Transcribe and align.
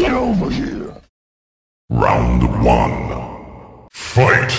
Get 0.00 0.12
over 0.12 0.48
here. 0.48 0.96
Round 1.90 2.42
one. 2.64 3.86
Fight. 3.92 4.50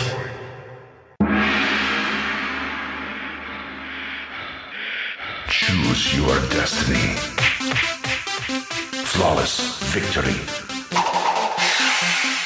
Choose 5.49 6.15
your 6.15 6.37
destiny. 6.51 7.15
Flawless 9.13 9.81
victory. 9.95 10.37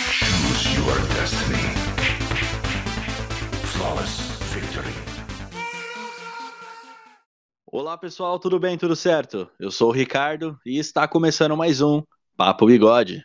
Choose 0.10 0.64
your 0.78 0.96
destiny. 1.20 1.68
Flawless 3.74 4.16
victory. 4.54 4.96
Olá 7.70 7.98
pessoal, 7.98 8.40
tudo 8.40 8.58
bem? 8.58 8.78
Tudo 8.78 8.96
certo? 8.96 9.52
Eu 9.60 9.70
sou 9.70 9.90
o 9.90 9.92
Ricardo 9.92 10.58
e 10.66 10.80
está 10.80 11.06
começando 11.10 11.58
mais 11.58 11.82
um 11.82 12.02
Papo 12.38 12.66
Bigode. 12.66 13.24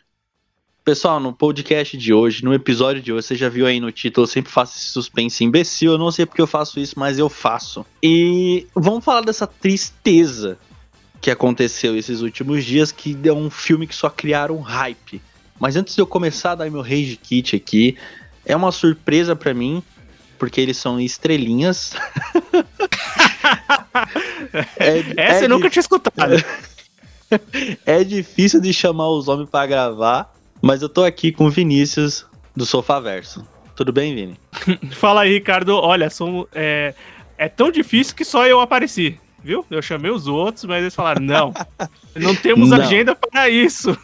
Pessoal, 0.83 1.19
no 1.19 1.33
podcast 1.33 1.95
de 1.97 2.13
hoje, 2.13 2.43
no 2.43 2.53
episódio 2.53 3.01
de 3.01 3.13
hoje, 3.13 3.27
você 3.27 3.35
já 3.35 3.49
viu 3.49 3.67
aí 3.67 3.79
no 3.79 3.91
título, 3.91 4.23
eu 4.23 4.27
sempre 4.27 4.51
faço 4.51 4.77
esse 4.77 4.87
suspense 4.87 5.43
imbecil, 5.43 5.91
eu 5.91 5.97
não 5.97 6.09
sei 6.11 6.25
porque 6.25 6.41
eu 6.41 6.47
faço 6.47 6.79
isso, 6.79 6.97
mas 6.97 7.19
eu 7.19 7.29
faço. 7.29 7.85
E 8.01 8.65
vamos 8.73 9.03
falar 9.05 9.21
dessa 9.21 9.45
tristeza 9.45 10.57
que 11.19 11.29
aconteceu 11.29 11.95
esses 11.95 12.21
últimos 12.21 12.65
dias, 12.65 12.91
que 12.91 13.13
deu 13.13 13.37
um 13.37 13.49
filme 13.49 13.85
que 13.85 13.93
só 13.93 14.09
criaram 14.09 14.59
hype. 14.59 15.21
Mas 15.59 15.75
antes 15.75 15.93
de 15.93 16.01
eu 16.01 16.07
começar 16.07 16.53
a 16.53 16.55
dar 16.55 16.71
meu 16.71 16.81
rage 16.81 17.19
kit 17.21 17.55
aqui, 17.55 17.95
é 18.43 18.55
uma 18.55 18.71
surpresa 18.71 19.35
pra 19.35 19.53
mim, 19.53 19.83
porque 20.39 20.59
eles 20.59 20.77
são 20.77 20.99
estrelinhas. 20.99 21.93
É- 24.77 25.03
Essa 25.15 25.41
é 25.41 25.45
eu 25.45 25.49
nunca 25.49 25.69
tinha 25.69 25.81
escutado. 25.81 26.33
É 27.85 28.03
difícil 28.03 28.61
de 28.61 28.73
chamar 28.73 29.09
os 29.09 29.27
homens 29.27 29.49
pra 29.49 29.65
gravar, 29.65 30.33
mas 30.61 30.81
eu 30.81 30.89
tô 30.89 31.03
aqui 31.03 31.31
com 31.31 31.45
o 31.45 31.49
Vinícius 31.49 32.25
do 32.55 32.65
Sofaverso. 32.65 33.45
Tudo 33.75 33.91
bem, 33.91 34.13
Vini? 34.13 34.39
Fala 34.91 35.21
aí, 35.21 35.33
Ricardo. 35.33 35.75
Olha, 35.75 36.09
são, 36.09 36.47
é, 36.53 36.93
é 37.37 37.49
tão 37.49 37.71
difícil 37.71 38.15
que 38.15 38.25
só 38.25 38.45
eu 38.45 38.59
apareci. 38.59 39.17
Viu? 39.43 39.65
Eu 39.71 39.81
chamei 39.81 40.11
os 40.11 40.27
outros, 40.27 40.65
mas 40.65 40.81
eles 40.81 40.93
falaram: 40.93 41.21
não, 41.21 41.53
não 42.15 42.35
temos 42.35 42.69
Não. 42.69 42.77
agenda 42.77 43.15
para 43.15 43.49
isso. 43.49 43.97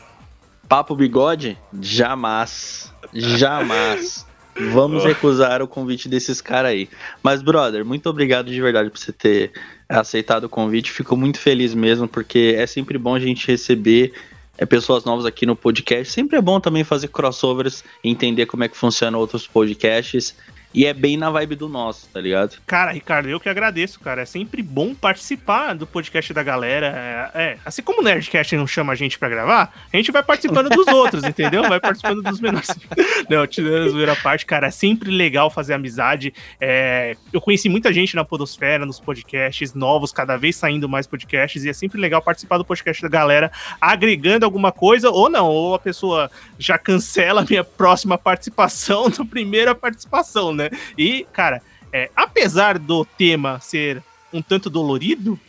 Papo 0.67 0.95
bigode? 0.95 1.57
Jamais. 1.79 2.91
Jamais. 3.13 4.25
Vamos 4.71 5.05
recusar 5.05 5.61
o 5.61 5.67
convite 5.67 6.09
desses 6.09 6.41
caras 6.41 6.71
aí. 6.71 6.89
Mas, 7.21 7.41
brother, 7.41 7.85
muito 7.85 8.09
obrigado 8.09 8.49
de 8.49 8.59
verdade 8.59 8.89
por 8.89 8.97
você 8.97 9.13
ter 9.13 9.51
aceitado 9.87 10.45
o 10.45 10.49
convite. 10.49 10.91
Fico 10.91 11.15
muito 11.15 11.39
feliz 11.39 11.73
mesmo, 11.73 12.07
porque 12.07 12.55
é 12.57 12.65
sempre 12.67 12.97
bom 12.97 13.15
a 13.15 13.19
gente 13.19 13.47
receber 13.47 14.13
é, 14.57 14.65
pessoas 14.65 15.05
novas 15.05 15.25
aqui 15.25 15.45
no 15.45 15.55
podcast. 15.55 16.11
Sempre 16.11 16.37
é 16.37 16.41
bom 16.41 16.59
também 16.59 16.83
fazer 16.83 17.07
crossovers, 17.09 17.83
entender 18.03 18.45
como 18.45 18.63
é 18.63 18.67
que 18.67 18.77
funciona 18.77 19.17
outros 19.17 19.47
podcasts. 19.47 20.35
E 20.73 20.85
é 20.85 20.93
bem 20.93 21.17
na 21.17 21.29
vibe 21.29 21.55
do 21.55 21.69
nosso, 21.69 22.07
tá 22.09 22.19
ligado? 22.19 22.57
Cara, 22.67 22.91
Ricardo, 22.91 23.29
eu 23.29 23.39
que 23.39 23.49
agradeço, 23.49 23.99
cara. 23.99 24.21
É 24.21 24.25
sempre 24.25 24.61
bom 24.61 24.93
participar 24.93 25.73
do 25.73 25.87
podcast 25.87 26.33
da 26.33 26.43
galera. 26.43 27.31
É, 27.33 27.43
é, 27.43 27.57
assim 27.65 27.81
como 27.81 28.01
o 28.01 28.03
Nerdcast 28.03 28.55
não 28.55 28.67
chama 28.67 28.93
a 28.93 28.95
gente 28.95 29.17
pra 29.17 29.29
gravar, 29.29 29.73
a 29.91 29.97
gente 29.97 30.11
vai 30.11 30.21
participando 30.21 30.69
dos 30.69 30.87
outros, 30.87 31.23
entendeu? 31.25 31.63
Vai 31.67 31.79
participando 31.79 32.21
dos 32.21 32.39
menores. 32.39 32.67
Não, 33.29 33.45
tirando 33.47 33.87
a 33.87 33.89
zoeira 33.89 34.13
à 34.13 34.15
parte, 34.15 34.45
cara, 34.45 34.67
é 34.67 34.71
sempre 34.71 35.09
legal 35.09 35.49
fazer 35.49 35.73
amizade. 35.73 36.33
É, 36.59 37.15
eu 37.33 37.41
conheci 37.41 37.69
muita 37.69 37.91
gente 37.91 38.15
na 38.15 38.23
Podosfera, 38.23 38.85
nos 38.85 38.99
podcasts 38.99 39.73
novos, 39.73 40.11
cada 40.11 40.37
vez 40.37 40.55
saindo 40.55 40.87
mais 40.87 41.07
podcasts, 41.07 41.63
e 41.63 41.69
é 41.69 41.73
sempre 41.73 41.99
legal 41.99 42.21
participar 42.21 42.57
do 42.57 42.65
podcast 42.65 43.01
da 43.01 43.09
galera, 43.09 43.51
agregando 43.81 44.45
alguma 44.45 44.71
coisa, 44.71 45.09
ou 45.09 45.29
não, 45.29 45.47
ou 45.47 45.75
a 45.75 45.79
pessoa 45.79 46.29
já 46.57 46.77
cancela 46.77 47.41
a 47.41 47.45
minha 47.45 47.63
próxima 47.63 48.17
participação 48.17 49.09
da 49.11 49.25
primeira 49.25 49.73
participação, 49.73 50.53
né? 50.57 50.69
E, 50.97 51.25
cara, 51.31 51.61
é, 51.93 52.09
apesar 52.15 52.77
do 52.77 53.05
tema 53.05 53.59
ser 53.59 54.03
um 54.33 54.41
tanto 54.41 54.69
dolorido, 54.69 55.39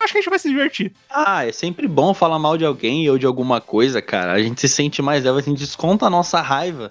acho 0.00 0.12
que 0.12 0.18
a 0.18 0.20
gente 0.20 0.30
vai 0.30 0.38
se 0.38 0.48
divertir. 0.48 0.92
Ah, 1.10 1.46
é 1.46 1.52
sempre 1.52 1.86
bom 1.86 2.14
falar 2.14 2.38
mal 2.38 2.56
de 2.56 2.64
alguém 2.64 3.08
ou 3.10 3.18
de 3.18 3.26
alguma 3.26 3.60
coisa, 3.60 4.00
cara. 4.00 4.32
A 4.32 4.42
gente 4.42 4.60
se 4.60 4.68
sente 4.68 5.02
mais 5.02 5.24
leve, 5.24 5.38
a 5.38 5.42
gente 5.42 5.58
desconta 5.58 6.06
a 6.06 6.10
nossa 6.10 6.40
raiva 6.40 6.90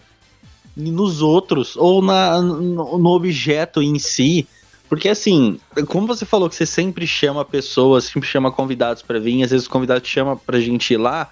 nos 0.75 1.21
outros 1.21 1.75
ou 1.75 2.01
na, 2.01 2.41
no, 2.41 2.97
no 2.97 3.09
objeto 3.09 3.81
em 3.81 3.97
si. 3.99 4.47
Porque 4.87 5.07
assim, 5.07 5.59
como 5.87 6.05
você 6.05 6.25
falou 6.25 6.49
que 6.49 6.55
você 6.55 6.65
sempre 6.65 7.07
chama 7.07 7.45
pessoas, 7.45 8.05
sempre 8.05 8.27
chama 8.27 8.51
convidados 8.51 9.01
pra 9.01 9.19
vir, 9.19 9.43
às 9.43 9.51
vezes 9.51 9.63
os 9.63 9.71
convidados 9.71 10.07
te 10.07 10.13
chamam 10.13 10.37
pra 10.37 10.59
gente 10.59 10.93
ir 10.93 10.97
lá, 10.97 11.31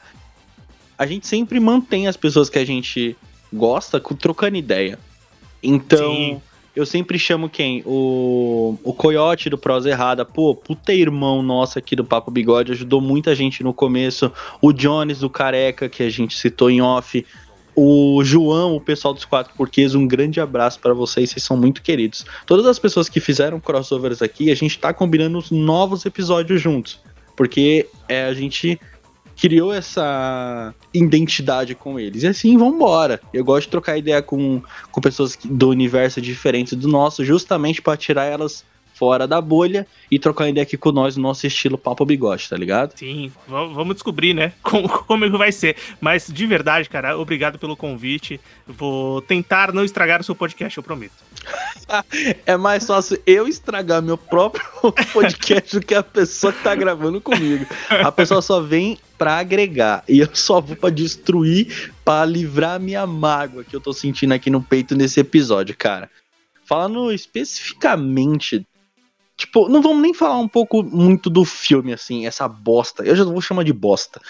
a 0.98 1.06
gente 1.06 1.28
sempre 1.28 1.60
mantém 1.60 2.08
as 2.08 2.16
pessoas 2.16 2.50
que 2.50 2.60
a 2.60 2.66
gente 2.66 3.18
gosta 3.52 4.00
trocando 4.00 4.58
ideia. 4.58 4.98
Então, 5.62 6.14
Sim. 6.14 6.42
eu 6.76 6.86
sempre 6.86 7.20
chamo 7.20 7.50
quem? 7.50 7.84
O, 7.86 8.78
o 8.84 8.94
Coyote 8.94 9.50
do 9.50 9.58
Prosa 9.58 9.90
Errada. 9.90 10.24
Pô, 10.26 10.56
puta 10.56 10.94
irmão 10.94 11.42
nosso 11.42 11.78
aqui 11.78 11.96
do 11.96 12.04
Papo 12.04 12.32
Bigode, 12.32 12.72
ajudou 12.72 13.02
muita 13.02 13.36
gente 13.36 13.64
no 13.64 13.74
começo. 13.74 14.32
O 14.62 14.72
Jones 14.72 15.20
do 15.20 15.30
Careca, 15.30 15.90
que 15.90 16.04
a 16.04 16.10
gente 16.10 16.38
citou 16.38 16.70
em 16.70 16.82
off. 16.82 17.26
O 17.76 18.22
João, 18.24 18.76
o 18.76 18.82
pessoal 18.82 19.14
dos 19.14 19.24
Quatro 19.24 19.54
Porquês, 19.56 19.96
um 19.96 20.06
grande 20.06 20.42
abraço 20.42 20.80
pra 20.80 20.94
vocês, 20.94 21.30
vocês 21.30 21.44
são 21.44 21.56
muito 21.56 21.82
queridos. 21.82 22.26
Todas 22.46 22.66
as 22.66 22.78
pessoas 22.78 23.08
que 23.08 23.22
fizeram 23.22 23.60
crossovers 23.60 24.22
aqui, 24.22 24.52
a 24.52 24.56
gente 24.56 24.78
tá 24.78 24.94
combinando 24.94 25.38
os 25.38 25.50
novos 25.50 26.06
episódios 26.06 26.62
juntos. 26.62 27.00
Porque 27.38 27.88
é, 28.10 28.26
a 28.26 28.34
gente 28.34 28.78
criou 29.40 29.74
essa 29.74 30.74
identidade 30.94 31.74
com 31.74 32.00
eles. 32.00 32.24
E 32.24 32.28
assim, 32.28 32.58
vambora. 32.58 33.22
Eu 33.34 33.44
gosto 33.44 33.68
de 33.68 33.72
trocar 33.72 33.98
ideia 33.98 34.22
com, 34.22 34.62
com 34.92 35.02
pessoas 35.02 35.38
do 35.44 35.70
universo 35.70 36.20
diferente 36.22 36.76
do 36.76 36.88
nosso, 36.88 37.24
justamente 37.24 37.82
pra 37.82 37.96
tirar 37.96 38.26
elas 38.26 38.66
fora 39.00 39.26
da 39.26 39.40
bolha 39.40 39.88
e 40.12 40.20
trocar 40.20 40.50
ideia 40.50 40.64
aqui 40.64 40.76
com 40.76 40.92
nós 40.92 41.16
no 41.16 41.24
nosso 41.24 41.48
estilo 41.48 41.78
papo 41.78 42.06
bigode, 42.06 42.50
tá 42.50 42.58
ligado? 42.58 42.92
Sim, 42.98 43.32
va- 43.48 43.64
vamos 43.66 43.96
descobrir, 43.96 44.34
né? 44.34 44.52
Como, 44.62 44.90
como 44.90 45.24
é 45.26 45.30
que 45.32 45.38
vai 45.38 45.52
ser. 45.54 45.78
Mas 46.02 46.28
de 46.28 46.46
verdade, 46.46 46.90
cara, 46.90 47.18
obrigado 47.18 47.58
pelo 47.58 47.78
convite. 47.78 48.40
Vou 48.68 49.22
tentar 49.22 49.72
não 49.74 49.86
estragar 49.86 50.20
o 50.20 50.24
seu 50.24 50.36
podcast, 50.36 50.78
eu 50.78 50.84
prometo. 50.84 51.14
É 52.46 52.56
mais 52.56 52.86
fácil 52.86 53.20
eu 53.26 53.48
estragar 53.48 54.02
meu 54.02 54.18
próprio 54.18 54.64
podcast 55.12 55.80
do 55.80 55.86
que 55.86 55.96
a 55.96 56.04
pessoa 56.04 56.54
que 56.54 56.62
tá 56.62 56.76
gravando 56.76 57.20
comigo. 57.20 57.66
A 57.90 58.12
pessoa 58.12 58.42
só 58.44 58.60
vem 58.62 58.98
pra 59.18 59.38
agregar 59.40 60.04
e 60.08 60.20
eu 60.20 60.30
só 60.34 60.62
vou 60.62 60.76
pra 60.76 60.90
destruir, 60.92 61.92
pra 62.06 62.24
livrar 62.26 62.80
minha 62.80 63.08
mágoa 63.08 63.64
que 63.64 63.76
eu 63.76 63.82
tô 63.82 63.92
sentindo 63.94 64.34
aqui 64.34 64.50
no 64.52 64.62
peito 64.62 64.96
nesse 64.96 65.20
episódio, 65.20 65.76
cara. 65.76 66.10
Falando 66.66 67.12
especificamente, 67.12 68.66
tipo, 69.40 69.70
não 69.70 69.82
vamos 69.82 70.02
nem 70.02 70.14
falar 70.14 70.38
um 70.38 70.48
pouco 70.48 70.84
muito 70.84 71.30
do 71.30 71.46
filme 71.46 71.94
assim, 71.94 72.28
essa 72.28 72.48
bosta. 72.48 73.04
Eu 73.04 73.16
já 73.16 73.24
vou 73.24 73.42
chamar 73.42 73.64
de 73.64 73.74
bosta. 73.74 74.22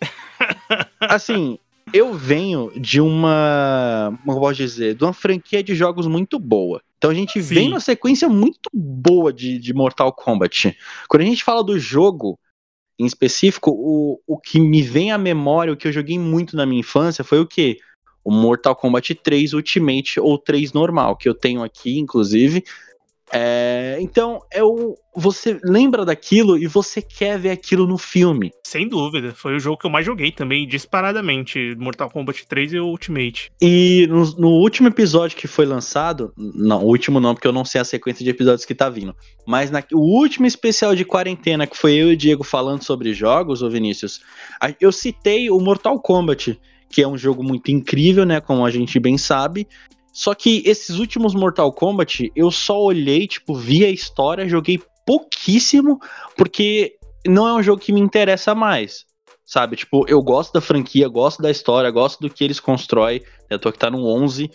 Assim, 1.00 1.58
eu 1.92 2.14
venho 2.14 2.72
de 2.74 3.00
uma, 3.00 4.18
como 4.24 4.36
eu 4.36 4.40
posso 4.40 4.56
dizer, 4.56 4.94
de 4.94 5.04
uma 5.04 5.12
franquia 5.12 5.62
de 5.62 5.74
jogos 5.74 6.06
muito 6.06 6.38
boa. 6.38 6.82
Então 6.98 7.10
a 7.10 7.14
gente 7.14 7.40
Sim. 7.42 7.54
vem 7.54 7.68
numa 7.68 7.80
sequência 7.80 8.28
muito 8.28 8.68
boa 8.72 9.32
de, 9.32 9.58
de 9.58 9.72
Mortal 9.72 10.12
Kombat. 10.12 10.76
Quando 11.08 11.22
a 11.22 11.26
gente 11.26 11.44
fala 11.44 11.62
do 11.62 11.78
jogo 11.78 12.38
em 12.98 13.06
específico, 13.06 13.70
o, 13.70 14.20
o 14.26 14.38
que 14.38 14.58
me 14.58 14.82
vem 14.82 15.12
à 15.12 15.18
memória, 15.18 15.72
o 15.72 15.76
que 15.76 15.86
eu 15.86 15.92
joguei 15.92 16.18
muito 16.18 16.56
na 16.56 16.64
minha 16.64 16.80
infância 16.80 17.22
foi 17.22 17.38
o 17.40 17.46
quê? 17.46 17.78
O 18.24 18.30
Mortal 18.32 18.74
Kombat 18.74 19.14
3 19.14 19.52
Ultimate 19.52 20.18
ou 20.18 20.38
3 20.38 20.72
normal, 20.72 21.16
que 21.16 21.28
eu 21.28 21.34
tenho 21.34 21.62
aqui, 21.62 21.98
inclusive. 21.98 22.64
É, 23.36 23.98
então, 24.00 24.38
eu, 24.52 24.94
você 25.12 25.58
lembra 25.64 26.04
daquilo 26.04 26.56
e 26.56 26.68
você 26.68 27.02
quer 27.02 27.36
ver 27.36 27.50
aquilo 27.50 27.84
no 27.84 27.98
filme. 27.98 28.52
Sem 28.64 28.88
dúvida, 28.88 29.34
foi 29.34 29.56
o 29.56 29.58
jogo 29.58 29.76
que 29.76 29.86
eu 29.86 29.90
mais 29.90 30.06
joguei 30.06 30.30
também, 30.30 30.68
disparadamente. 30.68 31.74
Mortal 31.76 32.08
Kombat 32.08 32.46
3 32.46 32.74
e 32.74 32.78
o 32.78 32.86
Ultimate. 32.86 33.50
E 33.60 34.06
no, 34.08 34.24
no 34.36 34.48
último 34.50 34.86
episódio 34.86 35.36
que 35.36 35.48
foi 35.48 35.66
lançado, 35.66 36.32
não, 36.36 36.84
o 36.84 36.86
último 36.86 37.18
não, 37.18 37.34
porque 37.34 37.48
eu 37.48 37.52
não 37.52 37.64
sei 37.64 37.80
a 37.80 37.84
sequência 37.84 38.22
de 38.24 38.30
episódios 38.30 38.64
que 38.64 38.74
tá 38.74 38.88
vindo, 38.88 39.16
mas 39.44 39.68
na, 39.68 39.82
o 39.92 40.16
último 40.16 40.46
especial 40.46 40.94
de 40.94 41.04
quarentena, 41.04 41.66
que 41.66 41.76
foi 41.76 41.94
eu 41.94 42.10
e 42.10 42.14
o 42.14 42.16
Diego 42.16 42.44
falando 42.44 42.84
sobre 42.84 43.12
jogos, 43.12 43.62
ô 43.62 43.68
Vinícius, 43.68 44.20
eu 44.80 44.92
citei 44.92 45.50
o 45.50 45.58
Mortal 45.58 45.98
Kombat, 45.98 46.56
que 46.88 47.02
é 47.02 47.08
um 47.08 47.18
jogo 47.18 47.42
muito 47.42 47.72
incrível, 47.72 48.24
né, 48.24 48.40
como 48.40 48.64
a 48.64 48.70
gente 48.70 49.00
bem 49.00 49.18
sabe, 49.18 49.66
só 50.14 50.32
que 50.32 50.62
esses 50.64 51.00
últimos 51.00 51.34
Mortal 51.34 51.72
Kombat, 51.72 52.30
eu 52.36 52.48
só 52.48 52.80
olhei, 52.80 53.26
tipo, 53.26 53.52
vi 53.52 53.84
a 53.84 53.90
história, 53.90 54.48
joguei 54.48 54.80
pouquíssimo, 55.04 55.98
porque 56.36 56.94
não 57.26 57.48
é 57.48 57.52
um 57.52 57.62
jogo 57.62 57.82
que 57.82 57.92
me 57.92 58.00
interessa 58.00 58.54
mais. 58.54 59.04
Sabe, 59.44 59.74
tipo, 59.74 60.06
eu 60.08 60.22
gosto 60.22 60.52
da 60.52 60.60
franquia, 60.60 61.08
gosto 61.08 61.42
da 61.42 61.50
história, 61.50 61.90
gosto 61.90 62.20
do 62.20 62.30
que 62.30 62.44
eles 62.44 62.60
constroem. 62.60 63.20
Eu 63.50 63.58
tô 63.58 63.72
que 63.72 63.78
tá 63.78 63.90
no 63.90 64.06
11. 64.06 64.48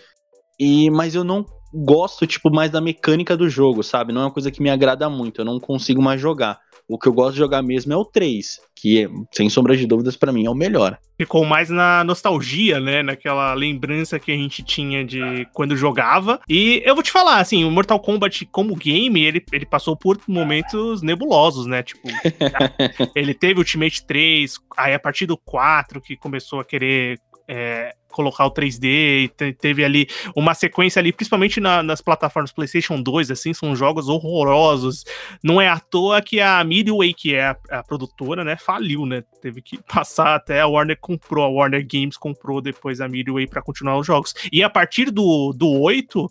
E, 0.57 0.89
mas 0.91 1.13
eu 1.13 1.25
não 1.25 1.45
gosto, 1.73 2.25
tipo, 2.25 2.49
mais 2.49 2.71
da 2.71 2.79
mecânica 2.79 3.35
do 3.35 3.49
jogo, 3.49 3.83
sabe? 3.83 4.13
Não 4.13 4.21
é 4.21 4.25
uma 4.25 4.31
coisa 4.31 4.49
que 4.49 4.63
me 4.63 4.69
agrada 4.69 5.09
muito, 5.09 5.41
eu 5.41 5.45
não 5.45 5.59
consigo 5.59 6.01
mais 6.01 6.21
jogar. 6.21 6.57
O 6.89 6.97
que 6.97 7.07
eu 7.07 7.13
gosto 7.13 7.33
de 7.33 7.37
jogar 7.37 7.61
mesmo 7.61 7.93
é 7.93 7.95
o 7.95 8.03
3, 8.03 8.59
que, 8.75 9.07
sem 9.31 9.47
sombra 9.47 9.77
de 9.77 9.85
dúvidas, 9.85 10.17
para 10.17 10.31
mim 10.31 10.47
é 10.47 10.49
o 10.49 10.55
melhor. 10.55 10.97
Ficou 11.15 11.45
mais 11.45 11.69
na 11.69 12.03
nostalgia, 12.03 12.79
né? 12.79 13.03
Naquela 13.03 13.53
lembrança 13.53 14.17
que 14.17 14.31
a 14.31 14.35
gente 14.35 14.63
tinha 14.63 15.05
de 15.05 15.47
quando 15.53 15.77
jogava. 15.77 16.39
E 16.49 16.81
eu 16.83 16.95
vou 16.95 17.03
te 17.03 17.11
falar, 17.11 17.37
assim, 17.37 17.63
o 17.63 17.69
Mortal 17.69 17.99
Kombat 17.99 18.43
como 18.47 18.75
game, 18.75 19.21
ele, 19.23 19.45
ele 19.51 19.67
passou 19.67 19.95
por 19.95 20.19
momentos 20.27 21.03
nebulosos, 21.03 21.67
né? 21.67 21.83
Tipo, 21.83 22.07
ele 23.15 23.35
teve 23.35 23.59
Ultimate 23.59 24.03
3, 24.07 24.55
aí 24.75 24.95
a 24.95 24.99
partir 24.99 25.27
do 25.27 25.37
4 25.37 26.01
que 26.01 26.17
começou 26.17 26.59
a 26.59 26.65
querer 26.65 27.19
é, 27.49 27.95
colocar 28.09 28.45
o 28.45 28.51
3D, 28.51 29.31
e 29.39 29.53
teve 29.53 29.83
ali 29.83 30.07
uma 30.35 30.53
sequência 30.53 30.99
ali, 30.99 31.11
principalmente 31.11 31.59
na, 31.59 31.81
nas 31.81 31.99
plataformas 31.99 32.51
PlayStation 32.51 33.01
2, 33.01 33.31
assim, 33.31 33.53
são 33.53 33.75
jogos 33.75 34.07
horrorosos. 34.07 35.03
Não 35.43 35.59
é 35.59 35.67
à 35.67 35.79
toa 35.79 36.21
que 36.21 36.39
a 36.39 36.63
Midway, 36.63 37.13
que 37.13 37.33
é 37.33 37.45
a, 37.45 37.57
a 37.71 37.83
produtora, 37.83 38.43
né, 38.43 38.55
faliu, 38.55 39.05
né? 39.05 39.23
Teve 39.41 39.61
que 39.61 39.79
passar 39.81 40.35
até 40.35 40.61
a 40.61 40.67
Warner 40.67 40.97
comprou, 40.99 41.43
a 41.43 41.49
Warner 41.49 41.85
Games 41.89 42.17
comprou 42.17 42.61
depois 42.61 43.01
a 43.01 43.07
Midway 43.07 43.47
para 43.47 43.61
continuar 43.61 43.97
os 43.97 44.05
jogos. 44.05 44.33
E 44.51 44.61
a 44.61 44.69
partir 44.69 45.09
do, 45.09 45.51
do 45.53 45.69
8, 45.69 46.29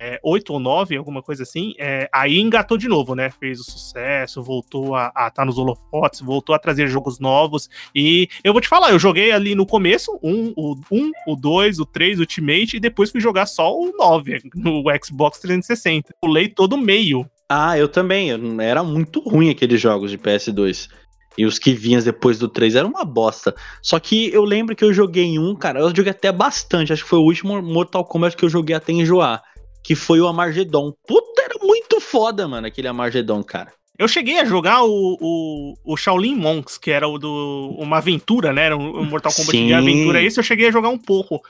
é, 0.00 0.20
8 0.22 0.52
ou 0.52 0.60
9, 0.60 0.96
alguma 0.96 1.22
coisa 1.22 1.42
assim, 1.42 1.74
é, 1.78 2.08
aí 2.12 2.38
engatou 2.38 2.78
de 2.78 2.88
novo, 2.88 3.14
né? 3.14 3.30
Fez 3.30 3.60
o 3.60 3.64
sucesso, 3.64 4.42
voltou 4.42 4.94
a 4.94 5.08
estar 5.08 5.30
tá 5.30 5.44
nos 5.44 5.58
holofotes, 5.58 6.20
voltou 6.20 6.54
a 6.54 6.58
trazer 6.58 6.88
jogos 6.88 7.18
novos. 7.18 7.68
E 7.94 8.28
eu 8.44 8.52
vou 8.52 8.62
te 8.62 8.68
falar, 8.68 8.90
eu 8.90 8.98
joguei 8.98 9.32
ali 9.32 9.54
no 9.54 9.66
começo 9.66 10.18
um, 10.22 10.52
o 10.56 10.76
1, 10.90 11.10
o 11.26 11.36
2, 11.36 11.80
o 11.80 11.86
3, 11.86 12.18
o 12.18 12.20
Ultimate, 12.22 12.76
e 12.76 12.80
depois 12.80 13.10
fui 13.10 13.20
jogar 13.20 13.46
só 13.46 13.74
o 13.74 13.92
9 13.96 14.42
no 14.54 14.84
Xbox 15.02 15.40
360. 15.40 16.14
Pulei 16.20 16.48
todo 16.48 16.74
o 16.74 16.78
meio. 16.78 17.28
Ah, 17.48 17.78
eu 17.78 17.88
também. 17.88 18.30
Era 18.60 18.82
muito 18.82 19.20
ruim 19.20 19.50
aqueles 19.50 19.80
jogos 19.80 20.10
de 20.10 20.18
PS2. 20.18 20.88
E 21.36 21.46
os 21.46 21.56
que 21.56 21.72
vinham 21.72 22.02
depois 22.02 22.36
do 22.36 22.48
3 22.48 22.74
eram 22.74 22.88
uma 22.90 23.04
bosta. 23.04 23.54
Só 23.80 23.98
que 24.00 24.28
eu 24.32 24.42
lembro 24.44 24.74
que 24.74 24.84
eu 24.84 24.92
joguei 24.92 25.38
um, 25.38 25.54
cara, 25.54 25.78
eu 25.78 25.94
joguei 25.94 26.10
até 26.10 26.32
bastante. 26.32 26.92
Acho 26.92 27.04
que 27.04 27.08
foi 27.08 27.20
o 27.20 27.22
último 27.22 27.62
Mortal 27.62 28.04
Kombat 28.04 28.36
que 28.36 28.44
eu 28.44 28.48
joguei 28.48 28.74
até 28.74 28.92
enjoar 28.92 29.40
que 29.82 29.94
foi 29.94 30.20
o 30.20 30.26
Amargedon. 30.26 30.92
Puta, 31.06 31.42
era 31.42 31.54
muito 31.62 32.00
foda, 32.00 32.46
mano, 32.46 32.66
aquele 32.66 32.88
Amargedon, 32.88 33.42
cara. 33.42 33.72
Eu 33.98 34.06
cheguei 34.06 34.38
a 34.38 34.44
jogar 34.44 34.84
o, 34.84 35.18
o, 35.20 35.74
o 35.84 35.96
Shaolin 35.96 36.36
Monks, 36.36 36.78
que 36.78 36.90
era 36.90 37.08
o 37.08 37.18
do 37.18 37.74
uma 37.76 37.98
aventura, 37.98 38.52
né? 38.52 38.66
Era 38.66 38.76
um, 38.76 39.04
Mortal 39.04 39.32
Kombat 39.32 39.50
Sim. 39.50 39.66
de 39.66 39.74
aventura. 39.74 40.22
Esse 40.22 40.38
eu 40.38 40.44
cheguei 40.44 40.68
a 40.68 40.70
jogar 40.70 40.88
um 40.88 40.98
pouco. 40.98 41.42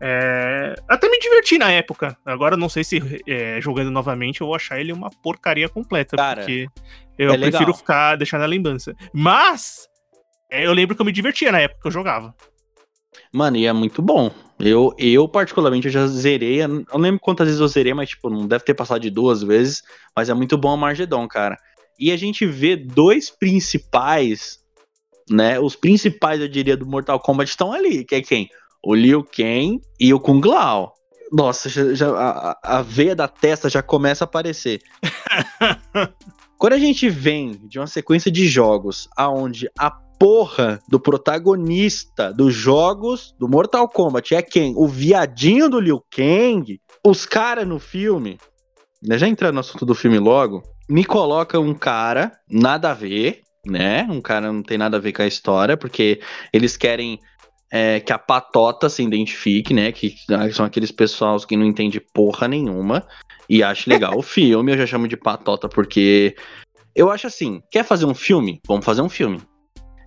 É, 0.00 0.74
até 0.88 1.08
me 1.08 1.18
diverti 1.18 1.58
na 1.58 1.72
época. 1.72 2.16
Agora 2.24 2.56
não 2.56 2.68
sei 2.68 2.84
se 2.84 3.02
é, 3.26 3.60
jogando 3.60 3.90
novamente 3.90 4.40
eu 4.40 4.46
vou 4.46 4.54
achar 4.54 4.80
ele 4.80 4.92
uma 4.92 5.10
porcaria 5.10 5.68
completa. 5.68 6.16
Cara, 6.16 6.42
porque 6.42 6.68
eu 7.18 7.32
é 7.32 7.38
prefiro 7.38 7.58
legal. 7.58 7.74
ficar 7.74 8.14
deixando 8.14 8.42
a 8.42 8.46
lembrança. 8.46 8.94
Mas 9.12 9.88
é, 10.50 10.64
eu 10.64 10.72
lembro 10.72 10.94
que 10.94 11.02
eu 11.02 11.06
me 11.06 11.12
divertia 11.12 11.50
na 11.50 11.60
época 11.60 11.80
que 11.82 11.88
eu 11.88 11.92
jogava. 11.92 12.32
Mano, 13.32 13.56
e 13.56 13.66
é 13.66 13.72
muito 13.72 14.00
bom. 14.00 14.30
Eu, 14.58 14.94
eu 14.98 15.28
particularmente, 15.28 15.86
eu 15.86 15.92
já 15.92 16.06
zerei. 16.06 16.62
Eu 16.62 16.68
não 16.68 16.98
lembro 16.98 17.20
quantas 17.20 17.46
vezes 17.46 17.60
eu 17.60 17.68
zerei, 17.68 17.92
mas, 17.92 18.10
tipo, 18.10 18.30
não 18.30 18.46
deve 18.46 18.64
ter 18.64 18.74
passado 18.74 19.00
de 19.00 19.10
duas 19.10 19.42
vezes. 19.42 19.82
Mas 20.14 20.28
é 20.28 20.34
muito 20.34 20.56
bom 20.56 20.70
a 20.70 20.76
Margedon, 20.76 21.28
cara. 21.28 21.56
E 21.98 22.10
a 22.10 22.16
gente 22.16 22.46
vê 22.46 22.76
dois 22.76 23.30
principais, 23.30 24.58
né? 25.30 25.60
Os 25.60 25.76
principais, 25.76 26.40
eu 26.40 26.48
diria, 26.48 26.76
do 26.76 26.86
Mortal 26.86 27.20
Kombat 27.20 27.50
estão 27.50 27.72
ali. 27.72 28.04
Que 28.04 28.16
é 28.16 28.22
quem? 28.22 28.48
O 28.82 28.94
Liu 28.94 29.24
Kang 29.24 29.80
e 30.00 30.14
o 30.14 30.20
Kung 30.20 30.40
Lao. 30.46 30.94
Nossa, 31.32 31.68
já, 31.68 31.94
já 31.94 32.08
a, 32.10 32.78
a 32.78 32.82
veia 32.82 33.14
da 33.14 33.26
testa 33.26 33.68
já 33.68 33.82
começa 33.82 34.24
a 34.24 34.26
aparecer. 34.26 34.80
Quando 36.56 36.72
a 36.72 36.78
gente 36.78 37.08
vem 37.10 37.60
de 37.64 37.78
uma 37.78 37.86
sequência 37.86 38.30
de 38.30 38.46
jogos 38.46 39.08
aonde 39.16 39.68
a 39.78 39.90
porra 40.18 40.80
do 40.88 40.98
protagonista 40.98 42.32
dos 42.32 42.54
jogos 42.54 43.34
do 43.38 43.48
Mortal 43.48 43.88
Kombat 43.88 44.34
é 44.34 44.42
quem? 44.42 44.74
O 44.76 44.86
viadinho 44.86 45.68
do 45.68 45.80
Liu 45.80 46.02
Kang. 46.10 46.80
Os 47.04 47.24
caras 47.24 47.66
no 47.66 47.78
filme, 47.78 48.38
né, 49.02 49.18
já 49.18 49.28
entrando 49.28 49.54
no 49.54 49.60
assunto 49.60 49.86
do 49.86 49.94
filme 49.94 50.18
logo, 50.18 50.62
me 50.88 51.04
coloca 51.04 51.58
um 51.58 51.74
cara 51.74 52.32
nada 52.50 52.90
a 52.90 52.94
ver, 52.94 53.42
né? 53.64 54.06
Um 54.10 54.20
cara 54.20 54.52
não 54.52 54.62
tem 54.62 54.78
nada 54.78 54.96
a 54.96 55.00
ver 55.00 55.12
com 55.12 55.22
a 55.22 55.26
história, 55.26 55.76
porque 55.76 56.20
eles 56.52 56.76
querem 56.76 57.18
é, 57.70 58.00
que 58.00 58.12
a 58.12 58.18
patota 58.18 58.88
se 58.88 59.02
identifique, 59.02 59.74
né? 59.74 59.92
Que 59.92 60.14
são 60.52 60.64
aqueles 60.64 60.92
pessoal 60.92 61.38
que 61.40 61.56
não 61.56 61.64
entende 61.64 62.00
porra 62.00 62.48
nenhuma 62.48 63.06
e 63.48 63.62
acho 63.62 63.90
legal 63.90 64.16
o 64.16 64.22
filme. 64.22 64.72
Eu 64.72 64.78
já 64.78 64.86
chamo 64.86 65.08
de 65.08 65.16
patota 65.16 65.68
porque 65.68 66.34
eu 66.94 67.10
acho 67.10 67.26
assim: 67.26 67.60
quer 67.70 67.84
fazer 67.84 68.06
um 68.06 68.14
filme? 68.14 68.60
Vamos 68.66 68.84
fazer 68.84 69.02
um 69.02 69.08
filme. 69.08 69.40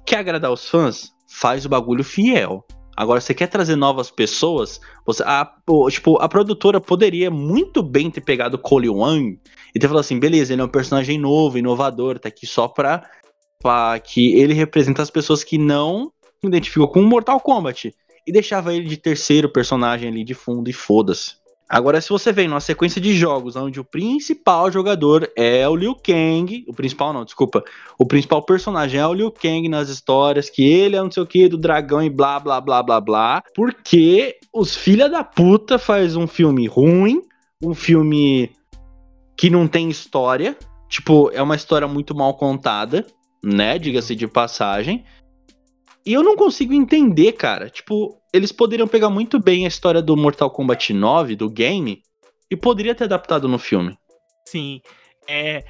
Quer 0.09 0.17
agradar 0.17 0.51
os 0.51 0.67
fãs? 0.67 1.13
Faz 1.27 1.67
o 1.67 1.69
bagulho 1.69 2.03
fiel. 2.03 2.65
Agora, 2.97 3.21
você 3.21 3.31
quer 3.31 3.45
trazer 3.45 3.75
novas 3.75 4.09
pessoas? 4.09 4.81
Você, 5.05 5.21
a, 5.21 5.47
tipo, 5.91 6.19
a 6.19 6.27
produtora 6.27 6.81
poderia 6.81 7.29
muito 7.29 7.83
bem 7.83 8.09
ter 8.09 8.21
pegado 8.21 8.55
o 8.55 8.59
Cole 8.59 8.89
Wang 8.89 9.39
e 9.73 9.79
ter 9.79 9.87
falado 9.87 10.01
assim: 10.01 10.19
beleza, 10.19 10.51
ele 10.51 10.63
é 10.63 10.65
um 10.65 10.67
personagem 10.67 11.19
novo, 11.19 11.59
inovador, 11.59 12.17
tá 12.17 12.27
aqui 12.27 12.47
só 12.47 12.67
pra, 12.67 13.07
pra 13.59 13.99
que 13.99 14.33
ele 14.33 14.55
representa 14.55 15.03
as 15.03 15.11
pessoas 15.11 15.43
que 15.43 15.59
não 15.59 16.11
identificam 16.43 16.87
com 16.87 17.03
Mortal 17.03 17.39
Kombat. 17.39 17.93
E 18.25 18.31
deixava 18.31 18.73
ele 18.73 18.87
de 18.87 18.97
terceiro 18.97 19.47
personagem 19.47 20.09
ali 20.09 20.23
de 20.23 20.33
fundo 20.33 20.71
e 20.71 20.73
foda-se. 20.73 21.35
Agora, 21.69 22.01
se 22.01 22.09
você 22.09 22.31
vem 22.31 22.47
numa 22.47 22.59
sequência 22.59 22.99
de 22.99 23.15
jogos 23.15 23.55
onde 23.55 23.79
o 23.79 23.85
principal 23.85 24.71
jogador 24.71 25.31
é 25.35 25.69
o 25.69 25.75
Liu 25.75 25.93
Kang, 25.95 26.65
o 26.67 26.73
principal 26.73 27.13
não, 27.13 27.23
desculpa, 27.23 27.63
o 27.99 28.07
principal 28.07 28.41
personagem 28.41 28.99
é 28.99 29.05
o 29.05 29.13
Liu 29.13 29.31
Kang 29.31 29.69
nas 29.69 29.87
histórias, 29.87 30.49
que 30.49 30.63
ele 30.63 30.95
é 30.95 30.99
não 30.99 31.11
sei 31.11 31.21
o 31.21 31.27
que 31.27 31.47
do 31.47 31.59
dragão 31.59 32.01
e 32.01 32.09
blá 32.09 32.39
blá 32.39 32.59
blá 32.59 32.81
blá 32.81 32.99
blá, 32.99 33.43
porque 33.53 34.37
os 34.51 34.75
filha 34.75 35.07
da 35.07 35.23
puta 35.23 35.77
faz 35.77 36.15
um 36.15 36.25
filme 36.25 36.65
ruim, 36.65 37.21
um 37.63 37.75
filme 37.75 38.51
que 39.37 39.51
não 39.51 39.67
tem 39.67 39.91
história, 39.91 40.57
tipo, 40.89 41.29
é 41.31 41.41
uma 41.41 41.55
história 41.55 41.87
muito 41.87 42.15
mal 42.15 42.33
contada, 42.33 43.05
né, 43.43 43.77
diga-se 43.77 44.15
de 44.15 44.27
passagem, 44.27 45.05
e 46.05 46.13
eu 46.13 46.23
não 46.23 46.35
consigo 46.35 46.73
entender, 46.73 47.33
cara. 47.33 47.69
Tipo, 47.69 48.19
eles 48.33 48.51
poderiam 48.51 48.87
pegar 48.87 49.09
muito 49.09 49.39
bem 49.39 49.65
a 49.65 49.67
história 49.67 50.01
do 50.01 50.15
Mortal 50.15 50.49
Kombat 50.49 50.93
9, 50.93 51.35
do 51.35 51.49
game, 51.49 52.01
e 52.49 52.55
poderia 52.55 52.95
ter 52.95 53.05
adaptado 53.05 53.47
no 53.47 53.59
filme. 53.59 53.97
Sim. 54.45 54.81
É. 55.27 55.63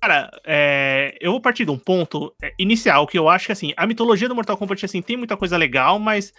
Cara, 0.00 0.30
é, 0.46 1.16
eu 1.20 1.32
vou 1.32 1.40
partir 1.40 1.64
de 1.64 1.72
um 1.72 1.78
ponto 1.78 2.32
é, 2.40 2.52
inicial 2.58 3.06
que 3.06 3.18
eu 3.18 3.28
acho 3.28 3.46
que 3.46 3.52
assim, 3.52 3.72
a 3.76 3.84
mitologia 3.84 4.28
do 4.28 4.34
Mortal 4.34 4.56
Kombat 4.56 4.84
assim 4.84 5.02
tem 5.02 5.16
muita 5.16 5.36
coisa 5.36 5.56
legal, 5.56 5.98
mas 5.98 6.32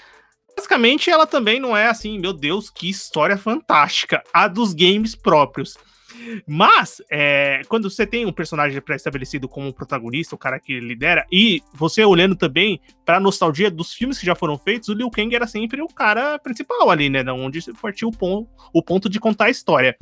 basicamente 0.56 1.09
ela 1.09 1.28
também 1.28 1.59
não 1.59 1.75
é 1.75 1.87
assim, 1.87 2.18
meu 2.19 2.31
Deus, 2.31 2.69
que 2.69 2.90
história 2.90 3.37
fantástica, 3.37 4.23
a 4.33 4.47
dos 4.47 4.73
games 4.73 5.13
próprios. 5.13 5.75
Mas, 6.47 7.02
é, 7.11 7.61
quando 7.68 7.90
você 7.90 8.06
tem 8.06 8.26
um 8.26 8.31
personagem 8.31 8.81
pré-estabelecido 8.81 9.47
como 9.47 9.73
protagonista, 9.73 10.35
o 10.35 10.38
cara 10.38 10.59
que 10.59 10.80
lidera, 10.80 11.26
e 11.31 11.61
você 11.73 12.04
olhando 12.04 12.35
também 12.35 12.80
pra 13.06 13.19
nostalgia 13.19 13.71
dos 13.71 13.94
filmes 13.94 14.19
que 14.19 14.26
já 14.26 14.35
foram 14.35 14.57
feitos, 14.57 14.90
o 14.90 14.94
Liu 14.94 15.09
Kang 15.09 15.33
era 15.35 15.47
sempre 15.47 15.81
o 15.81 15.88
cara 15.88 16.38
principal 16.40 16.90
ali, 16.90 17.09
né? 17.09 17.23
Onde 17.31 17.59
partiu 17.73 18.09
o 18.09 18.47
o 18.73 18.83
ponto 18.83 19.09
de 19.09 19.19
contar 19.19 19.45
a 19.45 19.49
história. 19.49 19.97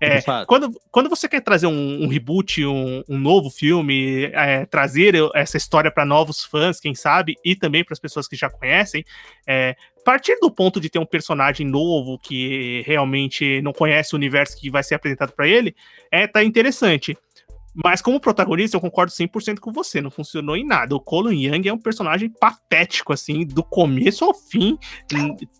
É, 0.00 0.20
quando, 0.46 0.80
quando 0.90 1.08
você 1.08 1.28
quer 1.28 1.40
trazer 1.40 1.66
um, 1.66 2.04
um 2.04 2.08
reboot, 2.08 2.64
um, 2.64 3.02
um, 3.08 3.18
novo 3.18 3.50
filme, 3.50 4.24
é, 4.32 4.64
trazer 4.66 5.14
essa 5.34 5.56
história 5.56 5.90
para 5.90 6.04
novos 6.04 6.44
fãs, 6.44 6.78
quem 6.78 6.94
sabe, 6.94 7.34
e 7.44 7.56
também 7.56 7.84
para 7.84 7.94
as 7.94 7.98
pessoas 7.98 8.28
que 8.28 8.36
já 8.36 8.48
conhecem, 8.48 9.04
é, 9.46 9.74
partir 10.08 10.38
do 10.40 10.50
ponto 10.50 10.80
de 10.80 10.88
ter 10.88 10.98
um 10.98 11.04
personagem 11.04 11.66
novo 11.66 12.18
que 12.18 12.82
realmente 12.86 13.60
não 13.60 13.74
conhece 13.74 14.14
o 14.14 14.16
universo 14.16 14.58
que 14.58 14.70
vai 14.70 14.82
ser 14.82 14.94
apresentado 14.94 15.32
para 15.32 15.46
ele, 15.46 15.76
é 16.10 16.26
tá 16.26 16.42
interessante. 16.42 17.14
Mas 17.82 18.02
como 18.02 18.18
protagonista, 18.18 18.76
eu 18.76 18.80
concordo 18.80 19.12
100% 19.12 19.60
com 19.60 19.70
você, 19.70 20.00
não 20.00 20.10
funcionou 20.10 20.56
em 20.56 20.66
nada. 20.66 20.96
O 20.96 21.00
Colin 21.00 21.46
Young 21.46 21.68
é 21.68 21.72
um 21.72 21.78
personagem 21.78 22.28
patético, 22.28 23.12
assim, 23.12 23.46
do 23.46 23.62
começo 23.62 24.24
ao 24.24 24.34
fim. 24.34 24.76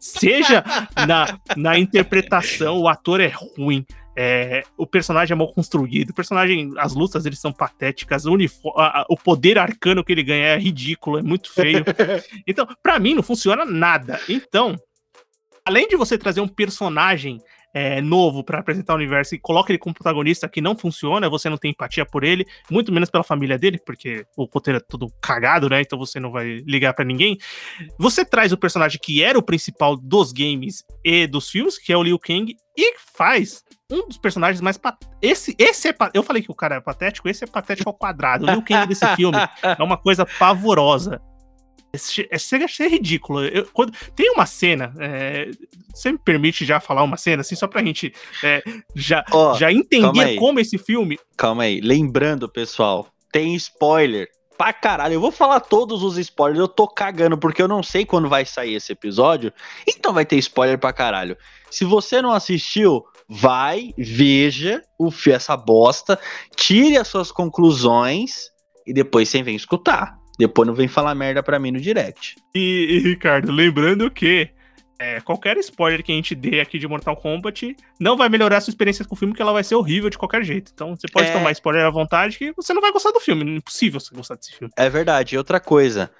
Seja 0.00 0.64
na, 1.06 1.38
na 1.56 1.78
interpretação, 1.78 2.80
o 2.80 2.88
ator 2.88 3.20
é 3.20 3.32
ruim. 3.56 3.86
É, 4.16 4.64
o 4.76 4.84
personagem 4.84 5.32
é 5.32 5.36
mal 5.36 5.52
construído, 5.52 6.10
o 6.10 6.14
personagem, 6.14 6.72
as 6.76 6.92
lutas 6.92 7.24
eles 7.24 7.38
são 7.38 7.52
patéticas, 7.52 8.26
o, 8.26 8.36
a, 8.76 9.06
o 9.08 9.16
poder 9.16 9.56
arcano 9.56 10.02
que 10.02 10.10
ele 10.10 10.24
ganha 10.24 10.46
é 10.46 10.58
ridículo, 10.58 11.18
é 11.18 11.22
muito 11.22 11.52
feio. 11.52 11.84
então, 12.44 12.66
para 12.82 12.98
mim 12.98 13.14
não 13.14 13.22
funciona 13.22 13.64
nada. 13.64 14.18
Então, 14.28 14.74
além 15.64 15.86
de 15.86 15.94
você 15.94 16.18
trazer 16.18 16.40
um 16.40 16.48
personagem 16.48 17.38
é, 17.78 18.00
novo 18.00 18.42
para 18.42 18.58
apresentar 18.58 18.94
o 18.94 18.96
universo 18.96 19.34
e 19.34 19.38
coloca 19.38 19.70
ele 19.70 19.78
como 19.78 19.94
protagonista 19.94 20.48
que 20.48 20.60
não 20.60 20.76
funciona, 20.76 21.30
você 21.30 21.48
não 21.48 21.56
tem 21.56 21.70
empatia 21.70 22.04
por 22.04 22.24
ele, 22.24 22.44
muito 22.68 22.92
menos 22.92 23.08
pela 23.08 23.22
família 23.22 23.56
dele, 23.56 23.78
porque 23.78 24.26
o 24.36 24.44
roteiro 24.52 24.78
é 24.78 24.80
todo 24.80 25.06
cagado, 25.20 25.68
né? 25.68 25.80
Então 25.80 25.96
você 25.96 26.18
não 26.18 26.32
vai 26.32 26.62
ligar 26.66 26.92
para 26.92 27.04
ninguém. 27.04 27.38
Você 27.96 28.24
traz 28.24 28.52
o 28.52 28.56
personagem 28.56 28.98
que 29.00 29.22
era 29.22 29.38
o 29.38 29.42
principal 29.42 29.96
dos 29.96 30.32
games 30.32 30.84
e 31.04 31.26
dos 31.28 31.48
filmes, 31.48 31.78
que 31.78 31.92
é 31.92 31.96
o 31.96 32.02
Liu 32.02 32.18
Kang, 32.18 32.56
e 32.76 32.94
faz 33.14 33.62
um 33.90 34.08
dos 34.08 34.18
personagens 34.18 34.60
mais. 34.60 34.76
Pat... 34.76 34.96
Esse, 35.22 35.54
esse 35.56 35.88
é. 35.88 35.94
Eu 36.12 36.22
falei 36.24 36.42
que 36.42 36.50
o 36.50 36.54
cara 36.54 36.76
é 36.76 36.80
patético, 36.80 37.28
esse 37.28 37.44
é 37.44 37.46
patético 37.46 37.88
ao 37.88 37.94
quadrado. 37.94 38.44
O 38.44 38.50
Liu 38.50 38.62
Kang 38.62 38.86
desse 38.88 39.06
filme 39.14 39.38
é 39.62 39.82
uma 39.82 39.96
coisa 39.96 40.26
pavorosa. 40.26 41.20
É, 41.92 42.38
chega 42.38 42.66
a 42.66 42.68
ser 42.68 42.88
ridículo. 42.88 43.44
Eu, 43.44 43.66
quando, 43.72 43.92
tem 44.14 44.30
uma 44.30 44.46
cena, 44.46 44.92
é, 44.98 45.50
você 45.92 46.12
me 46.12 46.18
permite 46.18 46.64
já 46.64 46.80
falar 46.80 47.02
uma 47.02 47.16
cena, 47.16 47.40
assim, 47.40 47.54
só 47.54 47.66
pra 47.66 47.82
gente 47.82 48.12
é, 48.42 48.62
já, 48.94 49.24
oh, 49.32 49.54
já 49.54 49.72
entender 49.72 50.36
como 50.36 50.60
esse 50.60 50.76
filme. 50.76 51.18
Calma 51.36 51.64
aí, 51.64 51.80
lembrando, 51.80 52.48
pessoal, 52.48 53.08
tem 53.32 53.54
spoiler 53.54 54.28
pra 54.58 54.72
caralho. 54.72 55.14
Eu 55.14 55.20
vou 55.20 55.30
falar 55.30 55.60
todos 55.60 56.02
os 56.02 56.18
spoilers, 56.18 56.58
eu 56.58 56.68
tô 56.68 56.86
cagando, 56.88 57.38
porque 57.38 57.62
eu 57.62 57.68
não 57.68 57.82
sei 57.82 58.04
quando 58.04 58.28
vai 58.28 58.44
sair 58.44 58.74
esse 58.74 58.92
episódio, 58.92 59.52
então 59.86 60.12
vai 60.12 60.26
ter 60.26 60.36
spoiler 60.36 60.78
pra 60.78 60.92
caralho. 60.92 61.36
Se 61.70 61.84
você 61.84 62.20
não 62.20 62.32
assistiu, 62.32 63.04
vai, 63.28 63.94
veja 63.96 64.82
o, 64.98 65.10
essa 65.28 65.56
bosta, 65.56 66.18
tire 66.56 66.96
as 66.96 67.08
suas 67.08 67.30
conclusões 67.30 68.50
e 68.86 68.92
depois 68.92 69.28
você 69.28 69.42
vem 69.42 69.54
escutar. 69.54 70.17
Depois 70.38 70.66
não 70.66 70.74
vem 70.74 70.88
falar 70.88 71.14
merda 71.14 71.42
pra 71.42 71.58
mim 71.58 71.72
no 71.72 71.80
direct. 71.80 72.36
E, 72.54 72.86
e 72.90 72.98
Ricardo, 73.00 73.50
lembrando 73.50 74.10
que 74.10 74.50
é, 74.98 75.20
qualquer 75.20 75.56
spoiler 75.58 76.02
que 76.02 76.10
a 76.10 76.14
gente 76.14 76.34
dê 76.34 76.60
aqui 76.60 76.78
de 76.78 76.88
Mortal 76.88 77.16
Kombat 77.16 77.76
não 78.00 78.16
vai 78.16 78.28
melhorar 78.28 78.56
a 78.56 78.60
sua 78.60 78.70
experiência 78.70 79.04
com 79.04 79.14
o 79.14 79.18
filme, 79.18 79.34
que 79.34 79.40
ela 79.40 79.52
vai 79.52 79.62
ser 79.62 79.76
horrível 79.76 80.10
de 80.10 80.18
qualquer 80.18 80.42
jeito. 80.42 80.72
Então 80.74 80.96
você 80.96 81.06
pode 81.08 81.28
é... 81.28 81.32
tomar 81.32 81.52
spoiler 81.52 81.84
à 81.84 81.90
vontade 81.90 82.38
que 82.38 82.52
você 82.52 82.72
não 82.74 82.80
vai 82.80 82.92
gostar 82.92 83.12
do 83.12 83.20
filme. 83.20 83.42
É 83.42 83.56
impossível 83.56 84.00
você 84.00 84.14
gostar 84.14 84.34
desse 84.34 84.56
filme. 84.56 84.72
É 84.76 84.90
verdade. 84.90 85.34
E 85.34 85.38
outra 85.38 85.60
coisa, 85.60 86.10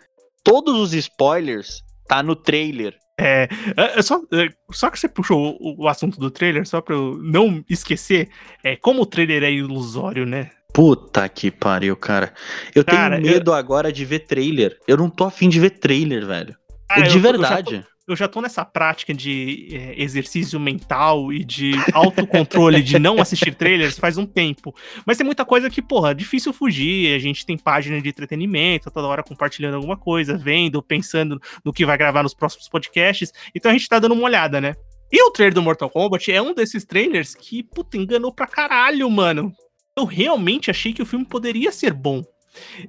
todos 0.44 0.78
os 0.80 0.94
spoilers 0.94 1.82
tá 2.06 2.22
no 2.22 2.36
trailer. 2.36 2.96
É, 3.20 3.48
é, 3.76 3.98
é 3.98 4.02
só, 4.02 4.22
é, 4.32 4.48
só 4.70 4.90
que 4.90 4.98
você 4.98 5.08
puxou 5.08 5.56
o, 5.60 5.84
o, 5.84 5.88
assunto 5.88 6.20
do 6.20 6.30
trailer, 6.30 6.66
só 6.66 6.80
pra 6.80 6.94
eu 6.94 7.18
não 7.20 7.64
esquecer, 7.68 8.28
é 8.62 8.76
como 8.76 9.02
o 9.02 9.06
trailer 9.06 9.42
é 9.42 9.50
ilusório, 9.50 10.24
né? 10.24 10.50
Puta 10.78 11.28
que 11.28 11.50
pariu, 11.50 11.96
cara. 11.96 12.32
Eu 12.72 12.84
cara, 12.84 13.16
tenho 13.16 13.34
medo 13.34 13.50
eu... 13.50 13.54
agora 13.54 13.92
de 13.92 14.04
ver 14.04 14.20
trailer. 14.20 14.78
Eu 14.86 14.96
não 14.96 15.10
tô 15.10 15.24
afim 15.24 15.48
de 15.48 15.58
ver 15.58 15.70
trailer, 15.70 16.24
velho. 16.24 16.56
Ah, 16.88 17.00
de 17.00 17.16
eu, 17.16 17.20
verdade. 17.20 17.74
Eu 17.74 17.80
já, 17.80 17.82
tô, 17.82 18.12
eu 18.12 18.16
já, 18.16 18.28
tô, 18.28 18.40
nessa 18.40 18.64
prática 18.64 19.12
de 19.12 19.70
é, 19.72 20.00
exercício 20.00 20.60
mental 20.60 21.32
e 21.32 21.42
de 21.42 21.72
autocontrole 21.92 22.80
de 22.80 22.96
não 22.96 23.20
assistir 23.20 23.52
trailers 23.58 23.98
faz 23.98 24.16
um 24.16 24.24
tempo. 24.24 24.72
Mas 25.04 25.16
tem 25.16 25.26
muita 25.26 25.44
coisa 25.44 25.68
que, 25.68 25.82
porra, 25.82 26.12
é 26.12 26.14
difícil 26.14 26.52
fugir. 26.52 27.12
A 27.12 27.18
gente 27.18 27.44
tem 27.44 27.58
página 27.58 28.00
de 28.00 28.08
entretenimento, 28.08 28.88
toda 28.88 29.08
hora 29.08 29.24
compartilhando 29.24 29.74
alguma 29.74 29.96
coisa, 29.96 30.38
vendo, 30.38 30.80
pensando 30.80 31.42
no 31.64 31.72
que 31.72 31.84
vai 31.84 31.98
gravar 31.98 32.22
nos 32.22 32.34
próximos 32.34 32.68
podcasts. 32.68 33.32
Então 33.52 33.68
a 33.68 33.74
gente 33.74 33.88
tá 33.88 33.98
dando 33.98 34.14
uma 34.14 34.22
olhada, 34.22 34.60
né? 34.60 34.76
E 35.10 35.20
o 35.24 35.32
trailer 35.32 35.54
do 35.54 35.62
Mortal 35.62 35.90
Kombat 35.90 36.30
é 36.30 36.40
um 36.40 36.54
desses 36.54 36.84
trailers 36.84 37.34
que, 37.34 37.64
puta, 37.64 37.96
enganou 37.96 38.32
pra 38.32 38.46
caralho, 38.46 39.10
mano 39.10 39.52
eu 39.98 40.04
realmente 40.04 40.70
achei 40.70 40.92
que 40.92 41.02
o 41.02 41.06
filme 41.06 41.24
poderia 41.24 41.70
ser 41.72 41.92
bom. 41.92 42.22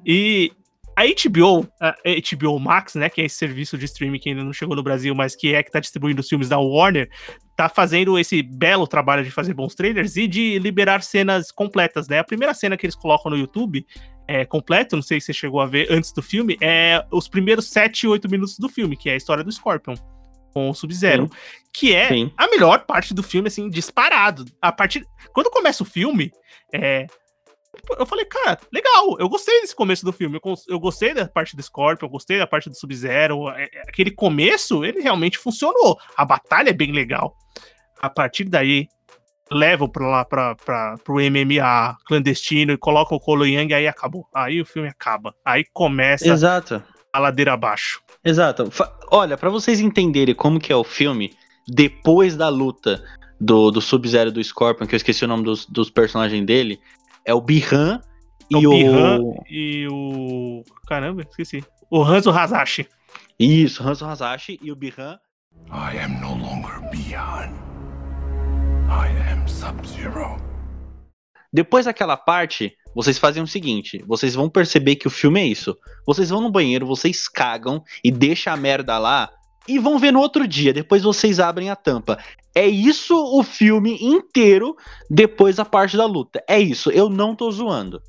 E 0.06 0.52
a 0.96 1.04
HBO, 1.06 1.66
a 1.80 1.96
HBO 2.36 2.60
Max, 2.60 2.96
né, 2.96 3.10
que 3.10 3.22
é 3.22 3.26
esse 3.26 3.36
serviço 3.36 3.78
de 3.78 3.86
streaming 3.86 4.20
que 4.20 4.30
ainda 4.30 4.44
não 4.44 4.52
chegou 4.52 4.76
no 4.76 4.84
Brasil, 4.84 5.16
mas 5.16 5.36
que 5.36 5.54
é 5.54 5.64
que 5.64 5.72
tá 5.72 5.80
distribuindo 5.80 6.20
os 6.20 6.28
filmes 6.28 6.50
da 6.50 6.60
Warner, 6.60 7.10
tá 7.56 7.70
fazendo 7.70 8.20
esse 8.20 8.42
belo 8.42 8.86
trabalho 8.86 9.24
de 9.24 9.32
fazer 9.32 9.54
bons 9.54 9.74
trailers 9.76 10.18
e 10.18 10.28
de 10.28 10.60
liberar 10.60 11.02
cenas 11.02 11.52
completas, 11.52 12.08
né? 12.08 12.20
A 12.20 12.24
primeira 12.24 12.54
cena 12.54 12.76
que 12.76 12.86
eles 12.86 12.96
colocam 12.96 13.32
no 13.32 13.38
YouTube 13.38 13.86
é 14.28 14.46
completo, 14.46 14.96
não 14.96 15.04
sei 15.04 15.20
se 15.20 15.28
você 15.28 15.34
chegou 15.34 15.62
a 15.62 15.66
ver 15.66 15.88
antes 15.90 16.12
do 16.12 16.22
filme, 16.22 16.58
é 16.62 17.04
os 17.12 17.28
primeiros 17.28 17.70
7, 17.70 18.06
8 18.06 18.30
minutos 18.30 18.60
do 18.60 18.70
filme, 18.70 18.98
que 18.98 19.10
é 19.10 19.14
a 19.14 19.18
história 19.18 19.44
do 19.44 19.52
Scorpion 19.52 19.96
com 20.54 20.70
o 20.70 20.74
Sub-Zero, 20.74 21.30
que 21.74 21.94
é 21.94 22.08
Sim. 22.08 22.32
a 22.38 22.48
melhor 22.48 22.86
parte 22.86 23.14
do 23.14 23.24
filme, 23.24 23.48
assim, 23.48 23.70
disparado. 23.70 24.46
A 24.62 24.72
partir 24.72 25.06
quando 25.34 25.50
começa 25.50 25.84
o 25.84 25.86
filme, 25.86 26.32
é, 26.74 27.06
eu 27.98 28.06
falei, 28.06 28.26
cara, 28.26 28.60
legal, 28.74 29.18
eu 29.20 29.30
gostei 29.30 29.62
desse 29.62 29.76
começo 29.76 30.04
do 30.04 30.12
filme, 30.12 30.40
eu, 30.44 30.56
eu 30.68 30.80
gostei 30.80 31.14
da 31.14 31.28
parte 31.28 31.56
do 31.56 31.64
Scorpion, 31.64 32.08
eu 32.08 32.12
gostei 32.12 32.38
da 32.38 32.48
parte 32.48 32.70
do 32.70 32.76
Sub-Zero, 32.76 33.50
é, 33.50 33.70
é, 33.74 33.82
aquele 33.88 34.12
começo, 34.12 34.84
ele 34.84 35.02
realmente 35.02 35.38
funcionou, 35.38 35.98
a 36.16 36.26
batalha 36.26 36.70
é 36.70 36.74
bem 36.74 36.92
legal. 36.92 37.36
A 38.02 38.10
partir 38.10 38.46
daí, 38.46 38.88
levam 39.52 39.90
pra 39.90 40.08
lá, 40.08 40.26
pra, 40.26 40.56
pra, 40.56 40.96
pro 41.04 41.16
MMA 41.16 41.98
clandestino 42.06 42.72
e 42.72 42.78
colocam 42.78 43.18
o 43.18 43.22
Colo 43.22 43.46
Yang, 43.46 43.74
aí 43.74 43.88
acabou, 43.88 44.28
aí 44.34 44.62
o 44.62 44.66
filme 44.66 44.88
acaba, 44.88 45.34
aí 45.44 45.66
começa 45.74 46.28
Exato. 46.28 46.84
A 47.14 47.20
ladeira 47.20 47.54
abaixo. 47.54 48.02
Exato. 48.24 48.70
Olha, 49.12 49.38
para 49.38 49.50
vocês 49.50 49.80
entenderem 49.80 50.36
como 50.36 50.60
que 50.60 50.72
é 50.72 50.76
o 50.76 50.84
filme, 50.84 51.34
depois 51.68 52.36
da 52.36 52.50
luta 52.50 53.04
do, 53.40 53.72
do 53.72 53.82
Sub-Zero 53.82 54.32
do 54.32 54.44
Scorpion, 54.44 54.88
que 54.88 54.96
eu 54.96 54.98
esqueci 54.98 55.24
o 55.26 55.28
nome 55.28 55.44
dos, 55.44 55.66
dos 55.66 55.90
personagens 55.90 56.46
dele, 56.46 56.80
é 57.26 57.34
o 57.34 57.42
Bihan 57.42 58.02
é 58.54 58.58
e 58.58 58.68
o... 58.68 58.70
Bihan 58.70 59.20
e 59.50 59.88
o... 59.90 60.64
Caramba, 60.88 61.22
esqueci. 61.22 61.64
O 61.90 62.04
Hanzo 62.04 62.32
Hazashi. 62.32 62.88
Isso, 63.40 63.88
Hanzo 63.88 64.06
Hazashi 64.06 64.60
e 64.62 64.72
o 64.72 64.76
Bihan. 64.76 65.18
I 65.72 65.98
am 66.00 66.20
no 66.20 66.36
longer 66.36 66.82
Bihan. 66.92 67.52
I 68.90 69.32
am 69.32 69.48
Sub-Zero. 69.48 70.38
Depois 71.52 71.86
daquela 71.86 72.18
parte, 72.18 72.76
vocês 72.96 73.18
fazem 73.18 73.42
o 73.42 73.48
seguinte: 73.48 74.04
vocês 74.08 74.36
vão 74.36 74.50
perceber 74.50 74.96
que 74.96 75.08
o 75.08 75.12
filme 75.12 75.40
é 75.40 75.46
isso. 75.46 75.78
Vocês 76.06 76.30
vão 76.30 76.42
no 76.42 76.52
banheiro, 76.52 76.86
vocês 76.86 77.28
cagam 77.28 77.84
e 78.04 78.12
deixam 78.12 78.54
a 78.54 78.58
merda 78.58 78.98
lá 78.98 79.30
e 79.68 79.78
vão 79.78 80.00
ver 80.00 80.12
no 80.12 80.20
outro 80.20 80.48
dia. 80.48 80.74
Depois 80.74 81.04
vocês 81.04 81.40
abrem 81.40 81.70
a 81.70 81.76
tampa. 81.76 82.18
É 82.56 82.68
isso 82.68 83.16
o 83.16 83.44
filme 83.44 83.98
inteiro 84.02 84.76
depois 85.10 85.58
da 85.58 85.66
parte 85.66 85.96
da 85.96 86.06
luta. 86.06 86.44
É 86.48 86.60
isso, 86.60 86.90
eu 86.90 87.10
não 87.10 87.36
tô 87.36 87.52
zoando. 87.52 88.02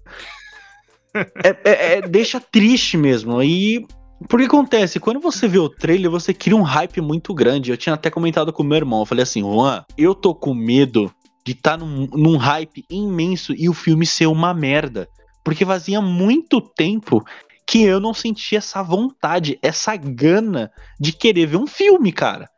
é, 1.15 1.57
é, 1.65 1.93
é, 1.99 2.03
deixa 2.03 2.41
triste 2.41 2.97
mesmo. 2.97 3.43
E 3.43 3.87
porque 4.29 4.47
acontece, 4.47 5.01
quando 5.01 5.21
você 5.21 5.49
vê 5.49 5.59
o 5.59 5.69
trailer, 5.69 6.11
você 6.11 6.35
cria 6.35 6.57
um 6.57 6.63
hype 6.63 7.01
muito 7.01 7.35
grande. 7.35 7.71
Eu 7.71 7.77
tinha 7.77 7.95
até 7.95 8.11
comentado 8.11 8.53
com 8.53 8.63
o 8.63 8.67
meu 8.67 8.77
irmão. 8.77 9.01
Eu 9.01 9.07
falei 9.07 9.23
assim, 9.23 9.41
Juan, 9.41 9.85
eu 9.97 10.15
tô 10.15 10.35
com 10.35 10.55
medo 10.55 11.13
de 11.45 11.53
estar 11.53 11.73
tá 11.73 11.77
num, 11.79 12.07
num 12.07 12.37
hype 12.37 12.85
imenso 12.91 13.55
e 13.57 13.69
o 13.69 13.75
filme 13.75 14.07
ser 14.07 14.27
uma 14.27 14.53
merda. 14.53 15.09
Porque 15.45 15.65
fazia 15.65 16.01
muito 16.01 16.61
tempo 16.61 17.25
que 17.67 17.83
eu 17.83 18.01
não 18.01 18.13
sentia 18.13 18.59
essa 18.59 18.83
vontade, 18.83 19.59
essa 19.63 19.97
gana 19.97 20.71
de 20.99 21.13
querer 21.13 21.47
ver 21.47 21.57
um 21.57 21.67
filme, 21.67 22.13
cara. 22.13 22.49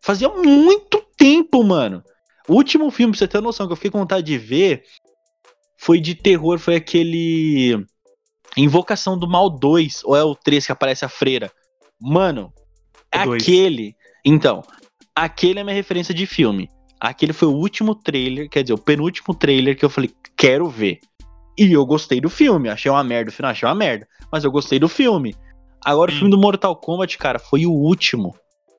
Fazia 0.00 0.28
muito 0.28 1.02
tempo, 1.16 1.62
mano. 1.64 2.02
O 2.48 2.54
último 2.54 2.90
filme, 2.90 3.12
pra 3.12 3.18
você 3.18 3.28
ter 3.28 3.40
noção, 3.40 3.66
que 3.66 3.72
eu 3.72 3.76
fiquei 3.76 3.90
com 3.90 4.00
vontade 4.00 4.26
de 4.26 4.36
ver 4.36 4.84
foi 5.78 6.00
de 6.00 6.14
terror, 6.14 6.58
foi 6.58 6.76
aquele. 6.76 7.84
Invocação 8.54 9.18
do 9.18 9.26
Mal 9.26 9.48
2, 9.48 10.02
ou 10.04 10.14
é 10.14 10.22
o 10.22 10.34
3 10.34 10.66
que 10.66 10.72
aparece 10.72 11.06
a 11.06 11.08
freira? 11.08 11.50
Mano, 11.98 12.52
é 13.10 13.20
aquele. 13.20 13.96
Então, 14.22 14.62
aquele 15.14 15.60
é 15.60 15.64
minha 15.64 15.74
referência 15.74 16.12
de 16.12 16.26
filme. 16.26 16.68
Aquele 17.02 17.32
foi 17.32 17.48
o 17.48 17.56
último 17.56 17.96
trailer, 17.96 18.48
quer 18.48 18.62
dizer, 18.62 18.74
o 18.74 18.78
penúltimo 18.78 19.34
trailer 19.34 19.76
que 19.76 19.84
eu 19.84 19.90
falei, 19.90 20.08
quero 20.36 20.68
ver. 20.68 21.00
E 21.58 21.72
eu 21.72 21.84
gostei 21.84 22.20
do 22.20 22.30
filme. 22.30 22.68
Achei 22.68 22.88
uma 22.88 23.02
merda 23.02 23.28
o 23.28 23.32
final, 23.32 23.50
achei 23.50 23.68
uma 23.68 23.74
merda. 23.74 24.06
Mas 24.30 24.44
eu 24.44 24.52
gostei 24.52 24.78
do 24.78 24.88
filme. 24.88 25.34
Agora, 25.84 26.12
hum. 26.12 26.14
o 26.14 26.16
filme 26.18 26.30
do 26.30 26.38
Mortal 26.38 26.76
Kombat, 26.76 27.18
cara, 27.18 27.40
foi 27.40 27.66
o 27.66 27.72
último. 27.72 28.36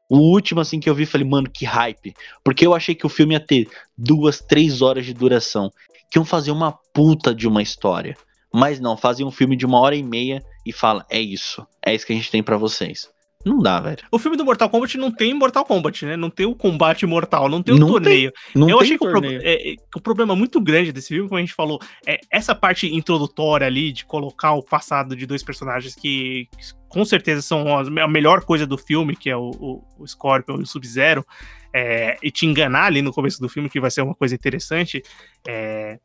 O 0.09 0.19
último, 0.19 0.61
assim, 0.61 0.79
que 0.79 0.89
eu 0.89 0.95
vi, 0.95 1.05
falei, 1.05 1.27
mano, 1.27 1.49
que 1.49 1.65
hype. 1.65 2.13
Porque 2.45 2.65
eu 2.65 2.73
achei 2.73 2.95
que 2.95 3.05
o 3.05 3.09
filme 3.09 3.33
ia 3.33 3.45
ter 3.45 3.67
duas, 3.97 4.39
três 4.39 4.81
horas 4.81 5.05
de 5.05 5.13
duração. 5.13 5.69
Que 6.09 6.17
iam 6.17 6.23
fazer 6.23 6.51
uma 6.51 6.71
puta 6.93 7.35
de 7.35 7.45
uma 7.45 7.61
história. 7.61 8.15
Mas 8.53 8.79
não, 8.79 8.95
fazem 8.95 9.25
um 9.25 9.31
filme 9.31 9.57
de 9.57 9.65
uma 9.65 9.81
hora 9.81 9.97
e 9.97 10.03
meia 10.03 10.41
e 10.65 10.71
fala, 10.71 11.05
é 11.09 11.19
isso. 11.19 11.67
É 11.85 11.93
isso 11.93 12.05
que 12.05 12.13
a 12.13 12.15
gente 12.15 12.31
tem 12.31 12.41
para 12.41 12.55
vocês. 12.55 13.09
Não 13.45 13.59
dá, 13.59 13.79
velho. 13.79 13.97
O 14.11 14.17
filme 14.17 14.37
do 14.37 14.45
Mortal 14.45 14.69
Kombat 14.69 14.97
não 14.97 15.11
tem 15.11 15.33
Mortal 15.33 15.65
Kombat, 15.65 16.05
né? 16.05 16.15
Não 16.15 16.29
tem 16.29 16.45
o 16.45 16.55
combate 16.55 17.05
mortal, 17.05 17.49
não 17.49 17.61
tem 17.61 17.75
o 17.75 17.79
não 17.79 17.87
torneio. 17.87 18.31
Tem, 18.31 18.61
não 18.61 18.69
Eu 18.69 18.79
achei 18.79 18.97
que 18.97 19.05
o, 19.05 19.11
pro, 19.11 19.25
é, 19.25 19.73
é, 19.73 19.75
o, 19.95 20.01
problema 20.01 20.35
muito 20.35 20.61
grande 20.61 20.91
desse 20.91 21.09
filme, 21.09 21.27
como 21.27 21.37
a 21.37 21.41
gente 21.41 21.53
falou, 21.53 21.79
é 22.05 22.19
essa 22.31 22.55
parte 22.55 22.87
introdutória 22.93 23.67
ali 23.67 23.91
de 23.91 24.05
colocar 24.05 24.53
o 24.53 24.63
passado 24.63 25.15
de 25.15 25.25
dois 25.25 25.43
personagens 25.43 25.93
que, 25.93 26.47
que 26.57 26.73
com 26.87 27.03
certeza 27.03 27.41
são 27.41 27.77
a 27.77 28.07
melhor 28.07 28.45
coisa 28.45 28.65
do 28.65 28.77
filme, 28.77 29.15
que 29.15 29.29
é 29.29 29.35
o, 29.35 29.51
o, 29.59 29.83
o 29.99 30.07
Scorpion 30.07 30.59
e 30.59 30.63
o 30.63 30.67
Sub-Zero, 30.67 31.25
é, 31.73 32.17
e 32.21 32.31
te 32.31 32.45
enganar 32.45 32.85
ali 32.85 33.01
no 33.01 33.11
começo 33.11 33.41
do 33.41 33.49
filme, 33.49 33.69
que 33.69 33.79
vai 33.79 33.91
ser 33.91 34.03
uma 34.03 34.15
coisa 34.15 34.35
interessante. 34.35 35.01
É, 35.47 35.99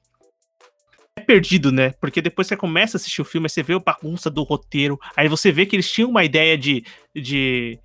perdido, 1.18 1.72
né? 1.72 1.90
Porque 2.00 2.22
depois 2.22 2.46
você 2.46 2.56
começa 2.56 2.96
a 2.96 2.98
assistir 2.98 3.20
o 3.22 3.24
filme, 3.24 3.48
você 3.48 3.62
vê 3.62 3.74
a 3.74 3.78
bagunça 3.78 4.30
do 4.30 4.42
roteiro, 4.42 4.98
aí 5.16 5.28
você 5.28 5.50
vê 5.52 5.66
que 5.66 5.76
eles 5.76 5.90
tinham 5.90 6.10
uma 6.10 6.24
ideia 6.24 6.56
de, 6.56 6.84
de 7.14 7.78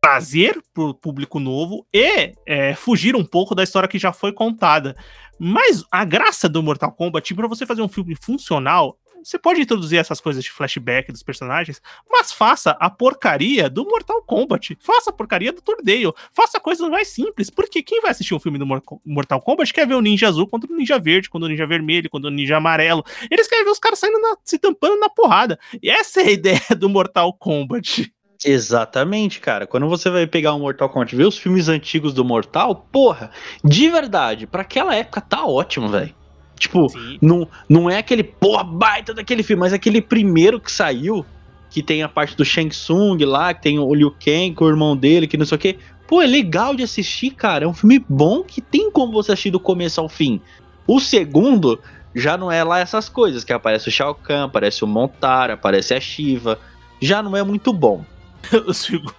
trazer 0.00 0.60
pro 0.72 0.94
público 0.94 1.40
novo 1.40 1.86
e 1.92 2.32
é, 2.46 2.74
fugir 2.74 3.16
um 3.16 3.24
pouco 3.24 3.54
da 3.54 3.62
história 3.62 3.88
que 3.88 3.98
já 3.98 4.12
foi 4.12 4.32
contada. 4.32 4.96
Mas 5.38 5.84
a 5.90 6.04
graça 6.04 6.48
do 6.48 6.62
Mortal 6.62 6.92
Kombat, 6.92 7.34
para 7.34 7.48
você 7.48 7.66
fazer 7.66 7.82
um 7.82 7.88
filme 7.88 8.16
funcional, 8.20 8.98
você 9.22 9.38
pode 9.38 9.60
introduzir 9.60 9.98
essas 9.98 10.20
coisas 10.20 10.42
de 10.42 10.50
flashback 10.50 11.10
dos 11.12 11.22
personagens, 11.22 11.80
mas 12.10 12.32
faça 12.32 12.70
a 12.80 12.88
porcaria 12.90 13.68
do 13.68 13.84
Mortal 13.84 14.22
Kombat. 14.22 14.76
Faça 14.80 15.10
a 15.10 15.12
porcaria 15.12 15.52
do 15.52 15.60
torneio. 15.60 16.14
Faça 16.32 16.60
coisas 16.60 16.88
mais 16.88 17.08
simples. 17.08 17.50
Porque 17.50 17.82
quem 17.82 18.00
vai 18.00 18.10
assistir 18.10 18.34
um 18.34 18.40
filme 18.40 18.58
do 18.58 18.66
Mortal 19.04 19.40
Kombat 19.40 19.72
quer 19.72 19.86
ver 19.86 19.94
o 19.94 20.00
ninja 20.00 20.28
azul 20.28 20.46
contra 20.46 20.72
o 20.72 20.76
ninja 20.76 20.98
verde, 20.98 21.28
contra 21.28 21.46
o 21.46 21.50
ninja 21.50 21.66
vermelho, 21.66 22.10
contra 22.10 22.28
o 22.28 22.32
ninja 22.32 22.56
amarelo. 22.56 23.04
Eles 23.30 23.48
querem 23.48 23.64
ver 23.64 23.70
os 23.70 23.78
caras 23.78 23.98
saindo 23.98 24.20
na, 24.20 24.36
se 24.44 24.58
tampando 24.58 24.98
na 24.98 25.08
porrada. 25.08 25.58
E 25.82 25.90
essa 25.90 26.20
é 26.20 26.24
a 26.24 26.30
ideia 26.32 26.76
do 26.76 26.88
Mortal 26.88 27.32
Kombat. 27.32 28.12
Exatamente, 28.44 29.40
cara. 29.40 29.66
Quando 29.66 29.88
você 29.88 30.08
vai 30.10 30.26
pegar 30.26 30.54
um 30.54 30.60
Mortal 30.60 30.88
Kombat, 30.88 31.14
ver 31.14 31.26
os 31.26 31.38
filmes 31.38 31.68
antigos 31.68 32.14
do 32.14 32.24
Mortal, 32.24 32.74
porra, 32.92 33.30
de 33.64 33.88
verdade, 33.88 34.46
para 34.46 34.62
aquela 34.62 34.94
época 34.94 35.20
tá 35.20 35.44
ótimo, 35.44 35.88
velho. 35.88 36.14
Tipo, 36.58 36.86
não, 37.20 37.48
não 37.68 37.88
é 37.88 37.98
aquele, 37.98 38.22
porra, 38.22 38.64
baita 38.64 39.14
daquele 39.14 39.42
filme, 39.42 39.60
mas 39.60 39.72
aquele 39.72 40.00
primeiro 40.00 40.60
que 40.60 40.70
saiu, 40.70 41.24
que 41.70 41.82
tem 41.82 42.02
a 42.02 42.08
parte 42.08 42.36
do 42.36 42.44
Shang 42.44 42.70
Tsung 42.70 43.24
lá, 43.24 43.54
que 43.54 43.62
tem 43.62 43.78
o 43.78 43.94
Liu 43.94 44.10
Kang 44.10 44.54
com 44.54 44.64
o 44.64 44.68
irmão 44.68 44.96
dele, 44.96 45.26
que 45.26 45.36
não 45.36 45.46
sei 45.46 45.56
o 45.56 45.58
que. 45.58 45.78
Pô, 46.06 46.22
é 46.22 46.26
legal 46.26 46.74
de 46.74 46.82
assistir, 46.82 47.30
cara. 47.30 47.64
É 47.64 47.68
um 47.68 47.74
filme 47.74 48.04
bom 48.08 48.42
que 48.42 48.60
tem 48.60 48.90
como 48.90 49.12
você 49.12 49.32
assistir 49.32 49.50
do 49.50 49.60
começo 49.60 50.00
ao 50.00 50.08
fim. 50.08 50.40
O 50.86 50.98
segundo 50.98 51.78
já 52.14 52.36
não 52.38 52.50
é 52.50 52.64
lá 52.64 52.78
essas 52.78 53.08
coisas, 53.08 53.44
que 53.44 53.52
aparece 53.52 53.88
o 53.88 53.92
Shao 53.92 54.14
Kahn, 54.14 54.44
aparece 54.44 54.82
o 54.82 54.86
Montara, 54.86 55.54
aparece 55.54 55.94
a 55.94 56.00
Shiva. 56.00 56.58
Já 57.00 57.22
não 57.22 57.36
é 57.36 57.42
muito 57.42 57.72
bom. 57.72 58.04
o, 58.66 58.72
segundo, 58.72 59.14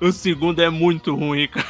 o 0.00 0.12
segundo 0.12 0.62
é 0.62 0.70
muito 0.70 1.14
ruim, 1.14 1.46
cara. 1.48 1.66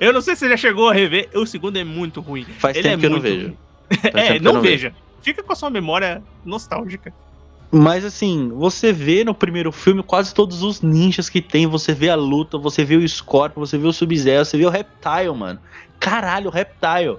Eu 0.00 0.12
não 0.12 0.20
sei 0.20 0.34
se 0.34 0.40
você 0.40 0.50
já 0.50 0.56
chegou 0.56 0.90
a 0.90 0.92
rever. 0.92 1.30
O 1.34 1.46
segundo 1.46 1.76
é 1.78 1.84
muito 1.84 2.20
ruim. 2.20 2.44
Faz 2.58 2.76
Ele 2.76 2.82
tempo 2.82 2.96
é 2.96 3.00
que 3.00 3.06
eu 3.06 3.10
não 3.10 3.20
vejo. 3.20 3.56
é, 4.14 4.38
não, 4.38 4.54
não 4.54 4.60
veja. 4.60 4.94
Fica 5.20 5.42
com 5.42 5.52
a 5.52 5.56
sua 5.56 5.70
memória 5.70 6.22
nostálgica. 6.44 7.12
Mas 7.70 8.04
assim, 8.04 8.50
você 8.50 8.92
vê 8.92 9.24
no 9.24 9.34
primeiro 9.34 9.72
filme 9.72 10.02
quase 10.02 10.32
todos 10.32 10.62
os 10.62 10.80
ninjas 10.80 11.28
que 11.28 11.40
tem. 11.40 11.66
Você 11.66 11.92
vê 11.92 12.08
a 12.08 12.14
luta, 12.14 12.56
você 12.56 12.84
vê 12.84 12.94
o 12.94 13.08
Scorpion, 13.08 13.60
você 13.60 13.76
vê 13.76 13.86
o 13.88 13.92
Sub-Zero, 13.92 14.44
você 14.44 14.56
vê 14.56 14.64
o 14.64 14.70
Reptile, 14.70 15.34
mano. 15.36 15.58
Caralho, 15.98 16.48
o 16.48 16.52
Reptile. 16.52 17.16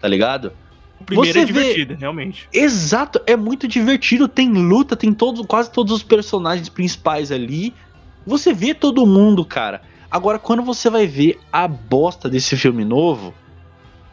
Tá 0.00 0.06
ligado? 0.06 0.52
O 1.00 1.04
primeiro 1.04 1.32
você 1.32 1.40
é 1.40 1.44
divertido, 1.44 1.94
vê... 1.94 2.00
realmente. 2.00 2.48
Exato, 2.52 3.20
é 3.26 3.36
muito 3.36 3.66
divertido. 3.66 4.28
Tem 4.28 4.52
luta, 4.52 4.94
tem 4.96 5.14
todos, 5.14 5.46
quase 5.46 5.70
todos 5.70 5.92
os 5.92 6.02
personagens 6.02 6.68
principais 6.68 7.32
ali. 7.32 7.72
Você 8.26 8.52
vê 8.52 8.74
todo 8.74 9.06
mundo, 9.06 9.44
cara. 9.44 9.80
Agora, 10.10 10.38
quando 10.38 10.62
você 10.62 10.90
vai 10.90 11.06
ver 11.06 11.38
a 11.52 11.66
bosta 11.68 12.28
desse 12.28 12.56
filme 12.56 12.84
novo, 12.84 13.32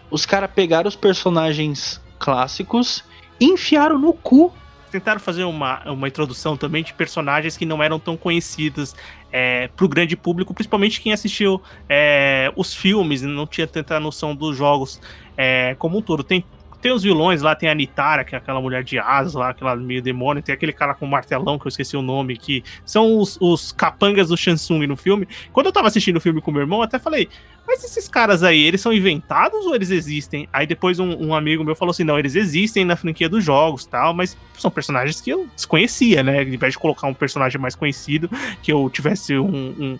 os 0.09 0.25
caras 0.25 0.49
pegaram 0.53 0.87
os 0.87 0.95
personagens 0.95 2.01
clássicos 2.19 3.03
e 3.39 3.45
enfiaram 3.45 3.97
no 3.97 4.13
cu. 4.13 4.53
Tentaram 4.91 5.19
fazer 5.19 5.43
uma, 5.43 5.83
uma 5.91 6.07
introdução 6.07 6.55
também 6.55 6.83
de 6.83 6.93
personagens 6.93 7.57
que 7.57 7.65
não 7.65 7.83
eram 7.83 7.99
tão 7.99 8.15
conhecidos 8.15 8.95
é, 9.31 9.67
pro 9.75 9.89
grande 9.89 10.15
público, 10.15 10.53
principalmente 10.53 11.01
quem 11.01 11.11
assistiu 11.11 11.61
é, 11.89 12.49
os 12.55 12.73
filmes 12.73 13.21
não 13.21 13.45
tinha 13.45 13.67
tanta 13.67 13.99
noção 13.99 14.33
dos 14.33 14.55
jogos 14.55 15.01
é, 15.35 15.75
como 15.77 15.97
um 15.97 16.01
todo. 16.01 16.23
Tem 16.23 16.45
tem 16.85 16.91
os 16.91 17.01
vilões 17.01 17.41
lá, 17.41 17.55
tem 17.55 17.67
a 17.67 17.73
Nitara, 17.73 18.23
que 18.23 18.35
é 18.35 18.37
aquela 18.37 18.61
mulher 18.61 18.83
de 18.83 18.99
asas 18.99 19.33
lá, 19.33 19.49
aquela 19.49 19.75
meio 19.75 20.03
demônio, 20.03 20.43
tem 20.43 20.53
aquele 20.53 20.71
cara 20.71 20.93
com 20.93 21.07
martelão, 21.07 21.57
que 21.57 21.65
eu 21.65 21.69
esqueci 21.69 21.97
o 21.97 22.01
nome, 22.03 22.37
que 22.37 22.63
são 22.85 23.17
os, 23.17 23.39
os 23.41 23.71
capangas 23.71 24.27
do 24.27 24.37
Shansung 24.37 24.85
no 24.85 24.95
filme. 24.95 25.27
Quando 25.51 25.65
eu 25.65 25.71
tava 25.71 25.87
assistindo 25.87 26.17
o 26.17 26.21
filme 26.21 26.39
com 26.41 26.51
meu 26.51 26.61
irmão, 26.61 26.83
até 26.83 26.99
falei, 26.99 27.27
mas 27.65 27.83
esses 27.83 28.07
caras 28.07 28.43
aí, 28.43 28.61
eles 28.61 28.81
são 28.81 28.93
inventados 28.93 29.65
ou 29.65 29.73
eles 29.73 29.89
existem? 29.89 30.47
Aí 30.53 30.67
depois 30.67 30.99
um, 30.99 31.09
um, 31.29 31.33
amigo 31.33 31.63
meu 31.63 31.75
falou 31.75 31.89
assim: 31.89 32.03
não, 32.03 32.19
eles 32.19 32.35
existem 32.35 32.85
na 32.85 32.95
franquia 32.95 33.27
dos 33.27 33.43
jogos 33.43 33.87
tal, 33.87 34.13
mas 34.13 34.37
são 34.55 34.69
personagens 34.69 35.19
que 35.19 35.31
eu 35.31 35.47
desconhecia, 35.55 36.21
né? 36.21 36.37
Ao 36.37 36.43
invés 36.43 36.73
de 36.73 36.77
colocar 36.77 37.07
um 37.07 37.15
personagem 37.15 37.59
mais 37.59 37.73
conhecido, 37.73 38.29
que 38.61 38.71
eu 38.71 38.87
tivesse 38.91 39.35
um. 39.39 39.73
um 39.79 39.99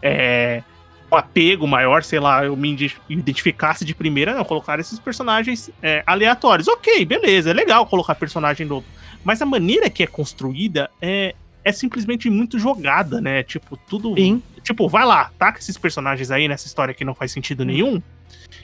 é, 0.00 0.62
um 0.68 0.71
apego 1.16 1.66
maior, 1.66 2.02
sei 2.02 2.18
lá, 2.18 2.44
eu 2.44 2.56
me 2.56 2.76
identificasse 3.08 3.84
de 3.84 3.94
primeira, 3.94 4.34
não, 4.34 4.44
colocar 4.44 4.78
esses 4.80 4.98
personagens 4.98 5.70
é, 5.82 6.02
aleatórios. 6.06 6.68
Ok, 6.68 7.04
beleza, 7.04 7.50
é 7.50 7.52
legal 7.52 7.86
colocar 7.86 8.14
personagem 8.14 8.66
novo. 8.66 8.86
Mas 9.24 9.40
a 9.40 9.46
maneira 9.46 9.88
que 9.88 10.02
é 10.02 10.06
construída 10.06 10.90
é, 11.00 11.34
é 11.64 11.72
simplesmente 11.72 12.28
muito 12.28 12.58
jogada, 12.58 13.20
né? 13.20 13.42
Tipo, 13.42 13.76
tudo. 13.76 14.14
Sim. 14.14 14.42
Tipo, 14.62 14.88
vai 14.88 15.04
lá, 15.04 15.30
taca 15.38 15.58
esses 15.58 15.76
personagens 15.76 16.30
aí 16.30 16.48
nessa 16.48 16.66
história 16.66 16.94
que 16.94 17.04
não 17.04 17.14
faz 17.14 17.32
sentido 17.32 17.64
nenhum. 17.64 18.00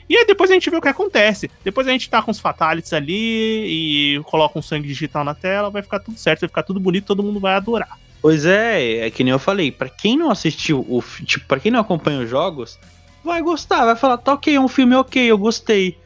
E 0.09 0.17
aí 0.17 0.25
depois 0.25 0.49
a 0.49 0.53
gente 0.53 0.69
vê 0.69 0.77
o 0.77 0.81
que 0.81 0.87
acontece. 0.87 1.51
Depois 1.63 1.87
a 1.87 1.91
gente 1.91 2.09
tá 2.09 2.21
com 2.21 2.31
os 2.31 2.39
fatalities 2.39 2.93
ali 2.93 4.15
e 4.15 4.23
coloca 4.23 4.57
um 4.57 4.61
sangue 4.61 4.87
digital 4.87 5.23
na 5.23 5.35
tela, 5.35 5.69
vai 5.69 5.81
ficar 5.81 5.99
tudo 5.99 6.17
certo, 6.17 6.41
vai 6.41 6.49
ficar 6.49 6.63
tudo 6.63 6.79
bonito, 6.79 7.05
todo 7.05 7.21
mundo 7.21 7.39
vai 7.39 7.53
adorar. 7.53 7.97
Pois 8.21 8.45
é, 8.45 9.07
é 9.07 9.09
que 9.09 9.23
nem 9.23 9.31
eu 9.31 9.39
falei, 9.39 9.71
para 9.71 9.89
quem 9.89 10.17
não 10.17 10.29
assistiu 10.29 10.79
o 10.89 11.01
tipo, 11.25 11.45
para 11.47 11.59
quem 11.59 11.71
não 11.71 11.79
acompanha 11.79 12.21
os 12.21 12.29
jogos, 12.29 12.77
vai 13.23 13.41
gostar, 13.41 13.85
vai 13.85 13.95
falar, 13.95 14.17
tá 14.17 14.33
ok, 14.33 14.55
é 14.55 14.59
um 14.59 14.67
filme 14.67 14.95
ok, 14.95 15.23
eu 15.23 15.37
gostei. 15.37 15.97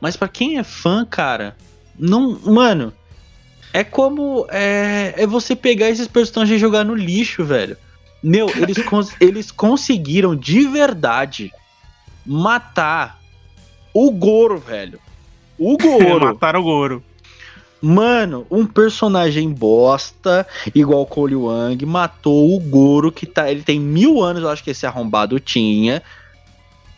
Mas 0.00 0.16
para 0.16 0.28
quem 0.28 0.58
é 0.58 0.62
fã, 0.62 1.04
cara, 1.04 1.56
não, 1.98 2.38
mano, 2.44 2.92
é 3.72 3.82
como 3.82 4.46
é, 4.50 5.14
é 5.16 5.26
você 5.26 5.56
pegar 5.56 5.88
esses 5.88 6.08
personagens 6.08 6.56
e 6.56 6.60
jogar 6.60 6.84
no 6.84 6.94
lixo, 6.94 7.44
velho. 7.44 7.76
Meu, 8.22 8.48
eles, 8.50 8.78
cons 8.84 9.14
eles 9.20 9.50
conseguiram 9.50 10.36
de 10.36 10.66
verdade 10.66 11.50
matar 12.26 13.18
o 13.94 14.10
Goro, 14.10 14.58
velho. 14.58 15.00
O 15.58 15.76
Goro. 15.80 16.26
Mataram 16.26 16.60
o 16.60 16.64
Goro. 16.64 17.02
Mano, 17.82 18.46
um 18.48 18.64
personagem 18.64 19.50
bosta, 19.50 20.46
igual 20.72 21.04
Cole 21.04 21.34
Wang, 21.34 21.84
matou 21.84 22.56
o 22.56 22.60
Goro, 22.60 23.10
que 23.10 23.26
tá. 23.26 23.50
Ele 23.50 23.62
tem 23.62 23.80
mil 23.80 24.22
anos, 24.22 24.44
eu 24.44 24.48
acho 24.48 24.62
que 24.62 24.70
esse 24.70 24.86
arrombado 24.86 25.40
tinha. 25.40 26.00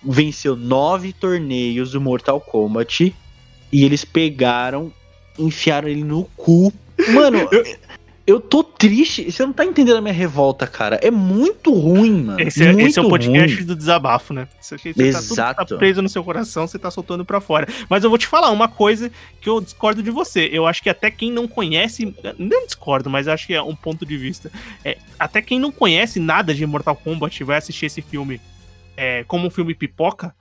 Venceu 0.03 0.55
nove 0.55 1.15
torneios 1.15 1.93
do 1.93 2.01
Mortal 2.03 2.39
Kombat. 2.39 3.15
E 3.73 3.83
eles 3.83 4.05
pegaram, 4.05 4.93
enfiaram 5.39 5.89
ele 5.89 6.05
no 6.05 6.25
cu. 6.37 6.71
Mano, 7.15 7.49
eu 7.51 7.65
tô 8.41 8.65
triste. 8.65 9.31
Você 9.31 9.45
não 9.45 9.53
tá 9.53 9.67
entendendo 9.67 9.99
a 9.99 10.01
minha 10.01 10.15
revolta, 10.15 10.67
cara. 10.67 10.99
É 11.03 11.11
muito 11.11 11.73
ruim, 11.75 12.25
mano. 12.25 12.41
Esse, 12.41 12.63
é, 12.63 12.73
muito 12.73 12.87
esse 12.87 12.99
é 12.99 13.03
o 13.03 13.09
podcast 13.09 13.57
ruim. 13.57 13.67
do 13.67 13.77
desabafo, 13.77 14.33
né? 14.33 14.49
Aqui, 14.73 14.95
você 14.95 15.03
Exato. 15.03 15.57
Tá, 15.57 15.65
tudo, 15.65 15.69
tá 15.69 15.77
preso 15.77 16.01
no 16.01 16.09
seu 16.09 16.25
coração, 16.25 16.67
você 16.67 16.79
tá 16.79 16.91
soltando 16.91 17.25
pra 17.25 17.39
fora. 17.41 17.69
Mas 17.89 18.03
eu 18.03 18.09
vou 18.09 18.19
te 18.19 18.27
falar 18.27 18.51
uma 18.51 18.67
coisa 18.67 19.11
que 19.43 19.49
eu 19.49 19.61
discordo 19.61 20.03
de 20.03 20.11
você. 20.11 20.49
Eu 20.51 20.67
acho 20.67 20.83
que 20.83 20.89
até 20.89 21.11
quem 21.11 21.31
não 21.31 21.47
conhece. 21.47 22.15
Não 22.39 22.65
discordo, 22.65 23.11
mas 23.11 23.29
acho 23.29 23.47
que 23.47 23.53
é 23.53 23.63
um 23.63 23.77
ponto 23.77 24.07
de 24.07 24.17
vista. 24.17 24.51
É, 24.83 24.97
até 25.19 25.43
quem 25.43 25.59
não 25.59 25.71
conhece 25.71 26.19
nada 26.19 26.55
de 26.55 26.65
Mortal 26.67 26.97
Kombat 26.97 27.45
vai 27.45 27.59
assistir 27.59 27.87
esse 27.87 28.01
filme 28.01 28.41
é, 28.97 29.23
como 29.25 29.47
um 29.47 29.51
filme 29.51 29.75
pipoca 29.75 30.35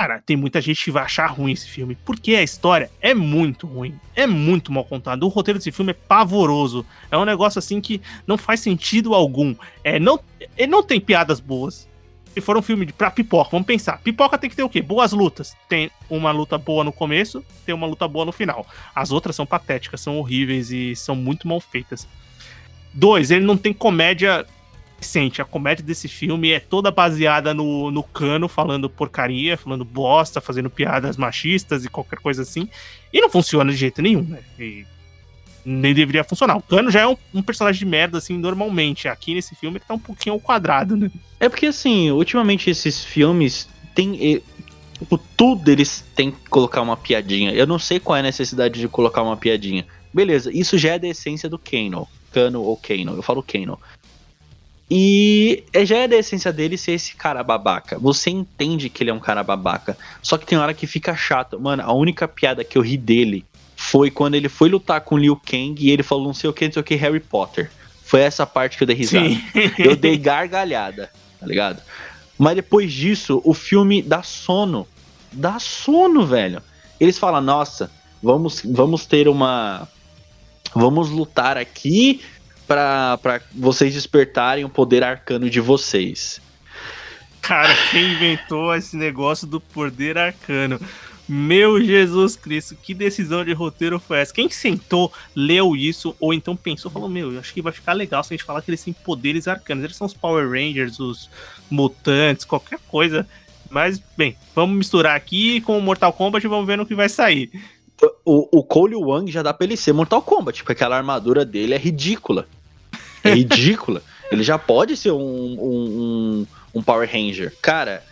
Cara, 0.00 0.22
tem 0.24 0.36
muita 0.36 0.60
gente 0.60 0.84
que 0.84 0.92
vai 0.92 1.02
achar 1.02 1.26
ruim 1.26 1.50
esse 1.50 1.68
filme, 1.68 1.98
porque 2.04 2.36
a 2.36 2.42
história 2.44 2.88
é 3.00 3.12
muito 3.12 3.66
ruim, 3.66 3.98
é 4.14 4.28
muito 4.28 4.70
mal 4.70 4.84
contada. 4.84 5.26
O 5.26 5.28
roteiro 5.28 5.58
desse 5.58 5.72
filme 5.72 5.90
é 5.90 5.94
pavoroso. 5.94 6.86
É 7.10 7.18
um 7.18 7.24
negócio 7.24 7.58
assim 7.58 7.80
que 7.80 8.00
não 8.24 8.38
faz 8.38 8.60
sentido 8.60 9.12
algum. 9.12 9.56
É, 9.82 9.98
não, 9.98 10.20
ele 10.56 10.70
não 10.70 10.84
tem 10.84 11.00
piadas 11.00 11.40
boas. 11.40 11.88
Se 12.32 12.40
for 12.40 12.56
um 12.56 12.62
filme 12.62 12.86
de, 12.86 12.92
pra 12.92 13.10
pipoca, 13.10 13.50
vamos 13.50 13.66
pensar. 13.66 13.98
Pipoca 13.98 14.38
tem 14.38 14.48
que 14.48 14.54
ter 14.54 14.62
o 14.62 14.68
quê? 14.68 14.80
Boas 14.80 15.10
lutas. 15.10 15.56
Tem 15.68 15.90
uma 16.08 16.30
luta 16.30 16.56
boa 16.56 16.84
no 16.84 16.92
começo, 16.92 17.44
tem 17.66 17.74
uma 17.74 17.88
luta 17.88 18.06
boa 18.06 18.24
no 18.24 18.30
final. 18.30 18.64
As 18.94 19.10
outras 19.10 19.34
são 19.34 19.44
patéticas, 19.44 20.00
são 20.00 20.16
horríveis 20.16 20.70
e 20.70 20.94
são 20.94 21.16
muito 21.16 21.48
mal 21.48 21.58
feitas. 21.58 22.06
Dois, 22.94 23.32
ele 23.32 23.44
não 23.44 23.56
tem 23.56 23.72
comédia 23.72 24.46
Sente, 25.00 25.40
a 25.40 25.44
comédia 25.44 25.84
desse 25.84 26.08
filme 26.08 26.50
é 26.50 26.58
toda 26.58 26.90
baseada 26.90 27.54
no, 27.54 27.90
no 27.90 28.02
cano 28.02 28.48
falando 28.48 28.90
porcaria, 28.90 29.56
falando 29.56 29.84
bosta, 29.84 30.40
fazendo 30.40 30.68
piadas 30.68 31.16
machistas 31.16 31.84
e 31.84 31.88
qualquer 31.88 32.18
coisa 32.18 32.42
assim. 32.42 32.68
E 33.12 33.20
não 33.20 33.30
funciona 33.30 33.70
de 33.70 33.76
jeito 33.76 34.02
nenhum, 34.02 34.22
né? 34.22 34.40
E 34.58 34.84
nem 35.64 35.94
deveria 35.94 36.24
funcionar. 36.24 36.56
O 36.56 36.62
Cano 36.62 36.90
já 36.90 37.00
é 37.00 37.06
um, 37.06 37.16
um, 37.34 37.42
personagem 37.42 37.78
de 37.78 37.86
merda, 37.86 38.18
assim, 38.18 38.38
normalmente. 38.38 39.06
Aqui 39.06 39.34
nesse 39.34 39.54
filme 39.54 39.76
ele 39.76 39.84
tá 39.86 39.94
um 39.94 39.98
pouquinho 39.98 40.34
ao 40.34 40.40
quadrado, 40.40 40.96
né? 40.96 41.10
É 41.38 41.48
porque, 41.48 41.66
assim, 41.66 42.10
ultimamente 42.10 42.70
esses 42.70 43.04
filmes 43.04 43.68
tem. 43.94 44.42
Tipo, 44.98 45.18
tudo 45.36 45.70
eles 45.70 46.04
têm 46.14 46.30
que 46.30 46.48
colocar 46.48 46.80
uma 46.80 46.96
piadinha. 46.96 47.52
Eu 47.52 47.66
não 47.66 47.78
sei 47.78 48.00
qual 48.00 48.16
é 48.16 48.20
a 48.20 48.22
necessidade 48.22 48.80
de 48.80 48.88
colocar 48.88 49.22
uma 49.22 49.36
piadinha. 49.36 49.86
Beleza, 50.12 50.50
isso 50.52 50.76
já 50.76 50.94
é 50.94 50.98
da 50.98 51.06
essência 51.06 51.48
do 51.48 51.58
Kano. 51.58 52.08
Kano 52.32 52.62
ou 52.62 52.76
Kano, 52.76 53.14
eu 53.14 53.22
falo 53.22 53.42
Kano. 53.42 53.78
E 54.90 55.64
é, 55.72 55.84
já 55.84 55.98
é 55.98 56.08
da 56.08 56.16
essência 56.16 56.52
dele 56.52 56.78
ser 56.78 56.92
esse 56.92 57.14
cara 57.14 57.42
babaca. 57.42 57.98
Você 57.98 58.30
entende 58.30 58.88
que 58.88 59.02
ele 59.02 59.10
é 59.10 59.14
um 59.14 59.20
cara 59.20 59.42
babaca. 59.42 59.96
Só 60.22 60.38
que 60.38 60.46
tem 60.46 60.56
hora 60.56 60.72
que 60.72 60.86
fica 60.86 61.14
chato. 61.14 61.60
Mano, 61.60 61.82
a 61.82 61.92
única 61.92 62.26
piada 62.26 62.64
que 62.64 62.78
eu 62.78 62.82
ri 62.82 62.96
dele 62.96 63.44
foi 63.76 64.10
quando 64.10 64.34
ele 64.34 64.48
foi 64.48 64.68
lutar 64.68 65.00
com 65.02 65.18
Liu 65.18 65.36
Kang 65.36 65.74
e 65.78 65.90
ele 65.90 66.02
falou 66.02 66.24
não 66.24 66.34
sei 66.34 66.48
o 66.48 66.52
que, 66.52 66.64
não 66.64 66.72
sei 66.72 66.80
o 66.80 66.84
que, 66.84 66.94
Harry 66.94 67.20
Potter. 67.20 67.70
Foi 68.02 68.20
essa 68.20 68.46
parte 68.46 68.78
que 68.78 68.82
eu 68.82 68.86
dei 68.86 68.96
risada. 68.96 69.28
Sim. 69.28 69.42
eu 69.78 69.94
dei 69.94 70.16
gargalhada, 70.16 71.10
tá 71.38 71.46
ligado? 71.46 71.82
Mas 72.38 72.56
depois 72.56 72.90
disso, 72.90 73.42
o 73.44 73.52
filme 73.52 74.00
dá 74.00 74.22
sono. 74.22 74.88
Dá 75.30 75.58
sono, 75.58 76.24
velho. 76.24 76.62
Eles 76.98 77.18
falam, 77.18 77.42
nossa, 77.42 77.90
vamos, 78.22 78.62
vamos 78.64 79.04
ter 79.04 79.28
uma 79.28 79.86
Vamos 80.74 81.10
lutar 81.10 81.56
aqui 81.56 82.20
para 82.68 83.40
vocês 83.54 83.94
despertarem 83.94 84.64
o 84.64 84.68
poder 84.68 85.02
arcano 85.02 85.48
de 85.48 85.60
vocês. 85.60 86.40
Cara, 87.40 87.74
quem 87.90 88.12
inventou 88.12 88.74
esse 88.74 88.94
negócio 88.94 89.46
do 89.46 89.58
poder 89.58 90.18
arcano? 90.18 90.78
Meu 91.26 91.82
Jesus 91.82 92.36
Cristo, 92.36 92.74
que 92.74 92.94
decisão 92.94 93.44
de 93.44 93.52
roteiro 93.52 93.98
foi 93.98 94.20
essa? 94.20 94.32
Quem 94.32 94.48
sentou, 94.50 95.12
leu 95.34 95.76
isso, 95.76 96.16
ou 96.18 96.32
então 96.32 96.56
pensou, 96.56 96.90
falou: 96.90 97.08
Meu, 97.08 97.38
acho 97.38 97.52
que 97.52 97.60
vai 97.60 97.72
ficar 97.72 97.92
legal 97.92 98.22
se 98.22 98.32
a 98.32 98.36
gente 98.36 98.46
falar 98.46 98.62
que 98.62 98.70
eles 98.70 98.82
têm 98.82 98.92
poderes 98.92 99.48
arcanos. 99.48 99.84
Eles 99.84 99.96
são 99.96 100.06
os 100.06 100.14
Power 100.14 100.48
Rangers, 100.48 100.98
os 100.98 101.28
mutantes, 101.70 102.44
qualquer 102.46 102.78
coisa. 102.88 103.26
Mas, 103.70 104.00
bem, 104.16 104.36
vamos 104.54 104.78
misturar 104.78 105.16
aqui 105.16 105.60
com 105.60 105.76
o 105.76 105.82
Mortal 105.82 106.12
Kombat 106.12 106.44
e 106.44 106.48
vamos 106.48 106.66
ver 106.66 106.78
no 106.78 106.86
que 106.86 106.94
vai 106.94 107.08
sair. 107.08 107.50
O, 108.24 108.58
o 108.58 108.62
Cole 108.62 108.94
Wang 108.94 109.30
já 109.30 109.42
dá 109.42 109.52
pra 109.52 109.66
ele 109.66 109.76
ser 109.76 109.92
Mortal 109.92 110.22
Kombat, 110.22 110.62
porque 110.62 110.72
aquela 110.72 110.96
armadura 110.96 111.44
dele 111.44 111.74
é 111.74 111.78
ridícula. 111.78 112.46
É 113.28 113.34
ridícula. 113.34 114.02
ele 114.30 114.42
já 114.42 114.58
pode 114.58 114.96
ser 114.96 115.10
um, 115.10 115.16
um, 115.18 115.56
um, 115.62 116.46
um 116.74 116.82
Power 116.82 117.08
Ranger. 117.10 117.54
Cara, 117.60 118.02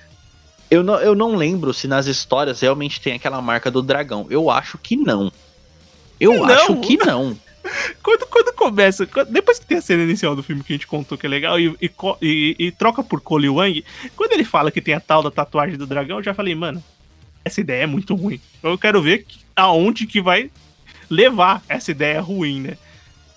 eu 0.70 0.82
não, 0.82 0.96
eu 0.96 1.14
não 1.14 1.34
lembro 1.34 1.72
se 1.72 1.86
nas 1.86 2.06
histórias 2.06 2.60
realmente 2.60 3.00
tem 3.00 3.14
aquela 3.14 3.40
marca 3.40 3.70
do 3.70 3.82
dragão. 3.82 4.26
Eu 4.30 4.50
acho 4.50 4.78
que 4.78 4.96
não. 4.96 5.32
Eu 6.18 6.34
não. 6.34 6.44
acho 6.44 6.76
que 6.80 6.96
não. 6.96 7.36
quando, 8.02 8.26
quando 8.26 8.52
começa, 8.54 9.08
depois 9.28 9.58
que 9.58 9.66
tem 9.66 9.78
a 9.78 9.82
cena 9.82 10.02
inicial 10.02 10.34
do 10.34 10.42
filme 10.42 10.62
que 10.62 10.72
a 10.72 10.76
gente 10.76 10.86
contou 10.86 11.16
que 11.18 11.26
é 11.26 11.28
legal 11.28 11.58
e, 11.58 11.76
e, 11.80 11.90
e, 12.22 12.56
e 12.58 12.72
troca 12.72 13.02
por 13.02 13.20
Cole 13.20 13.48
Wang, 13.48 13.84
quando 14.14 14.32
ele 14.32 14.44
fala 14.44 14.70
que 14.70 14.80
tem 14.80 14.94
a 14.94 15.00
tal 15.00 15.22
da 15.22 15.30
tatuagem 15.30 15.76
do 15.76 15.86
dragão, 15.86 16.18
eu 16.18 16.24
já 16.24 16.34
falei, 16.34 16.54
mano, 16.54 16.82
essa 17.44 17.60
ideia 17.60 17.84
é 17.84 17.86
muito 17.86 18.14
ruim. 18.14 18.40
Eu 18.62 18.76
quero 18.78 19.00
ver 19.00 19.24
que, 19.24 19.38
aonde 19.54 20.06
que 20.06 20.20
vai 20.20 20.50
levar 21.08 21.62
essa 21.68 21.90
ideia 21.90 22.20
ruim, 22.20 22.60
né? 22.60 22.78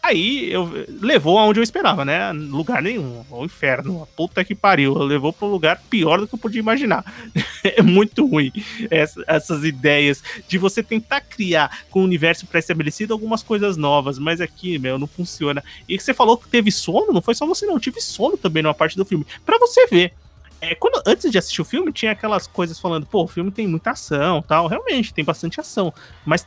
Aí 0.01 0.51
eu 0.51 0.85
levou 1.01 1.37
aonde 1.37 1.59
eu 1.59 1.63
esperava, 1.63 2.05
né? 2.05 2.31
Lugar 2.31 2.81
nenhum, 2.81 3.23
o 3.29 3.43
inferno, 3.43 4.01
a 4.01 4.05
puta 4.05 4.43
que 4.45 4.55
pariu. 4.55 4.93
Levou 4.93 5.33
para 5.33 5.47
um 5.47 5.51
lugar 5.51 5.81
pior 5.89 6.19
do 6.19 6.27
que 6.27 6.35
eu 6.35 6.39
podia 6.39 6.59
imaginar. 6.59 7.03
é 7.63 7.81
muito 7.81 8.25
ruim 8.25 8.51
essa, 8.89 9.21
essas 9.27 9.63
ideias 9.63 10.23
de 10.47 10.57
você 10.57 10.81
tentar 10.81 11.21
criar 11.21 11.79
com 11.89 11.99
o 11.99 12.03
universo 12.03 12.47
pré-estabelecido 12.47 13.13
algumas 13.13 13.43
coisas 13.43 13.75
novas, 13.75 14.17
mas 14.17 14.39
aqui, 14.39 14.79
meu, 14.79 14.97
não 14.97 15.07
funciona. 15.07 15.63
E 15.87 15.99
você 15.99 16.13
falou 16.13 16.37
que 16.37 16.47
teve 16.47 16.71
sono, 16.71 17.11
não 17.11 17.21
foi 17.21 17.35
só 17.35 17.45
você 17.45 17.65
não, 17.65 17.73
eu 17.73 17.79
tive 17.79 17.99
sono 17.99 18.37
também 18.37 18.63
numa 18.63 18.73
parte 18.73 18.95
do 18.95 19.05
filme. 19.05 19.25
Para 19.45 19.59
você 19.59 19.85
ver. 19.87 20.13
É, 20.61 20.75
quando, 20.75 21.01
antes 21.05 21.31
de 21.31 21.37
assistir 21.37 21.61
o 21.61 21.65
filme, 21.65 21.93
tinha 21.93 22.11
aquelas 22.11 22.45
coisas 22.45 22.77
falando, 22.77 23.05
pô, 23.05 23.23
o 23.23 23.27
filme 23.27 23.49
tem 23.49 23.65
muita 23.65 23.91
ação 23.91 24.41
tal. 24.41 24.67
Realmente, 24.67 25.13
tem 25.13 25.23
bastante 25.23 25.59
ação. 25.59 25.93
Mas 26.25 26.45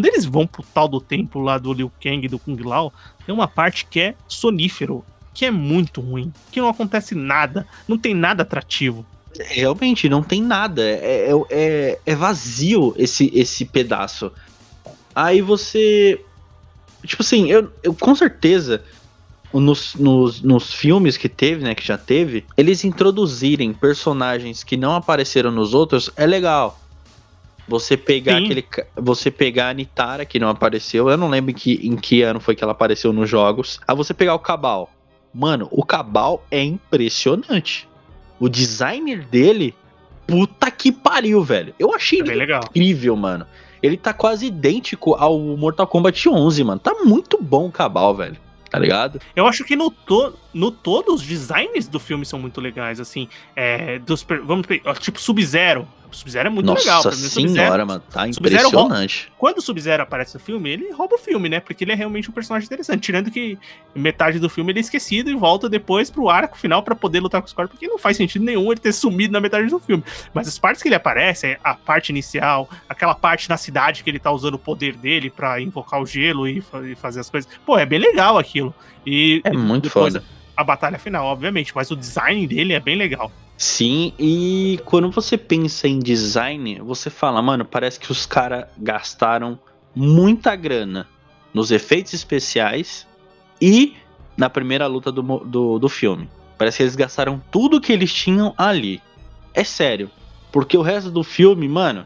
quando 0.00 0.06
eles 0.06 0.24
vão 0.24 0.46
pro 0.46 0.64
tal 0.72 0.88
do 0.88 0.98
templo 0.98 1.42
lá 1.42 1.58
do 1.58 1.74
Liu 1.74 1.92
Kang 2.02 2.24
e 2.24 2.28
do 2.28 2.38
Kung 2.38 2.56
Lao, 2.56 2.90
tem 3.26 3.34
uma 3.34 3.46
parte 3.46 3.84
que 3.84 4.00
é 4.00 4.14
sonífero, 4.26 5.04
que 5.34 5.44
é 5.44 5.50
muito 5.50 6.00
ruim, 6.00 6.32
que 6.50 6.58
não 6.58 6.70
acontece 6.70 7.14
nada, 7.14 7.66
não 7.86 7.98
tem 7.98 8.14
nada 8.14 8.42
atrativo. 8.42 9.04
Realmente, 9.38 10.08
não 10.08 10.22
tem 10.22 10.40
nada. 10.40 10.80
É, 10.82 11.28
é, 11.28 11.32
é, 11.50 11.98
é 12.06 12.14
vazio 12.16 12.94
esse, 12.96 13.30
esse 13.34 13.66
pedaço. 13.66 14.32
Aí 15.14 15.42
você. 15.42 16.18
Tipo 17.04 17.22
assim, 17.22 17.50
eu, 17.50 17.70
eu 17.82 17.92
com 17.92 18.14
certeza. 18.14 18.82
Nos, 19.52 19.96
nos, 19.96 20.40
nos 20.40 20.72
filmes 20.72 21.16
que 21.16 21.28
teve, 21.28 21.62
né? 21.62 21.74
Que 21.74 21.84
já 21.84 21.98
teve, 21.98 22.46
eles 22.56 22.84
introduzirem 22.84 23.74
personagens 23.74 24.62
que 24.62 24.76
não 24.76 24.94
apareceram 24.94 25.50
nos 25.50 25.74
outros 25.74 26.08
é 26.16 26.24
legal. 26.24 26.80
Você 27.70 27.96
pegar 27.96 28.38
Sim. 28.38 28.44
aquele. 28.44 28.64
Você 28.96 29.30
pegar 29.30 29.68
a 29.68 29.72
Nitara, 29.72 30.24
que 30.24 30.40
não 30.40 30.48
apareceu. 30.48 31.08
Eu 31.08 31.16
não 31.16 31.28
lembro 31.28 31.52
em 31.52 31.54
que, 31.54 31.74
em 31.86 31.94
que 31.94 32.20
ano 32.22 32.40
foi 32.40 32.56
que 32.56 32.64
ela 32.64 32.72
apareceu 32.72 33.12
nos 33.12 33.30
jogos. 33.30 33.78
Aí 33.86 33.94
você 33.94 34.12
pegar 34.12 34.34
o 34.34 34.40
Cabal. 34.40 34.90
Mano, 35.32 35.68
o 35.70 35.84
Cabal 35.84 36.44
é 36.50 36.60
impressionante. 36.64 37.88
O 38.40 38.48
designer 38.48 39.24
dele. 39.24 39.72
Puta 40.26 40.68
que 40.68 40.90
pariu, 40.90 41.44
velho. 41.44 41.72
Eu 41.78 41.94
achei 41.94 42.20
é 42.20 42.56
incrível, 42.58 43.14
mano. 43.14 43.46
Ele 43.80 43.96
tá 43.96 44.12
quase 44.12 44.46
idêntico 44.46 45.14
ao 45.14 45.38
Mortal 45.38 45.86
Kombat 45.86 46.28
11, 46.28 46.64
mano. 46.64 46.80
Tá 46.80 46.94
muito 47.04 47.40
bom 47.40 47.66
o 47.66 47.72
Cabal, 47.72 48.16
velho 48.16 48.36
tá 48.70 48.78
ligado? 48.78 49.20
Eu 49.34 49.46
acho 49.46 49.64
que 49.64 49.74
no, 49.74 49.90
to, 49.90 50.32
no 50.54 50.70
todo 50.70 51.12
os 51.12 51.22
designs 51.22 51.88
do 51.88 51.98
filme 51.98 52.24
são 52.24 52.38
muito 52.38 52.60
legais, 52.60 53.00
assim. 53.00 53.28
É, 53.56 53.98
dos, 53.98 54.24
vamos 54.44 54.64
tipo 55.00 55.20
Sub-Zero. 55.20 55.88
Sub-Zero 56.16 56.48
é 56.48 56.50
muito 56.50 56.66
Nossa 56.66 56.80
legal. 56.80 57.04
Nossa 57.04 57.16
senhora, 57.16 57.86
mano, 57.86 58.02
tá 58.10 58.28
impressionante. 58.28 59.32
Quando 59.38 59.58
o 59.58 59.62
Sub-Zero 59.62 60.02
aparece 60.02 60.34
no 60.34 60.40
filme, 60.40 60.70
ele 60.70 60.92
rouba 60.92 61.16
o 61.16 61.18
filme, 61.18 61.48
né? 61.48 61.60
Porque 61.60 61.84
ele 61.84 61.92
é 61.92 61.94
realmente 61.94 62.28
um 62.30 62.32
personagem 62.32 62.66
interessante. 62.66 63.02
Tirando 63.02 63.30
que 63.30 63.58
metade 63.94 64.38
do 64.38 64.48
filme 64.48 64.72
ele 64.72 64.80
é 64.80 64.82
esquecido 64.82 65.30
e 65.30 65.34
volta 65.34 65.68
depois 65.68 66.10
pro 66.10 66.28
arco 66.28 66.56
final 66.56 66.82
para 66.82 66.94
poder 66.94 67.20
lutar 67.20 67.40
com 67.40 67.46
os 67.46 67.50
Scorpion, 67.50 67.76
porque 67.76 67.88
não 67.88 67.98
faz 67.98 68.16
sentido 68.16 68.44
nenhum 68.44 68.70
ele 68.70 68.80
ter 68.80 68.92
sumido 68.92 69.32
na 69.32 69.40
metade 69.40 69.68
do 69.68 69.78
filme. 69.78 70.02
Mas 70.32 70.48
as 70.48 70.58
partes 70.58 70.82
que 70.82 70.88
ele 70.88 70.94
aparece, 70.94 71.58
a 71.62 71.74
parte 71.74 72.10
inicial, 72.10 72.68
aquela 72.88 73.14
parte 73.14 73.48
na 73.48 73.56
cidade 73.56 74.02
que 74.02 74.10
ele 74.10 74.18
tá 74.18 74.30
usando 74.30 74.54
o 74.54 74.58
poder 74.58 74.96
dele 74.96 75.30
para 75.30 75.60
invocar 75.60 76.00
o 76.00 76.06
gelo 76.06 76.48
e, 76.48 76.62
fazer 76.96 77.20
as 77.20 77.30
coisas. 77.30 77.50
Pô, 77.64 77.78
é 77.78 77.86
bem 77.86 77.98
legal 77.98 78.38
aquilo. 78.38 78.74
E 79.06 79.40
é 79.44 79.52
muito 79.52 79.90
foda. 79.90 80.22
A 80.60 80.64
batalha 80.64 80.98
final, 80.98 81.24
obviamente, 81.24 81.72
mas 81.74 81.90
o 81.90 81.96
design 81.96 82.46
dele 82.46 82.74
é 82.74 82.80
bem 82.80 82.94
legal. 82.94 83.32
Sim, 83.56 84.12
e 84.18 84.78
quando 84.84 85.10
você 85.10 85.38
pensa 85.38 85.88
em 85.88 85.98
design, 85.98 86.80
você 86.80 87.08
fala, 87.08 87.40
mano, 87.40 87.64
parece 87.64 87.98
que 87.98 88.12
os 88.12 88.26
caras 88.26 88.66
gastaram 88.76 89.58
muita 89.96 90.54
grana 90.54 91.08
nos 91.54 91.70
efeitos 91.70 92.12
especiais 92.12 93.06
e 93.58 93.96
na 94.36 94.50
primeira 94.50 94.86
luta 94.86 95.10
do, 95.10 95.22
do, 95.22 95.78
do 95.78 95.88
filme. 95.88 96.28
Parece 96.58 96.76
que 96.76 96.82
eles 96.82 96.94
gastaram 96.94 97.42
tudo 97.50 97.80
que 97.80 97.90
eles 97.90 98.12
tinham 98.12 98.54
ali. 98.58 99.00
É 99.54 99.64
sério. 99.64 100.10
Porque 100.52 100.76
o 100.76 100.82
resto 100.82 101.10
do 101.10 101.24
filme, 101.24 101.66
mano. 101.70 102.04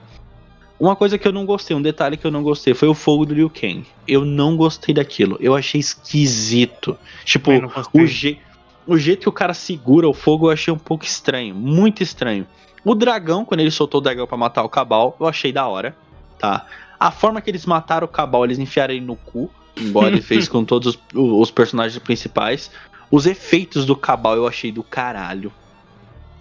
Uma 0.79 0.97
coisa 0.97 1.17
que 1.17 1.27
eu 1.27 1.33
não 1.33 1.47
gostei, 1.47 1.77
um 1.77 1.83
detalhe 1.83 2.17
que 2.17 2.27
eu 2.27 2.31
não 2.31 2.43
gostei, 2.43 2.75
foi 2.75 2.89
o 2.89 2.95
fogo 2.95 3.25
do 3.25 3.35
Liu 3.35 3.49
Kang. 3.49 3.85
Eu 4.07 4.25
não 4.25 4.57
gostei 4.57 4.95
daquilo. 4.95 5.37
Eu 5.41 5.55
achei 5.55 5.81
esquisito. 5.81 6.99
Tipo, 7.25 7.51
o 7.93 8.07
jeito 8.07 8.55
o 8.87 8.99
jeito 8.99 9.21
que 9.21 9.29
o 9.29 9.33
cara 9.33 9.55
segura 9.55 10.09
o 10.09 10.15
fogo 10.15 10.47
eu 10.47 10.53
achei 10.53 10.73
um 10.73 10.79
pouco 10.79 11.05
estranho, 11.05 11.55
muito 11.55 12.03
estranho. 12.03 12.47
O 12.85 12.95
dragão, 12.95 13.45
quando 13.45 13.61
ele 13.61 13.71
soltou 13.71 14.01
o 14.01 14.03
dragão 14.03 14.27
para 14.27 14.37
matar 14.37 14.63
o 14.63 14.69
Cabal, 14.69 15.17
eu 15.19 15.27
achei 15.27 15.53
da 15.53 15.67
hora, 15.67 15.97
tá? 16.39 16.67
A 17.01 17.11
forma 17.11 17.41
que 17.41 17.51
eles 17.51 17.65
mataram 17.65 18.05
o 18.05 18.09
Cabal, 18.09 18.45
eles 18.45 18.59
enfiaram 18.59 18.95
ele 18.95 19.05
no 19.05 19.17
cu, 19.17 19.51
igual 19.77 20.07
ele 20.07 20.21
fez 20.21 20.49
com 20.49 20.65
todos 20.65 20.95
os, 20.95 20.99
os, 21.15 21.51
personagens 21.51 21.99
principais. 22.03 22.71
Os 23.11 23.27
efeitos 23.27 23.87
do 23.87 23.97
Cabal 23.97 24.37
eu 24.37 24.47
achei 24.47 24.71
do 24.71 24.83
caralho. 24.83 25.53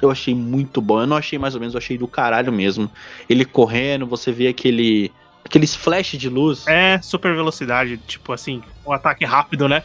Eu 0.04 0.12
achei 0.12 0.36
muito 0.36 0.82
bom. 0.82 1.00
Eu 1.00 1.08
não 1.08 1.18
achei 1.18 1.40
mais 1.40 1.56
ou 1.56 1.60
menos, 1.60 1.74
eu 1.74 1.78
achei 1.78 1.98
do 1.98 2.08
caralho 2.08 2.52
mesmo. 2.52 2.90
Ele 3.30 3.46
correndo, 3.46 4.06
você 4.06 4.32
vê 4.32 4.48
aquele 4.48 5.12
aqueles 5.46 5.76
flash 5.76 6.18
de 6.18 6.30
luz. 6.30 6.66
É, 6.68 7.00
super 7.02 7.36
velocidade, 7.36 7.98
tipo 7.98 8.32
assim, 8.32 8.62
um 8.86 8.92
ataque 8.92 9.26
rápido, 9.26 9.68
né? 9.68 9.84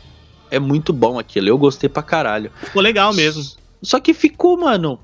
É 0.51 0.59
muito 0.59 0.93
bom 0.93 1.19
aquilo. 1.19 1.49
Eu 1.49 1.59
gostei 1.59 1.89
pra 1.89 2.03
caralho. 2.03 2.51
Ficou 2.61 2.81
legal 2.81 3.13
mesmo. 3.13 3.43
Só 3.83 4.01
que 4.01 4.15
ficou, 4.15 4.59
mano, 4.59 4.99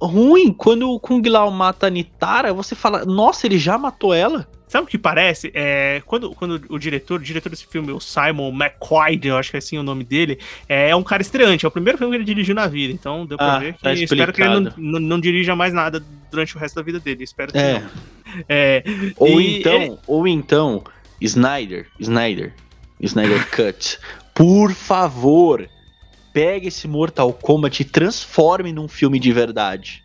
ruim. 0.00 0.52
Quando 0.52 0.90
o 0.90 0.98
Kung 0.98 1.22
Lao 1.28 1.50
mata 1.50 1.86
a 1.86 1.90
Nitara, 1.90 2.52
você 2.52 2.74
fala, 2.74 3.04
nossa, 3.04 3.46
ele 3.46 3.58
já 3.58 3.76
matou 3.76 4.14
ela? 4.14 4.48
Sabe 4.68 4.84
o 4.84 4.88
que 4.88 4.98
parece? 4.98 5.52
É, 5.54 6.02
quando, 6.04 6.30
quando 6.32 6.60
o 6.68 6.78
diretor, 6.78 7.20
o 7.20 7.22
diretor 7.22 7.50
desse 7.50 7.66
filme, 7.66 7.92
o 7.92 8.00
Simon 8.00 8.50
McQuaid, 8.50 9.28
eu 9.28 9.36
acho 9.36 9.50
que 9.50 9.56
é 9.56 9.58
assim 9.58 9.78
o 9.78 9.82
nome 9.82 10.02
dele, 10.02 10.40
é, 10.68 10.90
é 10.90 10.96
um 10.96 11.04
cara 11.04 11.22
estreante. 11.22 11.64
É 11.64 11.68
o 11.68 11.70
primeiro 11.70 11.96
filme 11.96 12.12
que 12.12 12.16
ele 12.18 12.24
dirigiu 12.24 12.54
na 12.54 12.66
vida. 12.66 12.92
Então 12.92 13.24
deu 13.24 13.38
pra 13.38 13.54
ah, 13.54 13.58
ver 13.60 13.74
que 13.74 13.82
tá 13.82 13.92
espero 13.92 14.32
que 14.32 14.42
ele 14.42 14.60
não, 14.60 14.72
não, 14.76 15.00
não, 15.00 15.20
dirija 15.20 15.54
mais 15.54 15.72
nada 15.72 16.02
durante 16.30 16.56
o 16.56 16.58
resto 16.58 16.74
da 16.74 16.82
vida 16.82 16.98
dele. 16.98 17.22
Espero 17.22 17.52
que 17.52 17.58
é. 17.58 17.80
não. 17.80 17.90
É, 18.48 18.82
ou 19.16 19.40
então, 19.40 19.82
ele... 19.82 19.98
ou 20.06 20.28
então, 20.28 20.82
Snyder, 21.20 21.86
Snyder, 22.00 22.52
Snyder 23.00 23.48
Cut. 23.54 23.98
Por 24.34 24.72
favor, 24.74 25.68
pegue 26.32 26.68
esse 26.68 26.88
Mortal 26.88 27.32
Kombat 27.32 27.80
e 27.80 27.84
transforme 27.84 28.72
num 28.72 28.88
filme 28.88 29.20
de 29.20 29.32
verdade. 29.32 30.04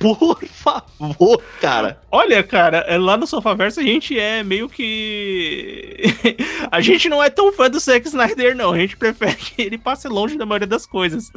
Por 0.00 0.42
favor, 0.46 1.42
cara. 1.60 2.00
Olha, 2.10 2.42
cara, 2.42 2.78
é, 2.88 2.96
lá 2.96 3.18
no 3.18 3.26
Sofaverso 3.26 3.80
a 3.80 3.82
gente 3.82 4.18
é 4.18 4.42
meio 4.42 4.66
que. 4.66 6.02
a 6.72 6.80
gente 6.80 7.06
não 7.06 7.22
é 7.22 7.28
tão 7.28 7.52
fã 7.52 7.68
do 7.68 7.78
Zack 7.78 8.08
Snyder, 8.08 8.56
não. 8.56 8.72
A 8.72 8.78
gente 8.78 8.96
prefere 8.96 9.36
que 9.36 9.60
ele 9.60 9.76
passe 9.76 10.08
longe 10.08 10.38
da 10.38 10.46
maioria 10.46 10.66
das 10.66 10.86
coisas. 10.86 11.30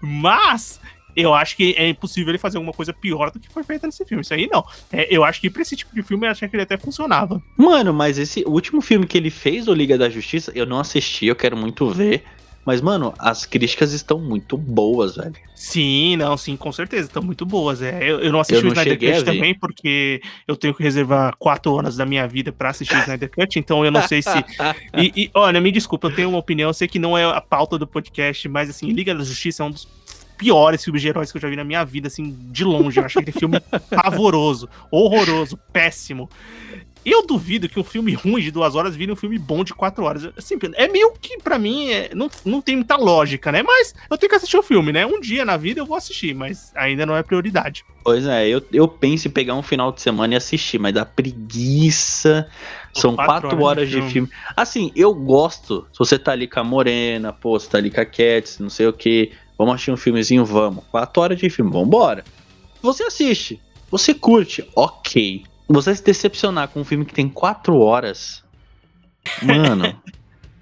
Mas 0.00 0.80
eu 1.16 1.34
acho 1.34 1.56
que 1.56 1.74
é 1.76 1.88
impossível 1.88 2.30
ele 2.30 2.38
fazer 2.38 2.56
alguma 2.56 2.72
coisa 2.72 2.92
pior 2.92 3.32
do 3.32 3.40
que 3.40 3.52
foi 3.52 3.64
feita 3.64 3.86
nesse 3.86 4.04
filme. 4.04 4.22
Isso 4.22 4.32
aí 4.32 4.48
não. 4.50 4.64
É, 4.92 5.08
eu 5.10 5.24
acho 5.24 5.40
que 5.40 5.50
pra 5.50 5.62
esse 5.62 5.74
tipo 5.74 5.92
de 5.92 6.02
filme 6.04 6.24
eu 6.24 6.30
achei 6.30 6.48
que 6.48 6.54
ele 6.54 6.62
até 6.62 6.76
funcionava. 6.76 7.42
Mano, 7.56 7.92
mas 7.92 8.16
esse 8.16 8.44
último 8.46 8.80
filme 8.80 9.08
que 9.08 9.18
ele 9.18 9.30
fez, 9.30 9.66
o 9.66 9.74
Liga 9.74 9.98
da 9.98 10.08
Justiça, 10.08 10.52
eu 10.54 10.66
não 10.66 10.78
assisti, 10.78 11.26
eu 11.26 11.34
quero 11.34 11.56
muito 11.56 11.88
ver. 11.90 12.22
Mas, 12.64 12.80
mano, 12.80 13.12
as 13.18 13.44
críticas 13.44 13.92
estão 13.92 14.18
muito 14.18 14.56
boas, 14.56 15.16
velho. 15.16 15.34
Sim, 15.54 16.16
não, 16.16 16.36
sim, 16.36 16.56
com 16.56 16.72
certeza, 16.72 17.08
estão 17.08 17.22
muito 17.22 17.44
boas. 17.44 17.82
É, 17.82 18.02
eu, 18.02 18.20
eu 18.20 18.32
não 18.32 18.40
assisti 18.40 18.56
Eu 18.56 18.62
não 18.62 18.70
o 18.70 18.72
Snyder 18.72 18.98
Cut 18.98 19.24
também, 19.24 19.54
porque 19.54 20.20
eu 20.48 20.56
tenho 20.56 20.74
que 20.74 20.82
reservar 20.82 21.36
quatro 21.38 21.72
horas 21.72 21.96
da 21.96 22.06
minha 22.06 22.26
vida 22.26 22.52
pra 22.52 22.70
assistir 22.70 22.96
o 22.96 23.00
Snyder 23.00 23.30
Cut, 23.30 23.58
então 23.58 23.84
eu 23.84 23.90
não 23.90 24.02
sei 24.02 24.22
se. 24.22 24.30
E, 24.96 25.12
e, 25.16 25.30
olha, 25.34 25.60
me 25.60 25.72
desculpa, 25.72 26.06
eu 26.06 26.14
tenho 26.14 26.28
uma 26.28 26.38
opinião, 26.38 26.70
eu 26.70 26.74
sei 26.74 26.86
que 26.86 26.98
não 26.98 27.18
é 27.18 27.24
a 27.24 27.40
pauta 27.40 27.76
do 27.78 27.86
podcast, 27.86 28.48
mas 28.48 28.70
assim, 28.70 28.90
Liga 28.92 29.14
da 29.14 29.24
Justiça 29.24 29.62
é 29.62 29.66
um 29.66 29.70
dos 29.70 29.88
piores 30.36 30.84
filmes 30.84 31.02
de 31.02 31.08
heróis 31.08 31.30
que 31.30 31.38
eu 31.38 31.42
já 31.42 31.48
vi 31.48 31.56
na 31.56 31.64
minha 31.64 31.84
vida, 31.84 32.08
assim, 32.08 32.36
de 32.50 32.64
longe. 32.64 32.98
Eu 32.98 33.04
acho 33.04 33.18
aquele 33.18 33.36
filme 33.36 33.58
pavoroso, 33.90 34.68
horroroso, 34.90 35.58
péssimo. 35.72 36.28
Eu 37.04 37.26
duvido 37.26 37.68
que 37.68 37.78
um 37.78 37.84
filme 37.84 38.14
ruim 38.14 38.42
de 38.42 38.50
duas 38.50 38.74
horas 38.74 38.96
vire 38.96 39.12
um 39.12 39.16
filme 39.16 39.38
bom 39.38 39.62
de 39.62 39.74
quatro 39.74 40.04
horas. 40.04 40.30
Assim, 40.36 40.56
é 40.74 40.88
meio 40.88 41.12
que, 41.20 41.38
pra 41.38 41.58
mim, 41.58 41.90
é- 41.90 42.10
não, 42.14 42.30
não 42.44 42.62
tem 42.62 42.76
muita 42.76 42.96
lógica, 42.96 43.52
né? 43.52 43.62
Mas 43.62 43.94
eu 44.10 44.16
tenho 44.16 44.30
que 44.30 44.36
assistir 44.36 44.56
o 44.56 44.62
filme, 44.62 44.92
né? 44.92 45.04
Um 45.04 45.20
dia 45.20 45.44
na 45.44 45.56
vida 45.56 45.80
eu 45.80 45.86
vou 45.86 45.96
assistir, 45.96 46.34
mas 46.34 46.72
ainda 46.74 47.04
não 47.04 47.14
é 47.16 47.22
prioridade. 47.22 47.84
Pois 48.02 48.26
é, 48.26 48.48
eu, 48.48 48.62
eu 48.72 48.88
penso 48.88 49.28
em 49.28 49.30
pegar 49.30 49.54
um 49.54 49.62
final 49.62 49.92
de 49.92 50.00
semana 50.00 50.34
e 50.34 50.36
assistir, 50.36 50.78
mas 50.78 50.94
dá 50.94 51.04
preguiça. 51.04 52.48
São 52.94 53.14
quatro 53.16 53.48
quatro, 53.48 53.48
horas 53.48 53.78
horas, 53.78 53.90
de 53.90 54.00
de, 54.00 54.12
filme. 54.12 54.28
Assim, 54.56 54.92
eu 54.94 55.14
gosto. 55.14 55.86
Se 55.92 55.98
você 55.98 56.18
tá 56.18 56.32
ali 56.32 56.46
com 56.46 56.60
a 56.60 56.64
Morena, 56.64 57.32
pô, 57.32 57.58
você 57.58 57.68
tá 57.68 57.78
ali 57.78 57.90
com 57.90 58.00
a 58.00 58.04
Cats, 58.04 58.58
não 58.58 58.70
sei 58.70 58.86
o 58.86 58.92
que. 58.92 59.32
Vamos 59.58 59.74
assistir 59.74 59.90
um 59.90 59.96
filmezinho, 59.96 60.44
vamos. 60.44 60.84
Quatro 60.90 61.22
horas 61.22 61.38
de 61.38 61.50
filme, 61.50 61.70
vambora. 61.70 62.24
Você 62.82 63.04
assiste, 63.04 63.60
você 63.90 64.12
curte, 64.12 64.68
ok. 64.76 65.44
Você 65.68 65.94
se 65.94 66.04
decepcionar 66.04 66.68
com 66.68 66.80
um 66.80 66.84
filme 66.84 67.04
que 67.04 67.14
tem 67.14 67.28
quatro 67.28 67.78
horas. 67.78 68.44
Mano, 69.42 69.96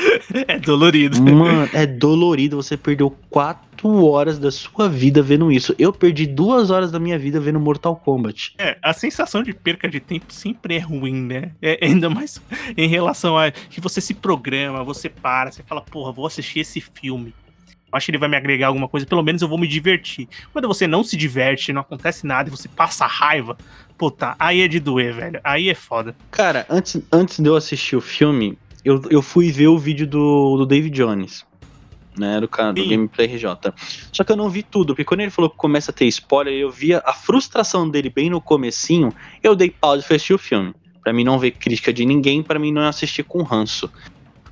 É 0.48 0.58
dolorido. 0.58 1.22
Mano, 1.22 1.68
é 1.72 1.86
dolorido. 1.86 2.56
Você 2.56 2.76
perdeu 2.76 3.10
quatro 3.30 4.04
horas 4.04 4.38
da 4.38 4.50
sua 4.50 4.88
vida 4.88 5.22
vendo 5.22 5.50
isso. 5.50 5.74
Eu 5.78 5.92
perdi 5.92 6.26
duas 6.26 6.70
horas 6.70 6.90
da 6.90 6.98
minha 6.98 7.18
vida 7.18 7.40
vendo 7.40 7.60
Mortal 7.60 7.96
Kombat. 7.96 8.54
É, 8.58 8.76
a 8.82 8.92
sensação 8.92 9.42
de 9.42 9.52
perca 9.52 9.88
de 9.88 10.00
tempo 10.00 10.32
sempre 10.32 10.76
é 10.76 10.78
ruim, 10.78 11.22
né? 11.22 11.52
É, 11.60 11.78
ainda 11.82 12.08
mais 12.08 12.40
em 12.76 12.88
relação 12.88 13.36
a 13.36 13.50
que 13.50 13.80
você 13.80 14.00
se 14.00 14.14
programa, 14.14 14.84
você 14.84 15.08
para, 15.08 15.50
você 15.50 15.62
fala, 15.62 15.80
porra, 15.80 16.12
vou 16.12 16.26
assistir 16.26 16.60
esse 16.60 16.80
filme. 16.80 17.34
Acho 17.92 18.06
que 18.06 18.12
ele 18.12 18.18
vai 18.18 18.28
me 18.28 18.36
agregar 18.36 18.68
alguma 18.68 18.88
coisa, 18.88 19.06
pelo 19.06 19.22
menos 19.22 19.42
eu 19.42 19.48
vou 19.48 19.58
me 19.58 19.68
divertir. 19.68 20.26
Quando 20.50 20.66
você 20.66 20.86
não 20.86 21.04
se 21.04 21.14
diverte, 21.14 21.74
não 21.74 21.82
acontece 21.82 22.26
nada 22.26 22.48
e 22.48 22.50
você 22.50 22.66
passa 22.66 23.04
raiva, 23.06 23.54
puta, 23.96 24.34
aí 24.38 24.60
é 24.60 24.68
de 24.68 24.80
doer, 24.80 25.14
velho. 25.14 25.40
Aí 25.44 25.68
é 25.68 25.74
foda. 25.74 26.14
Cara, 26.30 26.66
antes, 26.68 27.00
antes 27.12 27.38
de 27.40 27.48
eu 27.48 27.56
assistir 27.56 27.96
o 27.96 28.00
filme, 28.00 28.58
eu, 28.84 29.00
eu 29.10 29.22
fui 29.22 29.50
ver 29.50 29.68
o 29.68 29.78
vídeo 29.78 30.06
do, 30.06 30.56
do 30.56 30.66
David 30.66 30.94
Jones. 30.94 31.44
Né, 32.18 32.38
do 32.38 32.46
do 32.46 32.82
Sim. 32.82 32.88
Gameplay 32.90 33.26
RJ. 33.26 33.72
Só 34.12 34.22
que 34.22 34.30
eu 34.30 34.36
não 34.36 34.50
vi 34.50 34.62
tudo, 34.62 34.88
porque 34.88 35.04
quando 35.04 35.20
ele 35.20 35.30
falou 35.30 35.48
que 35.48 35.56
começa 35.56 35.90
a 35.90 35.94
ter 35.94 36.04
spoiler, 36.08 36.52
eu 36.52 36.70
via 36.70 37.02
a 37.06 37.14
frustração 37.14 37.88
dele 37.88 38.10
bem 38.10 38.28
no 38.28 38.38
comecinho, 38.38 39.10
eu 39.42 39.56
dei 39.56 39.70
pausa 39.70 40.02
e 40.02 40.06
fui 40.06 40.16
assistir 40.16 40.34
o 40.34 40.38
filme. 40.38 40.74
Pra 41.02 41.10
mim 41.10 41.24
não 41.24 41.38
ver 41.38 41.52
crítica 41.52 41.90
de 41.90 42.04
ninguém, 42.04 42.42
pra 42.42 42.58
mim 42.58 42.70
não 42.70 42.82
assistir 42.82 43.22
com 43.22 43.42
ranço. 43.42 43.90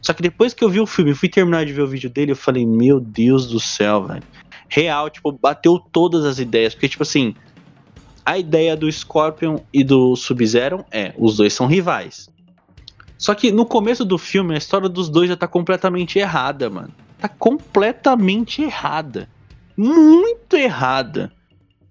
Só 0.00 0.14
que 0.14 0.22
depois 0.22 0.54
que 0.54 0.64
eu 0.64 0.70
vi 0.70 0.80
o 0.80 0.86
filme 0.86 1.14
fui 1.14 1.28
terminar 1.28 1.66
de 1.66 1.72
ver 1.72 1.82
o 1.82 1.86
vídeo 1.86 2.08
dele, 2.08 2.32
eu 2.32 2.36
falei, 2.36 2.64
meu 2.64 2.98
Deus 2.98 3.46
do 3.46 3.60
céu, 3.60 4.04
velho. 4.04 4.22
Real, 4.68 5.10
tipo, 5.10 5.30
bateu 5.30 5.78
todas 5.78 6.24
as 6.24 6.38
ideias. 6.38 6.74
Porque, 6.74 6.88
tipo 6.88 7.02
assim, 7.02 7.34
a 8.24 8.38
ideia 8.38 8.76
do 8.76 8.90
Scorpion 8.90 9.58
e 9.72 9.82
do 9.82 10.14
Sub-Zero 10.16 10.84
é, 10.90 11.14
os 11.18 11.36
dois 11.36 11.52
são 11.52 11.66
rivais. 11.66 12.28
Só 13.18 13.34
que 13.34 13.52
no 13.52 13.66
começo 13.66 14.04
do 14.04 14.16
filme, 14.16 14.54
a 14.54 14.58
história 14.58 14.88
dos 14.88 15.08
dois 15.08 15.28
já 15.28 15.36
tá 15.36 15.46
completamente 15.46 16.18
errada, 16.18 16.70
mano. 16.70 16.90
Tá 17.18 17.28
completamente 17.28 18.62
errada. 18.62 19.28
Muito 19.76 20.56
errada. 20.56 21.30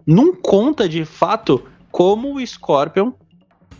Não 0.06 0.34
conta 0.34 0.90
de 0.90 1.06
fato 1.06 1.64
como 1.92 2.36
o 2.36 2.46
Scorpion 2.46 3.12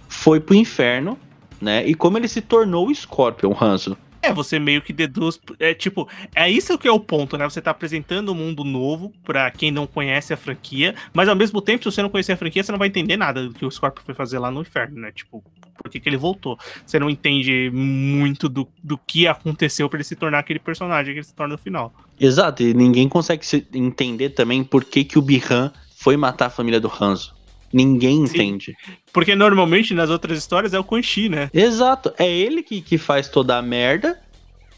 foi 0.08 0.40
pro 0.40 0.56
inferno, 0.56 1.18
né? 1.60 1.86
E 1.88 1.96
como 1.96 2.18
ele 2.18 2.28
se 2.28 2.42
tornou 2.42 2.88
o 2.88 2.94
Scorpion, 2.94 3.56
Hanzo. 3.60 3.98
É, 4.22 4.34
você 4.34 4.60
meio 4.60 4.82
que 4.82 4.92
deduz. 4.92 5.40
É 5.60 5.74
tipo, 5.74 6.08
é 6.36 6.50
isso 6.50 6.78
que 6.78 6.88
é 6.88 6.92
o 6.92 7.00
ponto, 7.00 7.38
né? 7.38 7.50
Você 7.50 7.62
tá 7.62 7.72
apresentando 7.72 8.32
um 8.32 8.36
mundo 8.36 8.64
novo 8.64 9.14
pra 9.24 9.50
quem 9.50 9.72
não 9.72 9.88
conhece 9.88 10.34
a 10.34 10.38
franquia, 10.38 10.94
mas 11.14 11.30
ao 11.30 11.36
mesmo 11.36 11.62
tempo, 11.62 11.84
se 11.84 11.92
você 11.92 12.02
não 12.02 12.10
conhecer 12.10 12.34
a 12.34 12.38
franquia, 12.38 12.64
você 12.64 12.72
não 12.72 12.80
vai 12.80 12.90
entender 12.90 13.16
nada 13.16 13.48
do 13.48 13.54
que 13.54 13.66
o 13.66 13.72
Scorpion 13.72 14.04
foi 14.04 14.14
fazer 14.14 14.40
lá 14.40 14.52
no 14.52 14.62
inferno, 14.62 15.00
né? 15.00 15.12
Tipo, 15.12 15.44
por 15.78 15.90
que, 15.90 16.00
que 16.00 16.10
ele 16.10 16.18
voltou? 16.18 16.58
Você 16.86 17.00
não 17.00 17.10
entende 17.10 17.72
muito 17.74 18.50
do, 18.50 18.68
do 18.84 18.98
que 18.98 19.28
aconteceu 19.28 19.88
pra 19.90 19.98
ele 19.98 20.04
se 20.04 20.16
tornar 20.16 20.40
aquele 20.40 20.60
personagem 20.60 21.14
que 21.14 21.20
ele 21.20 21.26
se 21.26 21.34
torna 21.34 21.54
no 21.54 21.58
final. 21.58 21.94
Exato, 22.20 22.62
e 22.62 22.74
ninguém 22.74 23.08
consegue 23.08 23.46
se 23.46 23.66
entender 23.74 24.32
também 24.32 24.64
por 24.64 24.84
que, 24.84 25.06
que 25.06 25.18
o 25.18 25.22
Bihan 25.22 25.72
foi 25.96 26.18
matar 26.18 26.48
a 26.48 26.50
família 26.50 26.80
do 26.80 26.92
Hanzo. 27.00 27.34
Ninguém 27.72 28.26
Sim. 28.26 28.36
entende. 28.36 28.76
Porque 29.12 29.36
normalmente 29.36 29.94
nas 29.94 30.10
outras 30.10 30.38
histórias 30.38 30.74
é 30.74 30.80
o 30.80 30.84
Quan 30.84 31.02
Chi, 31.02 31.30
né? 31.30 31.50
Exato, 31.54 32.14
é 32.18 32.30
ele 32.30 32.62
que, 32.64 32.82
que 32.82 32.98
faz 32.98 33.28
toda 33.28 33.58
a 33.58 33.62
merda 33.62 34.20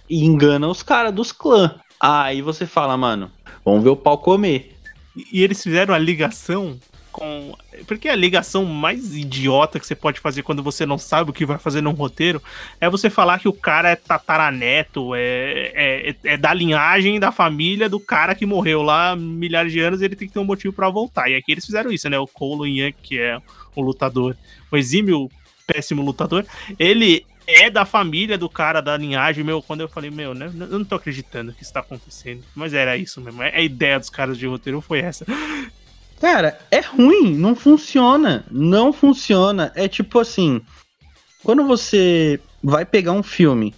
e 0.09 0.25
engana 0.25 0.67
os 0.67 0.83
caras 0.83 1.13
dos 1.13 1.31
clãs. 1.31 1.71
Aí 1.99 2.41
você 2.41 2.65
fala, 2.65 2.97
mano, 2.97 3.31
vamos 3.63 3.83
ver 3.83 3.89
o 3.89 3.95
pau 3.95 4.17
comer. 4.17 4.75
E 5.31 5.43
eles 5.43 5.61
fizeram 5.61 5.93
a 5.93 5.97
ligação 5.99 6.79
com. 7.11 7.53
Porque 7.85 8.07
a 8.07 8.15
ligação 8.15 8.63
mais 8.65 9.15
idiota 9.15 9.79
que 9.79 9.85
você 9.85 9.95
pode 9.95 10.19
fazer 10.19 10.43
quando 10.43 10.63
você 10.63 10.85
não 10.85 10.97
sabe 10.97 11.29
o 11.29 11.33
que 11.33 11.45
vai 11.45 11.57
fazer 11.57 11.81
num 11.81 11.91
roteiro 11.91 12.41
é 12.79 12.89
você 12.89 13.09
falar 13.09 13.39
que 13.39 13.47
o 13.47 13.53
cara 13.53 13.89
é 13.89 13.95
tataraneto, 13.95 15.13
é, 15.15 15.71
é, 15.73 16.15
é 16.23 16.37
da 16.37 16.53
linhagem 16.53 17.19
da 17.19 17.31
família 17.31 17.89
do 17.89 17.99
cara 17.99 18.33
que 18.33 18.45
morreu 18.45 18.81
lá 18.81 19.15
milhares 19.15 19.71
de 19.71 19.79
anos 19.79 20.01
e 20.01 20.05
ele 20.05 20.15
tem 20.15 20.27
que 20.27 20.33
ter 20.33 20.39
um 20.39 20.45
motivo 20.45 20.73
pra 20.73 20.89
voltar. 20.89 21.29
E 21.29 21.35
aqui 21.35 21.51
eles 21.51 21.65
fizeram 21.65 21.91
isso, 21.91 22.09
né? 22.09 22.17
O 22.17 22.27
Colo 22.27 22.65
Yang, 22.65 22.95
que 23.01 23.19
é 23.19 23.39
um 23.75 23.81
lutador, 23.81 24.35
um 24.71 24.77
exímio, 24.77 25.29
péssimo 25.65 26.03
lutador, 26.03 26.45
ele 26.77 27.25
é 27.47 27.69
da 27.69 27.85
família 27.85 28.37
do 28.37 28.49
cara 28.49 28.81
da 28.81 28.95
linhagem, 28.95 29.43
meu, 29.43 29.61
quando 29.61 29.81
eu 29.81 29.87
falei, 29.87 30.09
meu, 30.09 30.33
né, 30.33 30.51
eu 30.69 30.79
não 30.79 30.85
tô 30.85 30.95
acreditando 30.95 31.53
que 31.53 31.63
isso 31.63 31.73
tá 31.73 31.79
acontecendo. 31.79 32.43
Mas 32.55 32.73
era 32.73 32.95
isso 32.97 33.19
mesmo, 33.19 33.41
a 33.41 33.61
ideia 33.61 33.99
dos 33.99 34.09
caras 34.09 34.37
de 34.37 34.47
roteiro 34.47 34.81
foi 34.81 34.99
essa. 34.99 35.25
Cara, 36.21 36.59
é 36.69 36.79
ruim, 36.79 37.35
não 37.35 37.55
funciona. 37.55 38.45
Não 38.51 38.93
funciona. 38.93 39.71
É 39.75 39.87
tipo 39.87 40.19
assim: 40.19 40.61
quando 41.43 41.65
você 41.65 42.39
vai 42.63 42.85
pegar 42.85 43.11
um 43.13 43.23
filme 43.23 43.73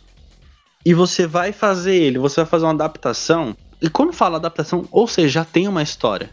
e 0.86 0.94
você 0.94 1.26
vai 1.26 1.54
fazer 1.54 1.96
ele, 1.96 2.20
você 2.20 2.42
vai 2.42 2.46
fazer 2.46 2.66
uma 2.66 2.74
adaptação. 2.74 3.56
E 3.82 3.90
quando 3.90 4.12
fala 4.12 4.36
adaptação, 4.36 4.86
ou 4.92 5.08
seja, 5.08 5.30
já 5.30 5.46
tem 5.46 5.70
uma 5.70 5.82
história. 5.82 6.30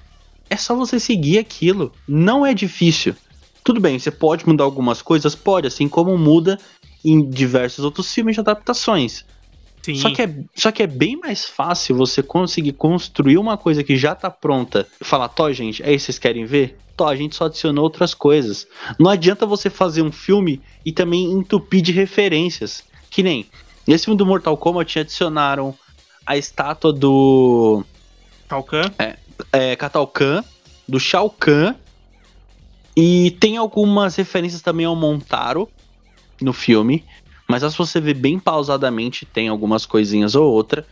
É 0.48 0.56
só 0.56 0.74
você 0.74 0.98
seguir 0.98 1.38
aquilo. 1.38 1.92
Não 2.08 2.44
é 2.44 2.52
difícil. 2.52 3.14
Tudo 3.62 3.80
bem, 3.80 3.98
você 3.98 4.10
pode 4.10 4.48
mudar 4.48 4.64
algumas 4.64 5.02
coisas? 5.02 5.34
Pode, 5.34 5.66
assim 5.66 5.88
como 5.88 6.16
muda 6.16 6.58
em 7.04 7.28
diversos 7.28 7.84
outros 7.84 8.12
filmes 8.12 8.34
de 8.34 8.40
adaptações. 8.40 9.24
Sim. 9.82 9.94
Só 9.94 10.10
que, 10.10 10.22
é, 10.22 10.34
só 10.54 10.70
que 10.70 10.82
é 10.82 10.86
bem 10.86 11.16
mais 11.16 11.44
fácil 11.44 11.96
você 11.96 12.22
conseguir 12.22 12.72
construir 12.72 13.38
uma 13.38 13.56
coisa 13.56 13.82
que 13.82 13.96
já 13.96 14.14
tá 14.14 14.30
pronta 14.30 14.86
e 15.00 15.04
falar, 15.04 15.28
Tó, 15.28 15.50
gente, 15.52 15.82
é 15.82 15.92
isso 15.92 16.06
que 16.06 16.12
vocês 16.12 16.18
querem 16.18 16.44
ver? 16.44 16.78
Tó, 16.96 17.08
a 17.08 17.16
gente 17.16 17.34
só 17.34 17.46
adicionou 17.46 17.84
outras 17.84 18.12
coisas. 18.12 18.66
Não 18.98 19.10
adianta 19.10 19.46
você 19.46 19.70
fazer 19.70 20.02
um 20.02 20.12
filme 20.12 20.60
e 20.84 20.92
também 20.92 21.32
entupir 21.32 21.80
de 21.80 21.92
referências. 21.92 22.84
Que 23.08 23.22
nem, 23.22 23.46
nesse 23.86 24.04
filme 24.04 24.18
do 24.18 24.26
Mortal 24.26 24.56
Kombat 24.56 24.98
adicionaram 24.98 25.74
a 26.26 26.36
estátua 26.36 26.92
do 26.92 27.82
Shao 28.48 28.62
Kahn. 28.62 28.90
é, 29.52 29.76
Katal 29.76 30.06
Kahn, 30.06 30.42
do 30.86 31.00
Shao 31.00 31.30
Kahn, 31.30 31.74
e 32.96 33.30
tem 33.40 33.56
algumas 33.56 34.16
referências 34.16 34.62
também 34.62 34.86
ao 34.86 34.96
Montaro 34.96 35.68
no 36.40 36.52
filme, 36.52 37.04
mas 37.48 37.62
se 37.62 37.76
você 37.76 38.00
ver 38.00 38.14
bem 38.14 38.38
pausadamente, 38.38 39.26
tem 39.26 39.48
algumas 39.48 39.84
coisinhas 39.84 40.34
ou 40.34 40.52
outra. 40.52 40.86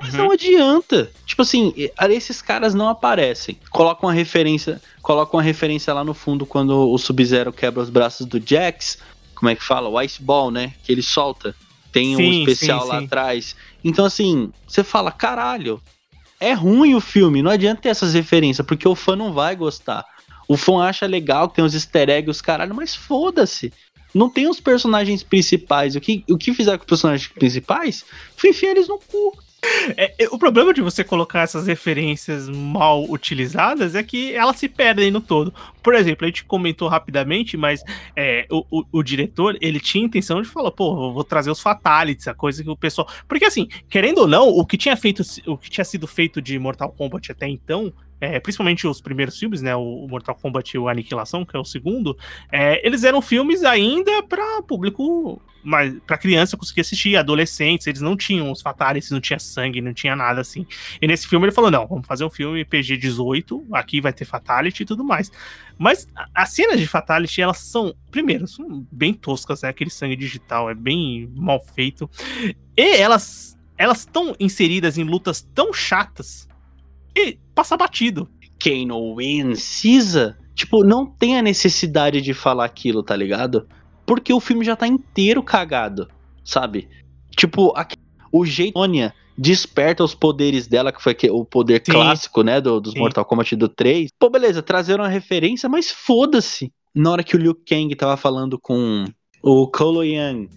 Mas 0.00 0.14
Uhum. 0.14 0.24
não 0.24 0.32
adianta. 0.32 1.10
Tipo 1.26 1.42
assim, 1.42 1.74
esses 2.08 2.40
caras 2.40 2.72
não 2.72 2.88
aparecem. 2.88 3.58
Colocam 3.70 4.08
uma 4.08 4.14
referência, 4.14 4.80
colocam 5.02 5.36
uma 5.36 5.42
referência 5.42 5.92
lá 5.92 6.02
no 6.02 6.14
fundo 6.14 6.46
quando 6.46 6.90
o 6.90 6.96
Sub-Zero 6.96 7.52
quebra 7.52 7.82
os 7.82 7.90
braços 7.90 8.26
do 8.26 8.40
Jax. 8.44 8.98
Como 9.34 9.50
é 9.50 9.54
que 9.54 9.62
fala? 9.62 9.90
O 9.90 10.00
Ice 10.00 10.22
Ball, 10.22 10.50
né? 10.50 10.72
Que 10.82 10.92
ele 10.92 11.02
solta. 11.02 11.54
Tem 11.92 12.14
um 12.14 12.18
Sim, 12.18 12.40
especial 12.44 12.82
sim, 12.82 12.88
lá 12.88 12.98
sim. 12.98 13.04
atrás. 13.04 13.56
Então, 13.84 14.04
assim, 14.06 14.50
você 14.66 14.82
fala, 14.82 15.10
caralho, 15.12 15.82
é 16.38 16.54
ruim 16.54 16.94
o 16.94 17.00
filme, 17.00 17.42
não 17.42 17.50
adianta 17.50 17.82
ter 17.82 17.88
essas 17.90 18.14
referências, 18.14 18.66
porque 18.66 18.88
o 18.88 18.94
fã 18.94 19.14
não 19.14 19.32
vai 19.34 19.54
gostar. 19.54 20.04
O 20.50 20.56
fã 20.56 20.82
acha 20.82 21.06
legal 21.06 21.48
que 21.48 21.54
tem 21.54 21.64
os 21.64 21.74
easter 21.74 22.10
eggs, 22.10 22.28
os 22.28 22.42
caralho, 22.42 22.74
mas 22.74 22.92
foda-se. 22.92 23.72
Não 24.12 24.28
tem 24.28 24.48
os 24.48 24.58
personagens 24.58 25.22
principais. 25.22 25.94
O 25.94 26.00
que, 26.00 26.24
o 26.28 26.36
que 26.36 26.52
fizeram 26.52 26.76
com 26.76 26.82
os 26.82 26.88
personagens 26.88 27.28
principais 27.28 28.04
foi 28.36 28.50
enfiar 28.50 28.72
eles 28.72 28.88
no 28.88 28.98
cu. 28.98 29.32
É, 29.96 30.24
é, 30.24 30.28
o 30.28 30.36
problema 30.36 30.74
de 30.74 30.82
você 30.82 31.04
colocar 31.04 31.42
essas 31.42 31.68
referências 31.68 32.48
mal 32.48 33.08
utilizadas 33.08 33.94
é 33.94 34.02
que 34.02 34.34
elas 34.34 34.56
se 34.56 34.68
perdem 34.68 35.12
no 35.12 35.20
todo. 35.20 35.54
Por 35.84 35.94
exemplo, 35.94 36.24
a 36.24 36.28
gente 36.28 36.44
comentou 36.44 36.88
rapidamente, 36.88 37.56
mas 37.56 37.84
é, 38.16 38.44
o, 38.50 38.64
o, 38.72 38.84
o, 38.90 39.02
diretor 39.04 39.56
ele 39.60 39.78
tinha 39.78 40.04
intenção 40.04 40.42
de 40.42 40.48
falar, 40.48 40.72
pô, 40.72 41.12
vou 41.12 41.22
trazer 41.22 41.52
os 41.52 41.60
fatalities, 41.60 42.26
a 42.26 42.34
coisa 42.34 42.64
que 42.64 42.70
o 42.70 42.76
pessoal. 42.76 43.06
Porque 43.28 43.44
assim, 43.44 43.68
querendo 43.88 44.22
ou 44.22 44.26
não, 44.26 44.48
o 44.48 44.66
que 44.66 44.76
tinha 44.76 44.96
feito, 44.96 45.22
o 45.46 45.56
que 45.56 45.70
tinha 45.70 45.84
sido 45.84 46.08
feito 46.08 46.42
de 46.42 46.58
Mortal 46.58 46.90
Kombat 46.90 47.30
até 47.30 47.46
então 47.46 47.92
é, 48.20 48.38
principalmente 48.38 48.86
os 48.86 49.00
primeiros 49.00 49.38
filmes, 49.38 49.62
né? 49.62 49.74
O 49.74 50.06
Mortal 50.08 50.34
Kombat 50.34 50.76
e 50.76 50.78
o 50.78 50.88
Aniquilação, 50.88 51.44
que 51.44 51.56
é 51.56 51.58
o 51.58 51.64
segundo, 51.64 52.16
é, 52.52 52.84
eles 52.86 53.04
eram 53.04 53.22
filmes 53.22 53.64
ainda 53.64 54.22
para 54.22 54.62
público, 54.62 55.42
mas 55.62 55.94
para 56.06 56.18
criança 56.18 56.56
conseguir 56.56 56.82
assistir, 56.82 57.16
adolescentes, 57.16 57.86
eles 57.86 58.00
não 58.00 58.16
tinham 58.16 58.50
os 58.50 58.62
fatalities, 58.62 59.10
não 59.10 59.20
tinha 59.20 59.38
sangue, 59.38 59.80
não 59.80 59.92
tinha 59.92 60.14
nada 60.14 60.40
assim. 60.40 60.66
E 61.00 61.06
nesse 61.06 61.26
filme 61.26 61.46
ele 61.46 61.52
falou: 61.52 61.70
não, 61.70 61.86
vamos 61.86 62.06
fazer 62.06 62.24
um 62.24 62.30
filme 62.30 62.64
PG-18, 62.64 63.64
aqui 63.72 64.00
vai 64.00 64.12
ter 64.12 64.24
fatality 64.24 64.82
e 64.82 64.86
tudo 64.86 65.04
mais. 65.04 65.30
Mas 65.78 66.06
as 66.34 66.52
cenas 66.52 66.78
de 66.78 66.86
fatality, 66.86 67.40
elas 67.40 67.58
são, 67.58 67.94
primeiro, 68.10 68.46
são 68.46 68.86
bem 68.92 69.14
toscas, 69.14 69.62
né? 69.62 69.70
Aquele 69.70 69.90
sangue 69.90 70.16
digital 70.16 70.68
é 70.68 70.74
bem 70.74 71.30
mal 71.34 71.60
feito. 71.74 72.08
E 72.76 72.96
elas 72.96 73.58
elas 73.76 74.00
estão 74.00 74.36
inseridas 74.38 74.98
em 74.98 75.04
lutas 75.04 75.40
tão 75.54 75.72
chatas 75.72 76.49
e 77.16 77.38
passa 77.54 77.76
batido. 77.76 78.28
Quem 78.58 78.86
não 78.86 79.14
precisa, 79.14 80.38
tipo, 80.54 80.84
não 80.84 81.06
tem 81.06 81.38
a 81.38 81.42
necessidade 81.42 82.20
de 82.20 82.34
falar 82.34 82.64
aquilo, 82.64 83.02
tá 83.02 83.16
ligado? 83.16 83.66
Porque 84.04 84.32
o 84.32 84.40
filme 84.40 84.64
já 84.64 84.76
tá 84.76 84.86
inteiro 84.86 85.42
cagado, 85.42 86.08
sabe? 86.44 86.88
Tipo, 87.36 87.72
aqui, 87.76 87.96
o 88.30 88.44
jeito 88.44 88.78
Sônia 88.78 89.14
desperta 89.36 90.04
os 90.04 90.14
poderes 90.14 90.66
dela, 90.66 90.92
que 90.92 91.02
foi 91.02 91.16
o 91.30 91.44
poder 91.44 91.82
Sim. 91.84 91.92
clássico, 91.92 92.42
né, 92.42 92.60
do, 92.60 92.80
dos 92.80 92.92
Sim. 92.92 92.98
Mortal 92.98 93.24
Kombat 93.24 93.56
do 93.56 93.68
3. 93.68 94.10
Pô, 94.18 94.28
beleza, 94.28 94.62
trazeram 94.62 95.04
uma 95.04 95.10
referência, 95.10 95.68
mas 95.68 95.90
foda-se. 95.90 96.70
Na 96.94 97.12
hora 97.12 97.24
que 97.24 97.36
o 97.36 97.38
Liu 97.38 97.54
Kang 97.54 97.94
tava 97.94 98.16
falando 98.16 98.58
com 98.58 99.06
o 99.42 99.66
Kolo 99.68 100.04
Yang, 100.04 100.50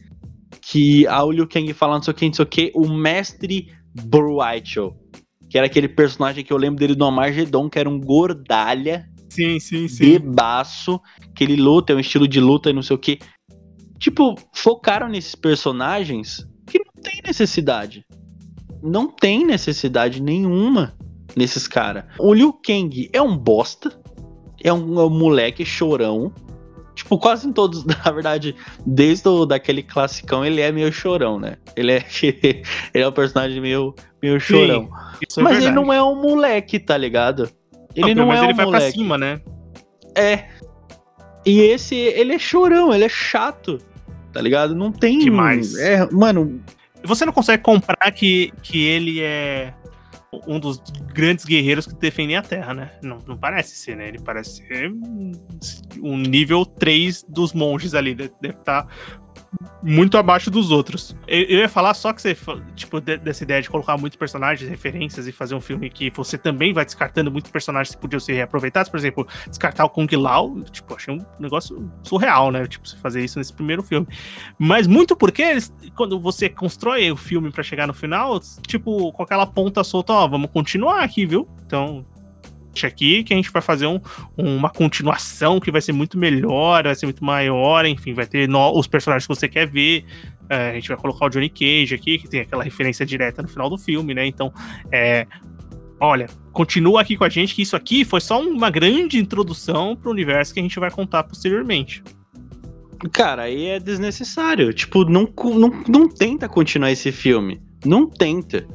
que 0.62 1.08
a 1.08 1.24
o 1.24 1.32
Liu 1.32 1.48
Kang 1.48 1.72
falando 1.74 1.98
não 1.98 2.04
sei 2.04 2.12
o 2.12 2.16
que, 2.16 2.26
não 2.26 2.34
sei 2.34 2.44
o 2.44 2.48
que, 2.48 2.72
o 2.76 2.89
mestre 2.89 3.68
Bruicho 3.94 4.94
que 5.54 5.58
era 5.60 5.68
aquele 5.68 5.88
personagem 5.88 6.44
que 6.44 6.52
eu 6.52 6.58
lembro 6.58 6.80
dele 6.80 6.96
do 6.96 7.06
Amargedon, 7.06 7.70
que 7.70 7.78
era 7.78 7.88
um 7.88 8.00
gordalha. 8.00 9.08
Sim, 9.30 9.60
sim, 9.60 9.88
sim. 9.88 10.04
Bebaço, 10.04 11.00
que 11.36 11.44
ele 11.44 11.56
luta, 11.56 11.94
é 11.94 11.96
um 11.96 12.00
estilo 12.00 12.28
de 12.28 12.39
luta 12.39 12.72
e 12.72 12.74
não 12.74 12.82
sei 12.82 12.96
o 12.96 13.00
que. 13.00 13.20
Tipo, 14.00 14.34
focaram 14.52 15.08
nesses 15.08 15.36
personagens 15.36 16.44
que 16.66 16.80
não 16.80 17.04
tem 17.04 17.22
necessidade. 17.24 18.04
Não 18.82 19.08
tem 19.08 19.46
necessidade 19.46 20.24
nenhuma 20.24 20.98
nesses 21.36 21.68
caras. 21.68 22.06
O 22.18 22.34
Liu 22.34 22.52
Kang 22.52 23.08
é 23.13 23.22
um 23.22 23.38
bosta. 23.38 23.96
É 24.60 24.74
um, 24.74 25.00
é 25.00 25.06
um 25.06 25.10
moleque 25.12 25.63
chorão. 25.63 26.34
Tipo, 26.96 27.18
quase 27.18 27.48
em 27.48 27.52
todos, 27.52 27.84
na 27.86 28.12
verdade, 28.12 28.56
desde 28.86 29.28
o, 29.28 29.46
daquele 29.46 29.84
classicão, 29.84 30.46
ele 30.46 30.62
é 30.62 30.72
meio 30.72 30.92
chorão, 30.92 31.40
né? 31.40 31.58
Ele 31.76 31.92
é, 31.92 32.06
ele 32.94 33.04
é 33.04 33.08
um 33.08 33.12
personagem 33.12 33.60
meio, 33.60 33.96
meio 34.22 34.40
chorão. 34.40 34.90
Sim, 35.30 35.42
é 35.42 35.44
mas 35.44 35.54
verdade. 35.54 35.66
ele 35.66 35.72
não 35.72 35.92
é 35.92 36.04
um 36.04 36.22
moleque, 36.22 36.80
tá 36.80 36.98
ligado? 36.98 37.50
Ele 37.96 38.16
não, 38.16 38.28
não 38.28 38.34
é 38.34 38.42
um 38.42 38.44
ele 38.46 38.54
vai 38.54 38.66
moleque. 38.66 38.86
pra 38.86 38.94
cima, 38.94 39.18
né? 39.18 39.42
É. 40.16 40.46
E 41.46 41.60
esse, 41.62 41.96
ele 41.96 42.34
é 42.34 42.40
chorão, 42.40 42.94
ele 42.94 43.04
é 43.04 43.10
chato, 43.10 43.78
tá 44.32 44.42
ligado? 44.42 44.74
Não 44.74 44.92
tem. 44.92 45.20
Demais. 45.20 45.76
É, 45.76 46.10
mano. 46.12 46.62
Você 47.06 47.26
não 47.26 47.34
consegue 47.34 47.62
comprar 47.62 48.12
que, 48.12 48.54
que 48.62 48.82
ele 48.86 49.20
é 49.20 49.74
um 50.48 50.60
dos 50.60 50.82
grandes 51.13 51.46
guerreiros 51.46 51.86
que 51.86 51.96
defendem 51.96 52.36
a 52.36 52.41
Terra, 52.41 52.74
né? 52.74 52.91
Não, 53.02 53.19
não 53.28 53.38
parece 53.38 53.76
ser, 53.76 53.96
né? 53.96 54.08
Ele 54.08 54.19
parece 54.19 54.65
ser 54.65 54.91
um 56.02 56.17
nível 56.17 56.65
3 56.65 57.24
dos 57.28 57.54
monges 57.54 57.93
ali. 57.93 58.15
Deve 58.15 58.34
estar 58.50 58.84
tá 58.84 58.88
muito 59.82 60.18
abaixo 60.18 60.50
dos 60.50 60.72
outros. 60.72 61.16
Eu, 61.28 61.42
eu, 61.42 61.60
ia 61.60 61.70
falar 61.70 61.94
só 61.94 62.13
que 62.13 62.22
você, 62.22 62.36
tipo, 62.76 63.00
de, 63.02 63.18
dessa 63.18 63.44
ideia 63.44 63.62
de 63.62 63.70
colocar 63.70 63.98
muitos 63.98 64.18
personagens, 64.18 64.70
referências 64.70 65.28
e 65.28 65.32
fazer 65.32 65.56
um 65.56 65.62
filme 65.62 65.89
que 65.89 66.10
você 66.10 66.38
também 66.38 66.74
vai 66.74 66.86
descartando 66.86 67.32
muitos 67.32 67.52
personagens 67.52 67.94
que 67.96 68.02
podiam 68.02 68.20
ser 68.20 68.34
reaproveitados. 68.34 68.89
Por 68.89 68.98
exemplo, 68.98 69.28
descartar 69.48 69.86
o 69.86 69.89
Kung 69.89 70.08
Lao, 70.16 70.62
tipo, 70.63 70.96
achei 70.96 71.13
um 71.13 71.20
negócio 71.39 71.92
surreal, 72.04 72.52
né? 72.52 72.66
Tipo, 72.68 72.88
você 72.88 72.98
fazer 72.98 73.24
isso 73.24 73.38
nesse 73.38 73.54
primeiro 73.54 73.84
filme. 73.84 74.08
Mas 74.58 74.88
muito 74.88 75.16
porque 75.16 75.42
eles, 75.42 75.74
quando 75.96 76.20
você 76.20 76.50
constrói 76.50 77.12
o 77.12 77.18
filme 77.18 77.52
para 77.52 77.63
chegar 77.63 77.88
no 77.88 77.94
final, 77.94 78.39
tipo, 78.66 79.12
com 79.12 79.24
aquela 79.24 79.46
ponta 79.46 79.84
solta, 79.84 80.13
ó, 80.13 80.28
vamos 80.28 80.50
continuar 80.52 81.04
aqui, 81.04 81.26
viu? 81.26 81.48
Então, 81.66 82.06
aqui 82.86 83.24
que 83.24 83.34
a 83.34 83.36
gente 83.36 83.52
vai 83.52 83.62
fazer 83.62 83.88
um, 83.88 84.00
uma 84.38 84.70
continuação 84.70 85.60
que 85.60 85.72
vai 85.72 85.82
ser 85.82 85.92
muito 85.92 86.18
melhor, 86.18 86.84
vai 86.84 86.96
ser 86.96 87.06
muito 87.06 87.24
maior, 87.24 87.86
enfim, 87.86 88.14
vai 88.14 88.26
ter 88.26 88.48
no, 88.48 88.78
os 88.78 88.88
personagens 88.88 89.28
que 89.28 89.36
você 89.36 89.48
quer 89.48 89.68
ver. 89.68 90.06
É, 90.50 90.72
a 90.72 90.74
gente 90.74 90.88
vai 90.88 90.98
colocar 90.98 91.26
o 91.26 91.30
Johnny 91.30 91.50
Cage 91.50 91.96
aqui, 91.96 92.18
que 92.18 92.28
tem 92.28 92.42
aquela 92.42 92.64
referência 92.64 93.06
direta 93.06 93.42
no 93.42 93.48
final 93.48 93.70
do 93.70 93.78
filme, 93.78 94.14
né? 94.14 94.26
Então, 94.26 94.52
é, 94.92 95.28
olha, 96.00 96.28
continua 96.52 97.02
aqui 97.02 97.16
com 97.16 97.24
a 97.24 97.30
gente, 97.30 97.56
que 97.56 97.62
isso 97.62 97.76
aqui 97.76 98.04
foi 98.04 98.20
só 98.20 98.42
uma 98.42 98.70
grande 98.70 99.18
introdução 99.18 99.96
para 99.96 100.10
o 100.10 100.12
universo 100.12 100.54
que 100.54 100.60
a 100.60 100.64
gente 100.64 100.80
vai 100.80 100.92
contar 100.92 101.24
posteriormente. 101.24 102.04
Cara, 103.12 103.44
aí 103.44 103.68
é 103.68 103.80
desnecessário. 103.80 104.74
Tipo, 104.74 105.04
não, 105.06 105.28
não, 105.44 105.84
não 105.88 106.10
tenta 106.10 106.48
continuar 106.48 106.92
esse 106.92 107.12
filme. 107.12 107.62
Não 107.86 108.10
tenta. 108.10 108.66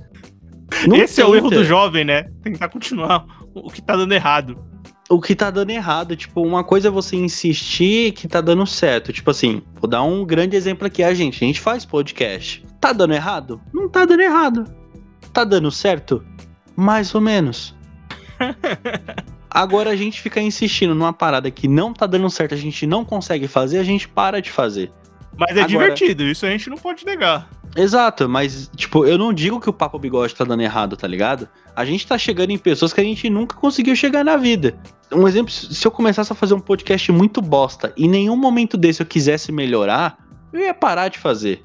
Não 0.87 0.97
Esse 0.97 1.17
tenta. 1.17 1.29
é 1.29 1.31
o 1.31 1.35
erro 1.35 1.51
do 1.51 1.65
jovem, 1.65 2.05
né? 2.05 2.25
Tentar 2.43 2.69
continuar 2.69 3.25
o 3.65 3.71
que 3.71 3.83
tá 3.83 3.97
dando 3.97 4.13
errado. 4.13 4.59
O 5.11 5.21
que 5.21 5.35
tá 5.35 5.51
dando 5.51 5.71
errado, 5.71 6.15
tipo, 6.15 6.43
uma 6.43 6.63
coisa 6.63 6.89
é 6.89 6.91
você 6.91 7.17
insistir 7.17 8.13
que 8.13 8.29
tá 8.29 8.43
dando 8.43 8.67
certo. 8.67 9.13
Tipo 9.13 9.31
assim, 9.31 9.63
vou 9.81 9.89
dar 9.89 10.03
um 10.03 10.25
grande 10.25 10.55
exemplo 10.55 10.87
aqui 10.87 11.03
a 11.03 11.15
gente. 11.15 11.43
A 11.43 11.47
gente 11.47 11.61
faz 11.61 11.85
podcast. 11.85 12.63
Tá 12.79 12.93
dando 12.93 13.15
errado? 13.15 13.61
Não 13.73 13.89
tá 13.89 14.05
dando 14.05 14.21
errado. 14.21 14.65
Tá 15.33 15.45
dando 15.45 15.71
certo? 15.71 16.23
Mais 16.77 17.15
ou 17.15 17.23
menos. 17.23 17.75
Agora 19.51 19.91
a 19.91 19.97
gente 19.97 20.21
fica 20.21 20.41
insistindo 20.41 20.95
numa 20.95 21.13
parada 21.13 21.51
que 21.51 21.67
não 21.67 21.93
tá 21.93 22.07
dando 22.07 22.29
certo, 22.29 22.55
a 22.55 22.59
gente 22.59 22.87
não 22.87 23.05
consegue 23.05 23.49
fazer, 23.49 23.79
a 23.79 23.83
gente 23.83 24.07
para 24.07 24.43
de 24.43 24.51
fazer. 24.51 24.93
Mas 25.39 25.57
é 25.57 25.63
Agora... 25.63 25.69
divertido, 25.69 26.25
isso 26.25 26.45
a 26.45 26.51
gente 26.51 26.69
não 26.69 26.77
pode 26.77 27.07
negar. 27.07 27.49
Exato, 27.77 28.29
mas, 28.29 28.69
tipo, 28.75 29.07
eu 29.07 29.17
não 29.17 29.33
digo 29.33 29.61
que 29.61 29.71
o 29.71 29.73
Papo 29.73 29.99
Bigode 29.99 30.35
tá 30.35 30.45
dando 30.45 30.63
errado, 30.63 30.97
tá 30.97 31.07
ligado? 31.07 31.49
A 31.77 31.85
gente 31.85 32.07
tá 32.07 32.19
chegando 32.19 32.51
em 32.51 32.59
pessoas 32.59 32.93
que 32.93 33.01
a 33.01 33.05
gente 33.05 33.31
nunca 33.31 33.55
conseguiu 33.57 33.95
chegar 33.95 34.25
na 34.25 34.37
vida. 34.37 34.77
Um 35.13 35.29
exemplo, 35.29 35.53
se 35.53 35.87
eu 35.87 35.91
começasse 35.91 36.33
a 36.33 36.35
fazer 36.37 36.55
um 36.55 36.61
podcast 36.61 37.13
muito 37.13 37.41
bosta 37.41 37.93
e 37.97 38.07
em 38.07 38.09
nenhum 38.09 38.37
momento 38.37 38.77
desse 38.77 39.01
eu 39.01 39.07
quisesse 39.07 39.53
melhorar, 39.53 40.19
eu 40.53 40.61
ia 40.61 40.75
parar 40.75 41.09
de 41.09 41.19
fazer. 41.19 41.63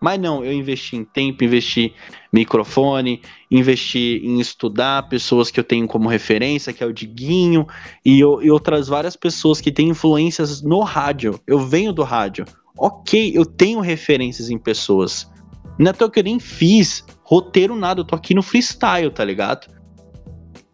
Mas 0.00 0.18
não, 0.18 0.44
eu 0.44 0.52
investi 0.52 0.96
em 0.96 1.04
tempo, 1.04 1.44
investi 1.44 1.80
em 1.82 1.94
microfone, 2.32 3.20
investi 3.50 4.20
em 4.24 4.40
estudar 4.40 5.08
pessoas 5.08 5.50
que 5.50 5.60
eu 5.60 5.64
tenho 5.64 5.86
como 5.86 6.08
referência, 6.08 6.72
que 6.72 6.82
é 6.82 6.86
o 6.86 6.92
Diguinho, 6.92 7.66
e, 8.04 8.18
e 8.18 8.50
outras 8.50 8.88
várias 8.88 9.14
pessoas 9.14 9.60
que 9.60 9.70
têm 9.70 9.90
influências 9.90 10.60
no 10.60 10.80
rádio. 10.80 11.38
Eu 11.46 11.60
venho 11.60 11.92
do 11.92 12.02
rádio. 12.02 12.44
Ok, 12.76 13.32
eu 13.34 13.44
tenho 13.44 13.80
referências 13.80 14.50
em 14.50 14.58
pessoas. 14.58 15.30
Não 15.78 15.90
é 15.90 15.92
que 15.92 16.20
eu 16.20 16.24
nem 16.24 16.38
fiz 16.38 17.04
roteiro 17.22 17.74
nada, 17.74 18.00
eu 18.00 18.04
tô 18.04 18.14
aqui 18.14 18.34
no 18.34 18.42
freestyle, 18.42 19.10
tá 19.10 19.24
ligado? 19.24 19.66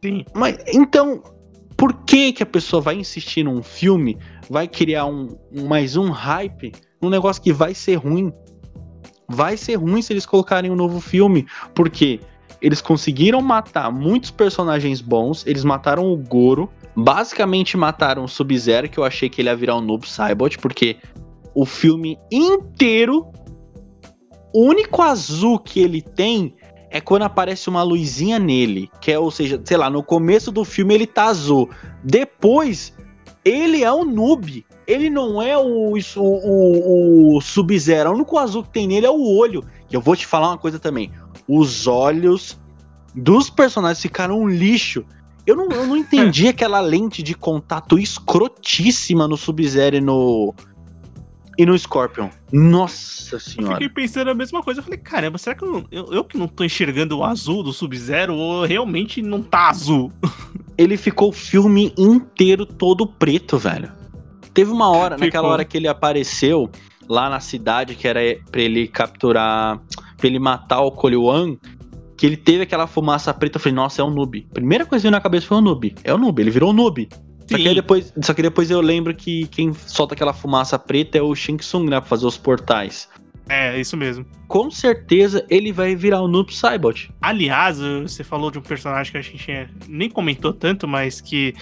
Sim. 0.02 0.24
Mas 0.34 0.58
então, 0.72 1.22
por 1.76 1.92
que 2.04 2.32
que 2.32 2.42
a 2.42 2.46
pessoa 2.46 2.80
vai 2.80 2.96
insistir 2.96 3.44
num 3.44 3.62
filme, 3.62 4.18
vai 4.50 4.66
criar 4.66 5.06
um, 5.06 5.28
mais 5.68 5.96
um 5.96 6.10
hype, 6.10 6.72
um 7.00 7.08
negócio 7.08 7.42
que 7.42 7.52
vai 7.52 7.74
ser 7.74 7.96
ruim? 7.96 8.32
Vai 9.28 9.56
ser 9.56 9.76
ruim 9.76 10.02
se 10.02 10.12
eles 10.12 10.26
colocarem 10.26 10.70
um 10.70 10.76
novo 10.76 11.00
filme, 11.00 11.46
porque 11.74 12.20
eles 12.60 12.80
conseguiram 12.80 13.40
matar 13.40 13.92
muitos 13.92 14.30
personagens 14.30 15.00
bons, 15.00 15.46
eles 15.46 15.64
mataram 15.64 16.12
o 16.12 16.16
Goro, 16.16 16.68
basicamente 16.96 17.76
mataram 17.76 18.24
o 18.24 18.28
Sub-Zero, 18.28 18.88
que 18.88 18.98
eu 18.98 19.04
achei 19.04 19.28
que 19.28 19.40
ele 19.40 19.48
ia 19.48 19.56
virar 19.56 19.76
um 19.76 19.80
Noob 19.80 20.08
Saibot, 20.08 20.58
porque 20.58 20.96
o 21.54 21.64
filme 21.64 22.18
inteiro 22.30 23.30
o 24.52 24.64
único 24.64 25.02
azul 25.02 25.58
que 25.58 25.80
ele 25.80 26.00
tem 26.00 26.54
é 26.90 27.00
quando 27.00 27.22
aparece 27.22 27.68
uma 27.68 27.82
luzinha 27.82 28.38
nele, 28.38 28.90
que 29.00 29.12
é, 29.12 29.18
ou 29.18 29.30
seja, 29.30 29.60
sei 29.62 29.76
lá, 29.76 29.90
no 29.90 30.02
começo 30.02 30.50
do 30.50 30.64
filme 30.64 30.94
ele 30.94 31.06
tá 31.06 31.26
azul. 31.26 31.68
Depois, 32.02 32.94
ele 33.44 33.84
é 33.84 33.92
um 33.92 34.04
noob. 34.04 34.64
Ele 34.86 35.10
não 35.10 35.40
é 35.42 35.56
o, 35.58 35.92
o, 35.94 36.00
o, 36.16 37.36
o 37.36 37.40
Sub-Zero. 37.42 38.10
O 38.10 38.14
único 38.14 38.38
azul 38.38 38.62
que 38.62 38.70
tem 38.70 38.86
nele 38.86 39.04
é 39.04 39.10
o 39.10 39.36
olho. 39.36 39.62
E 39.90 39.94
eu 39.94 40.00
vou 40.00 40.16
te 40.16 40.26
falar 40.26 40.48
uma 40.48 40.58
coisa 40.58 40.78
também. 40.78 41.12
Os 41.46 41.86
olhos 41.86 42.58
dos 43.14 43.50
personagens 43.50 44.00
ficaram 44.00 44.40
um 44.40 44.48
lixo. 44.48 45.04
Eu 45.46 45.56
não, 45.56 45.68
eu 45.68 45.86
não 45.86 45.96
entendi 45.96 46.48
aquela 46.48 46.80
lente 46.80 47.22
de 47.22 47.34
contato 47.34 47.98
escrotíssima 47.98 49.28
no 49.28 49.36
Sub-Zero 49.36 49.96
e 49.96 50.00
no, 50.00 50.54
e 51.58 51.66
no 51.66 51.76
Scorpion. 51.76 52.30
Nossa 52.52 53.34
Eu 53.36 53.40
senhora. 53.40 53.74
fiquei 53.74 53.88
pensando 53.88 54.30
a 54.30 54.34
mesma 54.34 54.62
coisa. 54.62 54.78
Eu 54.80 54.84
falei, 54.84 54.98
caramba, 54.98 55.36
será 55.38 55.56
que 55.56 55.64
eu, 55.64 55.72
não- 55.72 55.84
eu, 55.90 56.06
eu 56.12 56.24
que 56.24 56.38
não 56.38 56.46
tô 56.46 56.62
enxergando 56.64 57.18
o 57.18 57.24
azul 57.24 57.62
do 57.62 57.72
Sub-Zero 57.72 58.34
ou 58.34 58.64
realmente 58.64 59.20
não 59.20 59.42
tá 59.42 59.68
azul? 59.68 60.12
Ele 60.78 60.96
ficou 60.96 61.30
o 61.30 61.32
filme 61.32 61.92
inteiro 61.98 62.64
todo 62.64 63.04
preto, 63.04 63.58
velho. 63.58 63.90
Teve 64.54 64.70
uma 64.70 64.88
hora, 64.88 65.16
Ficou. 65.16 65.26
naquela 65.26 65.48
hora 65.48 65.64
que 65.64 65.76
ele 65.76 65.88
apareceu 65.88 66.70
lá 67.08 67.28
na 67.28 67.40
cidade, 67.40 67.96
que 67.96 68.06
era 68.06 68.20
pra 68.50 68.60
ele 68.60 68.86
capturar, 68.86 69.80
pra 70.16 70.26
ele 70.28 70.38
matar 70.38 70.80
o 70.82 70.92
Kolyuan, 70.92 71.56
que 72.16 72.24
ele 72.26 72.36
teve 72.36 72.62
aquela 72.62 72.86
fumaça 72.86 73.32
preta. 73.34 73.56
Eu 73.56 73.60
falei, 73.60 73.74
nossa, 73.74 74.00
é 74.02 74.04
um 74.04 74.10
noob. 74.10 74.46
Primeira 74.52 74.86
coisa 74.86 75.00
que 75.02 75.04
veio 75.04 75.12
na 75.12 75.20
cabeça 75.20 75.46
foi 75.46 75.58
o 75.58 75.60
noob. 75.60 75.94
É 76.04 76.14
o 76.14 76.18
noob, 76.18 76.40
ele 76.40 76.50
virou 76.50 76.70
um 76.70 76.72
noob. 76.72 77.08
Só 77.48 77.56
que, 77.56 77.74
depois, 77.74 78.14
só 78.22 78.34
que 78.34 78.42
depois 78.42 78.70
eu 78.70 78.80
lembro 78.80 79.14
que 79.14 79.46
quem 79.46 79.72
solta 79.72 80.14
aquela 80.14 80.34
fumaça 80.34 80.78
preta 80.78 81.16
é 81.16 81.22
o 81.22 81.34
Shang 81.34 81.58
Tsung, 81.58 81.88
né? 81.88 81.98
Pra 81.98 82.08
fazer 82.08 82.26
os 82.26 82.36
portais. 82.36 83.08
É, 83.48 83.80
isso 83.80 83.96
mesmo. 83.96 84.26
Com 84.46 84.70
certeza 84.70 85.44
ele 85.48 85.72
vai 85.72 85.96
virar 85.96 86.20
o 86.20 86.28
Noob 86.28 86.54
Saibot. 86.54 87.10
Aliás, 87.20 87.78
você 87.78 88.22
falou 88.22 88.50
de 88.50 88.58
um 88.58 88.62
personagem 88.62 89.10
que 89.10 89.18
a 89.18 89.22
gente 89.22 89.68
nem 89.88 90.10
comentou 90.10 90.52
tanto, 90.52 90.86
mas 90.86 91.20
que 91.20 91.54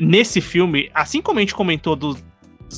nesse 0.00 0.40
filme, 0.40 0.90
assim 0.94 1.20
como 1.20 1.38
a 1.38 1.42
gente 1.42 1.54
comentou 1.54 1.94
do, 1.94 2.16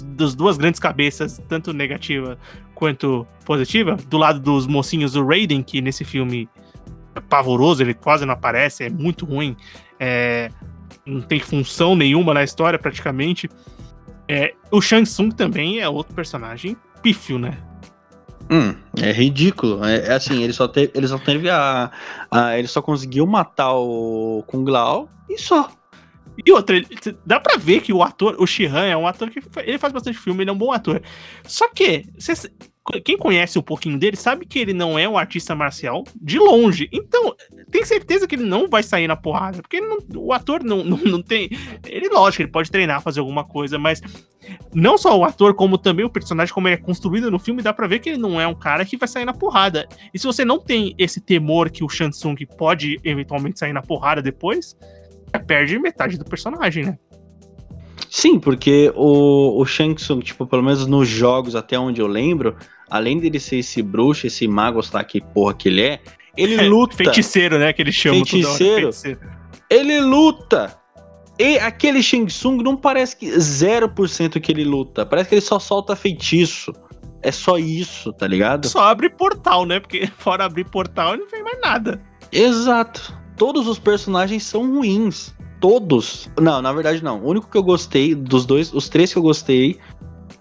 das 0.03 0.35
duas 0.35 0.57
grandes 0.57 0.81
cabeças, 0.81 1.41
tanto 1.49 1.73
negativa 1.73 2.37
quanto 2.75 3.25
positiva, 3.45 3.97
do 4.09 4.19
lado 4.19 4.41
dos 4.41 4.67
mocinhos 4.67 5.13
do 5.13 5.25
Raiden, 5.25 5.63
que 5.63 5.81
nesse 5.81 6.05
filme 6.05 6.49
é 7.15 7.21
pavoroso, 7.21 7.83
ele 7.83 7.95
quase 7.95 8.27
não 8.27 8.33
aparece, 8.33 8.85
é 8.85 8.91
muito 8.91 9.25
ruim, 9.25 9.57
é, 10.01 10.51
não 11.07 11.21
tem 11.21 11.41
função 11.41 11.95
nenhuma 11.97 12.33
na 12.35 12.43
história 12.45 12.79
praticamente. 12.79 13.49
É, 14.29 14.55
o 14.71 14.81
Shang 14.81 15.05
Tsung 15.05 15.31
também 15.31 15.81
é 15.81 15.89
outro 15.89 16.15
personagem 16.15 16.77
pífio, 17.03 17.39
né? 17.39 17.59
Hum, 18.51 18.75
é 19.01 19.11
ridículo. 19.13 19.85
É, 19.85 20.09
é 20.09 20.13
assim, 20.15 20.43
ele 20.43 20.53
só, 20.53 20.69
teve, 20.69 20.93
ele 20.95 21.09
só 21.09 21.19
teve 21.19 21.49
a, 21.49 21.91
a- 22.31 22.59
Ele 22.59 22.69
só 22.69 22.83
conseguiu 22.83 23.27
matar 23.27 23.73
o 23.75 24.43
Kung 24.47 24.69
Lao 24.69 25.09
e 25.29 25.39
só. 25.39 25.71
E 26.47 26.51
outra, 26.53 26.77
ele- 26.77 26.89
dá 27.27 27.39
pra 27.41 27.57
ver 27.57 27.81
que 27.83 27.93
o 27.93 28.03
ator, 28.03 28.37
o 28.39 28.47
Shihan, 28.47 28.85
é 28.87 28.97
um 28.97 29.07
ator 29.07 29.31
que 29.31 29.41
ele 29.65 29.79
faz 29.79 29.93
bastante 29.93 30.19
filme, 30.19 30.43
ele 30.43 30.51
é 30.51 30.53
um 30.53 30.59
bom 30.59 30.73
ator. 30.73 31.03
Só 31.45 31.69
que, 31.69 32.07
cês- 32.19 32.47
quem 33.05 33.17
conhece 33.17 33.59
um 33.59 33.63
pouquinho 33.63 33.99
dele 33.99 34.17
sabe 34.17 34.45
que 34.45 34.59
ele 34.59 34.73
não 34.73 34.99
é 34.99 35.09
um 35.09 35.17
artista 35.17 35.55
marcial 35.55 36.03
de 36.21 36.39
longe. 36.39 36.89
Então, 36.93 37.35
tem 37.71 37.85
certeza 37.85 38.27
que 38.27 38.35
ele 38.35 38.45
não 38.45 38.69
vai 38.69 38.83
sair 38.83 39.07
na 39.07 39.15
porrada. 39.17 39.63
Porque 39.63 39.81
não- 39.81 39.99
o 40.17 40.33
ator 40.33 40.65
não, 40.65 40.83
não, 40.83 40.99
não 40.99 41.23
tem. 41.23 41.49
Ele, 41.87 42.09
lógico, 42.09 42.43
ele 42.43 42.51
pode 42.51 42.71
treinar, 42.71 43.01
fazer 43.01 43.21
alguma 43.21 43.45
coisa, 43.45 43.79
mas 43.79 44.03
não 44.75 44.99
só 44.99 45.17
o 45.17 45.25
ator, 45.25 45.55
como 45.55 45.79
também 45.79 46.05
o 46.05 46.11
personagem, 46.11 46.53
como 46.53 46.67
ele 46.67 46.75
é 46.75 46.79
construído 46.79 47.31
no 47.31 47.39
filme, 47.39 47.63
dá 47.63 47.73
pra 47.73 47.87
ver 47.87 48.01
que 48.01 48.11
ele 48.11 48.19
não 48.19 48.41
é 48.41 48.47
um 48.49 48.55
cara 48.55 48.85
que 48.85 48.97
vai 48.97 49.07
sair 49.09 49.25
na 49.25 49.33
porrada. 49.33 49.89
E 50.13 50.19
se 50.19 50.27
você 50.27 50.45
não 50.45 50.59
tem 50.59 50.93
esse 50.99 51.21
temor 51.21 51.71
que 51.71 51.85
o 51.85 51.89
Shansung 51.89 52.35
pode 52.59 52.99
eventualmente 53.05 53.61
sair 53.61 53.73
na 53.73 53.83
porrada 53.83 54.21
depois, 54.21 54.77
perde 55.47 55.79
metade 55.79 56.19
do 56.19 56.25
personagem, 56.25 56.85
né? 56.85 56.99
Sim, 58.13 58.39
porque 58.39 58.93
o, 58.95 59.59
o 59.59 59.65
Shang 59.65 59.95
Tsung, 59.95 60.21
tipo, 60.21 60.47
pelo 60.47 60.63
menos 60.63 60.87
nos 60.87 61.09
jogos, 61.09 61.57
até 61.57 61.79
onde 61.79 62.03
eu 62.03 62.07
lembro, 62.07 62.55
além 62.91 63.19
dele 63.19 63.41
ser 63.41 63.57
esse 63.57 63.81
bruxo, 63.81 64.27
esse 64.27 64.47
mago, 64.47 64.83
lá 64.93 65.03
que 65.03 65.19
porra 65.19 65.55
que 65.55 65.71
ele 65.71 65.81
é, 65.81 66.01
ele 66.37 66.57
É, 66.61 66.69
luta. 66.69 66.95
Feiticeiro, 66.95 67.59
né? 67.59 67.73
Que 67.73 67.91
chamam 67.91 68.23
toda 68.23 68.49
hora, 68.51 68.59
Feiticeiro? 68.59 69.19
Ele 69.71 69.99
luta! 69.99 70.79
E 71.39 71.59
aquele 71.59 72.03
Shang 72.03 72.27
Tsung 72.27 72.63
não 72.63 72.77
parece 72.77 73.17
que 73.17 73.31
0% 73.31 74.39
que 74.43 74.53
ele 74.53 74.65
luta. 74.65 75.07
Parece 75.07 75.31
que 75.31 75.35
ele 75.37 75.41
só 75.41 75.59
solta 75.59 75.97
feitiço. 75.97 76.71
É 77.23 77.33
só 77.33 77.57
isso, 77.57 78.13
tá 78.13 78.27
ligado? 78.27 78.69
Só 78.69 78.81
abre 78.81 79.09
portal, 79.09 79.65
né? 79.65 79.81
Porque 79.81 80.07
fora 80.19 80.45
abrir 80.45 80.69
portal, 80.69 81.15
ele 81.15 81.23
não 81.23 81.31
fez 81.31 81.43
mais 81.43 81.59
nada. 81.63 82.03
Exato. 82.31 83.19
Todos 83.39 83.67
os 83.67 83.79
personagens 83.79 84.43
são 84.43 84.71
ruins. 84.71 85.35
Todos. 85.63 86.29
Não, 86.41 86.61
na 86.61 86.73
verdade 86.73 87.05
não. 87.05 87.21
O 87.21 87.29
único 87.29 87.49
que 87.49 87.57
eu 87.57 87.63
gostei 87.63 88.17
dos 88.17 88.45
dois, 88.45 88.75
os 88.75 88.89
três 88.89 89.13
que 89.13 89.19
eu 89.19 89.23
gostei 89.23 89.79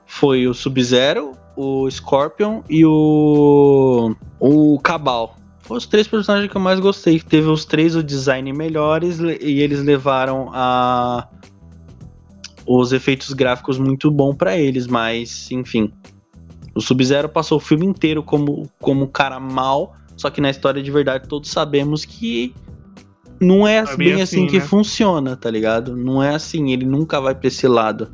foi 0.08 0.48
o 0.48 0.54
Sub-Zero, 0.54 1.34
o 1.56 1.90
Scorpion 1.92 2.64
e 2.68 2.84
o 2.84 4.16
o 4.40 4.80
Cabal. 4.80 5.38
Os 5.70 5.86
três 5.86 6.08
personagens 6.08 6.50
que 6.50 6.58
eu 6.58 6.62
mais 6.62 6.80
gostei. 6.80 7.20
Teve 7.20 7.48
os 7.48 7.66
três 7.66 7.96
o 7.96 8.02
design 8.02 8.52
melhores 8.52 9.20
e 9.20 9.60
eles 9.60 9.84
levaram 9.84 10.50
a 10.52 11.30
os 12.66 12.92
efeitos 12.92 13.32
gráficos 13.32 13.78
muito 13.78 14.10
bom 14.10 14.34
pra 14.34 14.58
eles, 14.58 14.88
mas 14.88 15.52
enfim. 15.52 15.94
O 16.74 16.82
Sub-Zero 16.82 17.30
passou 17.30 17.60
o 17.60 17.62
filme 17.62 17.86
inteiro 17.86 18.24
como 18.24 18.68
como 18.80 19.08
cara 19.08 19.40
mal, 19.40 19.96
só 20.18 20.32
que 20.32 20.42
na 20.42 20.50
história 20.50 20.82
de 20.82 20.90
verdade 20.90 21.28
todos 21.28 21.52
sabemos 21.52 22.06
que 22.06 22.56
não 23.42 23.68
é 23.68 23.78
É 23.78 23.96
bem, 23.98 24.14
assim, 24.14 24.22
assim, 24.22 24.48
que 24.48 24.60
né? 24.60 24.64
funciona, 24.64 25.36
tá 25.36 25.50
ligado? 25.50 25.96
Não 25.98 26.22
é 26.22 26.36
assim, 26.36 26.72
ele 26.72 26.86
nunca 26.86 27.20
vai 27.20 27.34
pra 27.36 27.48
esse 27.48 27.68
lado. 27.68 28.12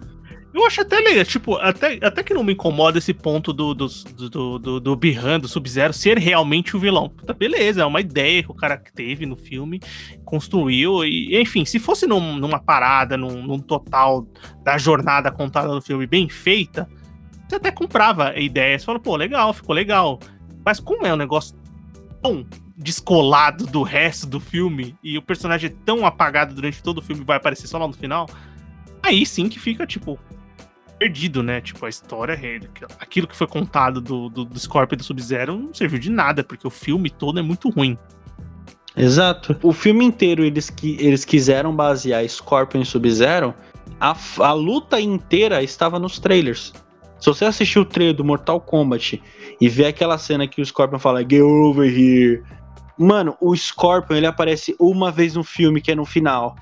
Eu 0.53 0.65
acho 0.65 0.81
até 0.81 0.97
legal, 0.99 1.23
tipo, 1.23 1.55
até, 1.57 1.99
até 2.01 2.23
que 2.23 2.33
não 2.33 2.43
me 2.43 2.53
incomoda 2.53 2.97
esse 2.97 3.13
ponto 3.13 3.53
do, 3.53 3.75
do, 3.75 3.87
do, 4.31 4.57
do, 4.57 4.79
do 4.79 4.95
Bihan, 4.95 5.39
do 5.39 5.47
Sub-Zero, 5.47 5.93
ser 5.93 6.17
realmente 6.17 6.75
o 6.75 6.79
vilão. 6.79 7.09
Puta, 7.09 7.31
beleza, 7.31 7.83
é 7.83 7.85
uma 7.85 8.01
ideia 8.01 8.41
que 8.41 8.49
o 8.49 8.55
cara 8.55 8.75
teve 8.95 9.27
no 9.27 9.35
filme, 9.35 9.79
construiu, 10.25 11.05
e 11.05 11.39
enfim, 11.39 11.63
se 11.63 11.77
fosse 11.77 12.07
num- 12.07 12.37
numa 12.37 12.57
parada, 12.59 13.15
num, 13.15 13.43
num 13.45 13.59
total 13.59 14.25
da 14.63 14.79
jornada 14.79 15.29
contada 15.31 15.67
no 15.67 15.81
filme 15.81 16.07
bem 16.07 16.27
feita, 16.27 16.89
você 17.47 17.55
até 17.57 17.69
comprava 17.69 18.29
a 18.29 18.39
ideia, 18.39 18.79
você 18.79 18.85
fala, 18.85 18.99
pô, 18.99 19.15
legal, 19.15 19.53
ficou 19.53 19.75
legal. 19.75 20.19
Mas 20.65 20.79
como 20.79 21.05
é 21.05 21.13
um 21.13 21.17
negócio 21.17 21.55
tão 22.21 22.43
descolado 22.77 23.65
do 23.65 23.81
resto 23.81 24.27
do 24.27 24.39
filme, 24.39 24.95
e 25.03 25.17
o 25.17 25.21
personagem 25.21 25.69
é 25.71 25.73
tão 25.83 26.05
apagado 26.05 26.53
durante 26.53 26.81
todo 26.83 26.99
o 26.99 27.01
filme 27.01 27.23
vai 27.25 27.37
aparecer 27.37 27.65
só 27.67 27.77
lá 27.79 27.87
no 27.87 27.93
final, 27.93 28.29
aí 29.01 29.25
sim 29.25 29.49
que 29.49 29.59
fica, 29.59 29.85
tipo, 29.87 30.19
perdido, 30.99 31.41
né? 31.41 31.59
Tipo, 31.61 31.85
a 31.85 31.89
história, 31.89 32.33
é- 32.33 32.59
aquilo 32.99 33.27
que 33.27 33.35
foi 33.35 33.47
contado 33.47 33.99
do, 33.99 34.29
do, 34.29 34.45
do 34.45 34.59
Scorpion 34.59 34.95
e 34.95 34.97
do 34.97 35.03
Sub-Zero 35.03 35.57
não 35.57 35.73
serviu 35.73 35.99
de 35.99 36.11
nada, 36.11 36.43
porque 36.43 36.67
o 36.67 36.71
filme 36.71 37.09
todo 37.09 37.39
é 37.39 37.41
muito 37.41 37.69
ruim. 37.69 37.97
Exato. 38.95 39.55
O 39.61 39.71
filme 39.71 40.03
inteiro 40.03 40.43
eles, 40.43 40.69
qui- 40.69 40.97
eles 40.99 41.23
quiseram 41.23 41.75
basear 41.75 42.27
Scorpion 42.27 42.81
e 42.81 42.85
Sub-Zero. 42.85 43.53
A, 43.99 44.15
a 44.39 44.53
luta 44.53 44.99
inteira 44.99 45.61
estava 45.61 45.99
nos 45.99 46.19
trailers. 46.19 46.73
Se 47.19 47.27
você 47.27 47.45
assistir 47.45 47.79
o 47.79 47.85
trailer 47.85 48.15
do 48.15 48.23
Mortal 48.23 48.59
Kombat 48.59 49.21
e 49.61 49.69
ver 49.69 49.85
aquela 49.85 50.17
cena 50.17 50.47
que 50.47 50.61
o 50.61 50.65
Scorpion 50.65 50.99
fala 50.99 51.21
Get 51.21 51.41
over 51.41 51.87
here. 51.87 52.43
Mano, 52.97 53.35
o 53.39 53.55
Scorpion 53.55 54.15
ele 54.17 54.25
aparece 54.27 54.75
uma 54.79 55.11
vez 55.11 55.35
no 55.35 55.43
filme, 55.43 55.81
que 55.81 55.91
é 55.91 55.95
no 55.95 56.05
final. 56.05 56.55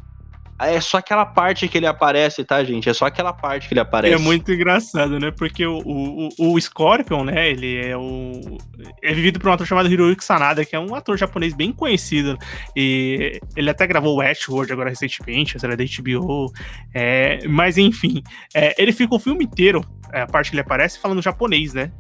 É 0.57 0.79
só 0.79 0.99
aquela 0.99 1.25
parte 1.25 1.67
que 1.67 1.77
ele 1.77 1.85
aparece, 1.85 2.41
tá, 2.45 2.63
gente? 2.63 2.89
É 2.89 2.93
só 2.93 3.05
aquela 3.07 3.33
parte 3.33 3.67
que 3.67 3.73
ele 3.73 3.81
aparece. 3.81 4.15
É 4.15 4.17
muito 4.17 4.53
engraçado, 4.53 5.19
né? 5.19 5.29
Porque 5.29 5.65
o, 5.65 5.79
o, 5.79 6.29
o- 6.39 6.53
o 6.53 6.61
Scorpion, 6.61 7.25
né? 7.25 7.49
Ele 7.49 7.75
é 7.85 7.97
o. 7.97 8.57
É 9.03 9.13
vivido 9.13 9.37
por 9.37 9.49
um 9.49 9.51
ator 9.51 9.67
chamado 9.67 9.91
Hiroyuki 9.91 10.23
Sanada, 10.23 10.63
que 10.63 10.73
é 10.73 10.79
um 10.79 10.95
ator 10.95 11.17
japonês 11.17 11.53
bem 11.53 11.73
conhecido. 11.73 12.37
E 12.73 13.37
ele 13.53 13.69
até 13.69 13.85
gravou 13.85 14.15
Westworld 14.19 14.71
agora 14.71 14.89
recentemente, 14.89 15.57
a 15.57 15.59
série 15.59 15.75
da 15.75 15.83
HBO. 15.83 16.49
É, 16.93 17.45
mas 17.49 17.77
enfim, 17.77 18.23
é, 18.53 18.81
ele 18.81 18.93
fica 18.93 19.13
o 19.13 19.19
filme 19.19 19.43
inteiro, 19.43 19.83
é, 20.13 20.21
a 20.21 20.25
parte 20.27 20.51
que 20.51 20.55
ele 20.55 20.61
aparece, 20.61 20.99
falando 20.99 21.21
japonês, 21.21 21.73
né? 21.73 21.91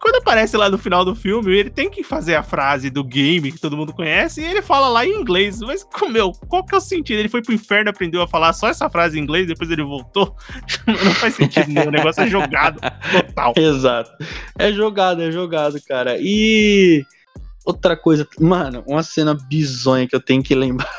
Quando 0.00 0.16
aparece 0.16 0.56
lá 0.56 0.68
no 0.68 0.78
final 0.78 1.04
do 1.04 1.14
filme, 1.14 1.56
ele 1.56 1.70
tem 1.70 1.90
que 1.90 2.02
fazer 2.02 2.34
a 2.34 2.42
frase 2.42 2.90
do 2.90 3.04
game 3.04 3.52
que 3.52 3.60
todo 3.60 3.76
mundo 3.76 3.92
conhece 3.92 4.40
e 4.40 4.44
ele 4.44 4.62
fala 4.62 4.88
lá 4.88 5.06
em 5.06 5.20
inglês. 5.20 5.60
Mas, 5.60 5.86
meu, 6.10 6.32
qual 6.48 6.64
que 6.64 6.74
é 6.74 6.78
o 6.78 6.80
sentido? 6.80 7.18
Ele 7.18 7.28
foi 7.28 7.42
pro 7.42 7.54
inferno, 7.54 7.90
aprendeu 7.90 8.22
a 8.22 8.28
falar 8.28 8.52
só 8.52 8.68
essa 8.68 8.88
frase 8.90 9.18
em 9.18 9.22
inglês, 9.22 9.46
depois 9.46 9.70
ele 9.70 9.82
voltou. 9.82 10.36
Não 10.86 11.14
faz 11.14 11.34
sentido, 11.34 11.68
nenhum. 11.68 11.88
o 11.88 11.90
negócio 11.90 12.22
é 12.22 12.28
jogado 12.28 12.80
total. 13.12 13.54
Exato. 13.56 14.10
É 14.58 14.72
jogado, 14.72 15.22
é 15.22 15.30
jogado, 15.30 15.80
cara. 15.86 16.16
E 16.20 17.04
outra 17.64 17.96
coisa, 17.96 18.26
mano, 18.40 18.82
uma 18.86 19.02
cena 19.02 19.34
bizonha 19.34 20.06
que 20.06 20.16
eu 20.16 20.20
tenho 20.20 20.42
que 20.42 20.54
lembrar. 20.54 20.90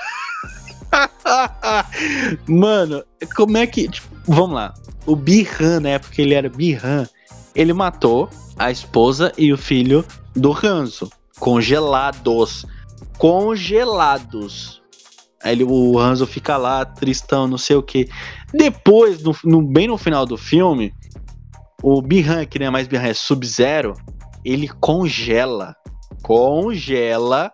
mano, 2.47 3.03
como 3.35 3.57
é 3.57 3.67
que. 3.67 3.87
tipo, 3.87 4.07
vamos 4.25 4.55
lá. 4.55 4.73
O 5.05 5.15
Bihan, 5.15 5.79
na 5.79 5.89
época 5.89 6.13
que 6.13 6.21
ele 6.21 6.33
era 6.33 6.49
Bihan, 6.49 7.07
ele 7.55 7.73
matou 7.73 8.29
a 8.59 8.69
esposa 8.69 9.31
e 9.37 9.51
o 9.53 9.57
filho 9.57 10.05
do 10.35 10.51
Hanzo. 10.53 11.09
Congelados. 11.39 12.65
Congelados. 13.17 14.81
Ele- 15.43 15.63
o 15.63 15.97
Hanzo 15.97 16.27
fica 16.27 16.57
lá, 16.57 16.83
tristão, 16.83 17.47
não 17.47 17.57
sei 17.57 17.77
o 17.77 17.83
que. 17.83 18.09
Depois, 18.53 19.23
no, 19.23 19.33
no- 19.45 19.61
bem 19.61 19.87
no 19.87 19.97
final 19.97 20.25
do 20.25 20.37
filme, 20.37 20.93
o 21.81 22.01
Bihan, 22.01 22.45
que 22.45 22.59
não 22.59 22.65
é 22.67 22.69
mais 22.69 22.87
Bihan, 22.87 23.03
é 23.03 23.13
Sub-Zero, 23.13 23.93
ele 24.43 24.67
congela. 24.67 25.75
Congela 26.21 27.51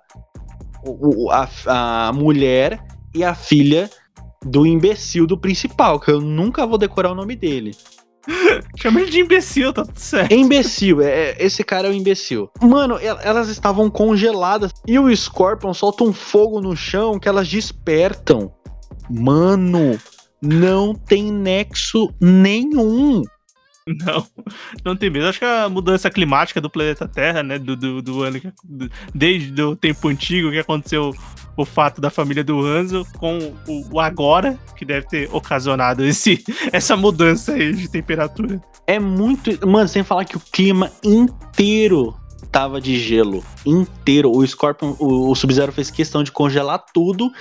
o- 0.83 1.29
a, 1.31 1.47
a 2.07 2.13
mulher 2.13 2.83
e 3.13 3.23
a 3.23 3.35
filha 3.35 3.89
do 4.43 4.65
imbecil 4.65 5.25
do 5.27 5.37
principal, 5.37 5.99
que 5.99 6.09
eu 6.11 6.19
nunca 6.21 6.65
vou 6.65 6.77
decorar 6.77 7.11
o 7.11 7.15
nome 7.15 7.35
dele. 7.35 7.75
Chama 8.77 9.01
ele 9.01 9.09
de 9.11 9.19
imbecil, 9.19 9.71
tá 9.73 9.83
tudo 9.85 9.97
certo. 9.99 10.31
É 10.31 10.35
imbecil, 10.35 11.01
é, 11.01 11.31
é- 11.31 11.35
esse 11.39 11.63
cara 11.63 11.87
é 11.87 11.91
um 11.91 11.93
imbecil. 11.93 12.49
Mano, 12.61 12.95
el- 12.99 13.19
elas 13.21 13.47
estavam 13.49 13.89
congeladas 13.89 14.71
e 14.87 14.97
o 14.99 15.15
Scorpion 15.15 15.73
solta 15.73 16.03
um 16.03 16.13
fogo 16.13 16.59
no 16.61 16.75
chão 16.75 17.19
que 17.19 17.27
elas 17.29 17.47
despertam. 17.47 18.51
Mano, 19.09 19.99
não 20.41 20.93
tem 20.95 21.31
nexo 21.31 22.09
nenhum. 22.19 23.21
Não, 23.87 24.25
não 24.83 24.95
tem 24.95 25.09
mesmo. 25.11 25.29
Acho 25.29 25.37
que 25.39 25.45
a 25.45 25.69
mudança 25.69 26.09
climática 26.09 26.59
do 26.59 26.69
planeta 26.71 27.07
Terra, 27.07 27.43
né? 27.43 27.59
Do, 27.59 27.75
do, 27.75 28.01
do 28.01 28.23
ano 28.23 28.39
que. 28.41 28.51
do- 28.63 28.89
desde 29.13 29.61
o 29.61 29.75
tempo 29.75 30.07
antigo 30.07 30.49
que 30.49 30.57
aconteceu 30.57 31.13
o 31.55 31.63
fato 31.63 32.01
da 32.01 32.09
família 32.09 32.43
do 32.43 32.59
Hanzo 32.65 33.05
com 33.19 33.37
o, 33.67 33.93
o 33.93 33.99
agora, 33.99 34.57
que 34.75 34.83
deve 34.83 35.07
ter 35.07 35.29
ocasionado 35.33 36.03
esse, 36.03 36.43
essa 36.73 36.97
mudança 36.97 37.53
aí 37.53 37.73
de 37.73 37.87
temperatura. 37.87 38.59
É 38.87 38.99
muito. 38.99 39.51
Mano, 39.67 39.87
sem 39.87 40.03
falar 40.03 40.25
que 40.25 40.35
o 40.35 40.41
clima 40.51 40.91
inteiro 41.03 42.15
tava 42.51 42.81
de 42.81 42.97
gelo. 42.97 43.43
Inteiro. 43.65 44.31
O 44.31 44.45
Scorpion, 44.45 44.95
o, 44.99 45.29
o 45.29 45.35
Sub-Zero 45.35 45.71
fez 45.71 45.91
questão 45.91 46.23
de 46.23 46.31
congelar 46.31 46.83
tudo. 46.93 47.31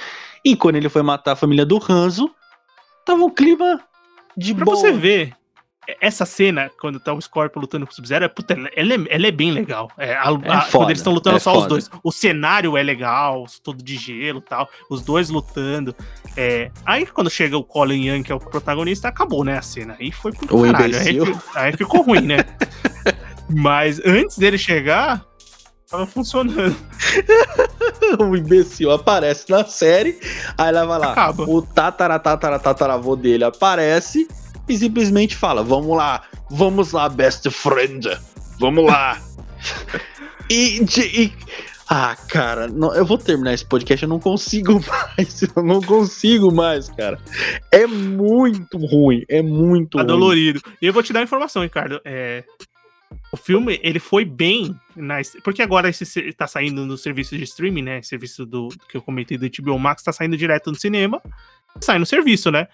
E 0.44 0.54
quando 0.54 0.76
ele 0.76 0.90
foi 0.90 1.02
matar 1.02 1.32
a 1.32 1.36
família 1.36 1.64
do 1.64 1.80
Hanzo, 1.88 2.30
tava 3.06 3.24
um 3.24 3.30
clima 3.30 3.80
de 4.36 4.54
Pra 4.54 4.64
boa. 4.66 4.76
você 4.76 4.92
ver, 4.92 5.34
essa 6.00 6.24
cena, 6.26 6.70
quando 6.80 6.98
tá 7.00 7.12
o 7.12 7.20
Scorpion 7.20 7.60
lutando 7.60 7.86
com 7.86 7.92
o 7.92 7.94
Sub-Zero, 7.94 8.24
é, 8.24 8.28
puta, 8.28 8.54
ela, 8.54 8.68
é, 8.94 8.96
ela 9.08 9.26
é 9.26 9.30
bem 9.30 9.50
legal. 9.50 9.90
É, 9.98 10.14
a- 10.14 10.22
a- 10.22 10.60
foda, 10.62 10.68
quando 10.72 10.90
eles 10.90 11.00
estão 11.00 11.12
lutando 11.12 11.36
é 11.36 11.40
só 11.40 11.52
os 11.52 11.56
foda. 11.58 11.68
dois. 11.68 11.90
O 12.02 12.12
cenário 12.12 12.76
é 12.76 12.82
legal, 12.82 13.46
todo 13.62 13.82
de 13.82 13.96
gelo 13.96 14.38
e 14.38 14.48
tal. 14.48 14.68
Os 14.90 15.02
dois 15.02 15.28
lutando. 15.30 15.94
É, 16.36 16.70
aí 16.84 17.06
quando 17.06 17.30
chega 17.30 17.56
o 17.56 17.64
Colin 17.64 18.08
Young, 18.08 18.22
que 18.22 18.32
é 18.32 18.34
o 18.34 18.40
protagonista, 18.40 19.08
acabou, 19.08 19.44
né, 19.44 19.58
a 19.58 19.62
cena. 19.62 19.96
Aí 20.00 20.10
foi 20.12 20.32
pro 20.32 20.58
O 20.58 20.62
caralho. 20.72 20.96
Aí, 20.98 21.18
aí 21.54 21.76
ficou 21.76 22.02
ruim, 22.02 22.20
né? 22.20 22.38
Mas 23.48 24.00
antes 24.04 24.38
dele 24.38 24.56
chegar, 24.58 25.24
tava 25.90 26.06
funcionando. 26.06 26.74
o 28.18 28.36
imbecil 28.36 28.90
aparece 28.90 29.50
na 29.50 29.64
série, 29.64 30.18
aí 30.56 30.68
ela 30.68 30.86
vai 30.86 30.98
lá. 30.98 31.12
Acaba. 31.12 31.44
O 31.44 31.60
tatara, 31.62 32.18
tatara, 32.18 32.58
tataravô 32.58 33.14
dele 33.16 33.44
aparece 33.44 34.26
e 34.68 34.76
simplesmente 34.76 35.36
fala: 35.36 35.62
Vamos 35.62 35.96
lá, 35.96 36.22
vamos 36.50 36.92
lá, 36.92 37.08
best 37.08 37.48
friend, 37.50 38.08
vamos 38.58 38.84
lá. 38.86 39.20
e, 40.50 40.82
e- 40.98 41.32
Ah, 41.88 42.16
cara, 42.28 42.66
não- 42.66 42.94
eu 42.94 43.04
vou 43.04 43.18
terminar 43.18 43.52
esse 43.52 43.64
podcast, 43.64 44.02
eu 44.02 44.08
não 44.08 44.18
consigo 44.18 44.80
mais, 44.88 45.42
eu 45.42 45.62
não 45.62 45.80
consigo 45.82 46.50
mais, 46.52 46.88
cara. 46.88 47.20
É 47.70 47.86
muito 47.86 48.78
ruim, 48.78 49.22
é 49.28 49.42
muito 49.42 49.98
Tá 49.98 50.04
dolorido. 50.04 50.60
E 50.80 50.86
eu 50.86 50.92
vou 50.92 51.02
te 51.02 51.12
dar 51.12 51.20
uma 51.20 51.24
informação, 51.24 51.62
Ricardo. 51.62 52.00
É, 52.04 52.42
o 53.30 53.36
filme, 53.36 53.78
ele 53.82 53.98
foi 53.98 54.24
bem. 54.24 54.74
Na, 54.96 55.16
porque 55.44 55.60
agora 55.60 55.88
esse 55.88 56.06
se- 56.06 56.32
tá 56.32 56.46
saindo 56.46 56.86
no 56.86 56.96
serviço 56.96 57.36
de 57.36 57.44
streaming, 57.44 57.82
né? 57.82 58.02
Serviço 58.02 58.46
do 58.46 58.68
que 58.88 58.96
eu 58.96 59.02
comentei 59.02 59.36
do 59.36 59.46
HBO 59.46 59.78
Max, 59.78 60.02
tá 60.02 60.12
saindo 60.12 60.36
direto 60.38 60.70
no 60.70 60.76
cinema. 60.78 61.20
Sai 61.80 61.98
no 61.98 62.06
serviço, 62.06 62.50
né? 62.50 62.66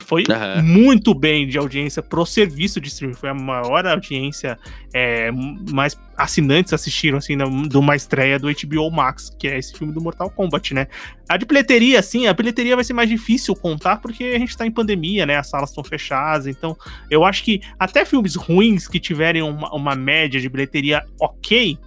Foi 0.00 0.22
Aham. 0.28 0.62
muito 0.62 1.14
bem 1.14 1.48
de 1.48 1.56
audiência 1.56 2.02
pro 2.02 2.26
serviço 2.26 2.78
de 2.78 2.88
streaming. 2.88 3.14
Foi 3.14 3.30
a 3.30 3.34
maior 3.34 3.86
audiência, 3.86 4.58
é, 4.92 5.30
mais 5.72 5.98
assinantes 6.16 6.74
assistiram, 6.74 7.16
assim, 7.18 7.36
na- 7.36 7.46
de 7.46 7.76
uma 7.78 7.96
estreia 7.96 8.38
do 8.38 8.48
HBO 8.50 8.90
Max, 8.90 9.30
que 9.38 9.48
é 9.48 9.58
esse 9.58 9.72
filme 9.72 9.94
do 9.94 10.02
Mortal 10.02 10.28
Kombat, 10.28 10.74
né? 10.74 10.88
A 11.26 11.38
de 11.38 11.46
bilheteria, 11.46 11.98
assim, 11.98 12.26
a 12.26 12.34
bilheteria 12.34 12.74
vai 12.74 12.84
ser 12.84 12.92
mais 12.92 13.08
difícil 13.08 13.54
contar, 13.54 13.96
porque 13.96 14.24
a 14.24 14.38
gente 14.38 14.54
tá 14.56 14.66
em 14.66 14.70
pandemia, 14.70 15.24
né? 15.24 15.36
As 15.38 15.48
salas 15.48 15.70
estão 15.70 15.82
fechadas, 15.82 16.46
então 16.46 16.76
eu 17.10 17.24
acho 17.24 17.42
que 17.42 17.62
até 17.78 18.04
filmes 18.04 18.34
ruins 18.34 18.86
que 18.86 19.00
tiverem 19.00 19.42
uma, 19.42 19.74
uma 19.74 19.94
média 19.94 20.38
de 20.38 20.48
bilheteria 20.50 21.02
ok, 21.18 21.78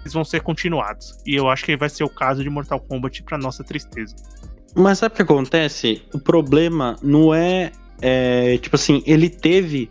eles 0.00 0.12
vão 0.14 0.24
ser 0.24 0.40
continuados. 0.40 1.18
E 1.26 1.34
eu 1.34 1.48
acho 1.50 1.64
que 1.64 1.76
vai 1.76 1.90
ser 1.90 2.04
o 2.04 2.08
caso 2.08 2.42
de 2.42 2.48
Mortal 2.48 2.80
Kombat, 2.80 3.22
pra 3.22 3.36
nossa 3.36 3.62
tristeza. 3.62 4.14
Mas 4.74 4.98
sabe 4.98 5.12
o 5.12 5.16
que 5.16 5.22
acontece? 5.22 6.02
O 6.12 6.18
problema 6.18 6.96
não 7.02 7.32
é, 7.32 7.70
é, 8.02 8.58
Tipo 8.58 8.76
assim, 8.76 9.02
ele 9.06 9.28
teve 9.28 9.90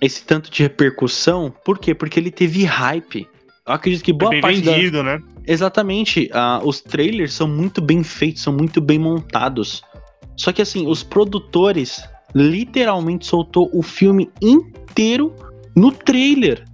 esse 0.00 0.24
tanto 0.24 0.50
de 0.50 0.62
repercussão. 0.62 1.52
Por 1.64 1.78
quê? 1.78 1.94
Porque 1.94 2.20
ele 2.20 2.30
teve 2.30 2.64
hype. 2.64 3.28
Eu 3.66 3.72
acredito 3.74 4.04
que 4.04 4.12
É 4.12 4.14
boa 4.14 4.30
bem 4.30 4.40
parte 4.40 4.60
da. 4.62 4.72
vendido, 4.72 5.02
né? 5.02 5.20
Exatamente. 5.46 6.30
ah, 6.32 6.60
os 6.62 6.80
trailers 6.80 7.32
são 7.32 7.48
muito 7.48 7.80
bem 7.80 8.02
feitos, 8.02 8.42
são 8.42 8.52
muito 8.52 8.80
bem 8.80 8.98
montados. 8.98 9.82
Só 10.36 10.52
que 10.52 10.62
assim, 10.62 10.86
os 10.86 11.02
produtores 11.02 12.02
literalmente 12.34 13.26
soltou 13.26 13.68
o 13.72 13.82
filme 13.82 14.30
inteiro 14.40 15.34
no 15.74 15.90
trailer. 15.90 16.64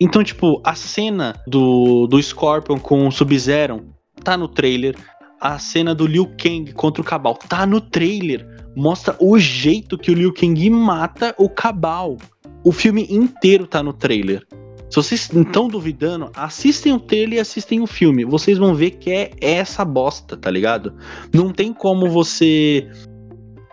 Então, 0.00 0.24
tipo, 0.24 0.60
a 0.64 0.74
cena 0.74 1.40
do, 1.46 2.06
do 2.08 2.20
Scorpion 2.20 2.78
com 2.78 3.06
o 3.06 3.12
Sub-Zero 3.12 3.84
tá 4.24 4.36
no 4.36 4.48
trailer. 4.48 4.96
A 5.42 5.58
cena 5.58 5.92
do 5.92 6.06
Liu 6.06 6.30
Kang 6.40 6.72
contra 6.72 7.02
o 7.02 7.04
Cabal 7.04 7.34
tá 7.34 7.66
no 7.66 7.80
trailer. 7.80 8.46
Mostra 8.76 9.16
o 9.18 9.36
jeito 9.40 9.98
que 9.98 10.12
o 10.12 10.14
Liu 10.14 10.32
Kang 10.32 10.70
mata 10.70 11.34
o 11.36 11.48
Cabal. 11.48 12.16
O 12.62 12.70
filme 12.70 13.08
inteiro 13.10 13.66
tá 13.66 13.82
no 13.82 13.92
trailer. 13.92 14.46
Se 14.88 14.94
vocês 14.94 15.28
estão 15.34 15.66
duvidando, 15.66 16.30
assistem 16.36 16.92
o 16.92 17.00
trailer 17.00 17.38
e 17.38 17.40
assistem 17.40 17.80
o 17.80 17.88
filme. 17.88 18.24
Vocês 18.24 18.56
vão 18.56 18.72
ver 18.72 18.92
que 18.92 19.10
é 19.10 19.32
essa 19.40 19.84
bosta, 19.84 20.36
tá 20.36 20.48
ligado? 20.48 20.94
Não 21.34 21.52
tem 21.52 21.72
como 21.72 22.08
você 22.08 22.88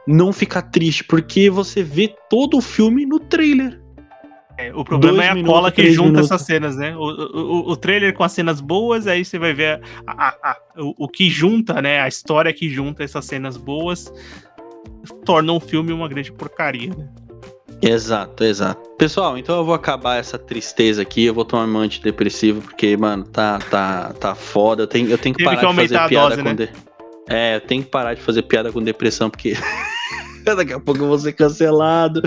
não 0.07 0.33
ficar 0.33 0.63
triste, 0.63 1.03
porque 1.03 1.51
você 1.51 1.83
vê 1.83 2.15
todo 2.31 2.57
o 2.57 2.61
filme 2.61 3.05
no 3.05 3.19
trailer. 3.19 3.79
É, 4.61 4.73
o 4.75 4.83
problema 4.83 5.15
Dois 5.17 5.27
é 5.27 5.31
a 5.31 5.35
minutos, 5.35 5.53
cola 5.55 5.71
que 5.71 5.89
junta 5.91 6.09
minutos. 6.09 6.31
essas 6.31 6.41
cenas, 6.45 6.75
né? 6.75 6.93
O, 6.97 6.99
o, 7.01 7.71
o 7.71 7.75
trailer 7.77 8.13
com 8.13 8.23
as 8.25 8.33
cenas 8.33 8.59
boas, 8.59 9.07
aí 9.07 9.23
você 9.23 9.39
vai 9.39 9.53
ver 9.53 9.79
a- 10.05 10.27
a- 10.27 10.51
a- 10.51 10.57
o, 10.77 11.05
o 11.05 11.07
que 11.07 11.29
junta, 11.29 11.81
né? 11.81 12.01
A 12.01 12.07
história 12.09 12.51
que 12.51 12.69
junta 12.69 13.03
essas 13.03 13.23
cenas 13.25 13.55
boas 13.55 14.11
torna 15.25 15.53
um 15.53 15.59
filme 15.59 15.93
uma 15.93 16.07
grande 16.09 16.31
porcaria, 16.31 16.89
né? 16.95 17.07
Exato, 17.81 18.43
exato. 18.43 18.89
Pessoal, 18.97 19.37
então 19.37 19.55
eu 19.55 19.63
vou 19.63 19.73
acabar 19.73 20.17
essa 20.17 20.37
tristeza 20.37 21.01
aqui. 21.01 21.23
Eu 21.23 21.33
vou 21.33 21.45
tomar 21.45 21.63
um 21.65 21.77
antidepressivo, 21.77 22.59
porque, 22.61 22.97
mano, 22.97 23.23
tá, 23.23 23.57
tá, 23.71 24.11
tá 24.19 24.35
foda. 24.35 24.83
Eu 24.83 24.87
tenho, 24.87 25.09
eu 25.09 25.17
tenho 25.17 25.33
que 25.33 25.41
Teve 25.45 25.55
parar 25.55 25.67
que 25.73 25.81
de 25.81 25.87
fazer 25.93 26.07
piada 26.09 26.29
dose, 26.35 26.43
com. 26.43 26.49
né? 26.49 26.55
de- 26.55 26.69
É, 27.29 27.55
eu 27.55 27.61
tenho 27.61 27.81
que 27.83 27.89
parar 27.89 28.13
de 28.15 28.21
fazer 28.21 28.41
piada 28.41 28.69
com 28.73 28.83
depressão, 28.83 29.29
porque 29.29 29.53
daqui 30.43 30.73
a 30.73 30.79
pouco 30.81 31.01
eu 31.01 31.07
vou 31.07 31.17
ser 31.17 31.31
cancelado. 31.31 32.21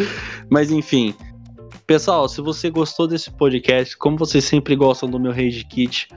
Mas 0.49 0.71
enfim. 0.71 1.15
Pessoal, 1.87 2.29
se 2.29 2.41
você 2.41 2.71
gostou 2.71 3.09
desse 3.09 3.31
podcast, 3.31 3.97
como 3.97 4.17
vocês 4.17 4.45
sempre 4.45 4.77
gostam 4.77 5.11
do 5.11 5.19
meu 5.19 5.33
Rage 5.33 5.65
Kit, 5.65 6.09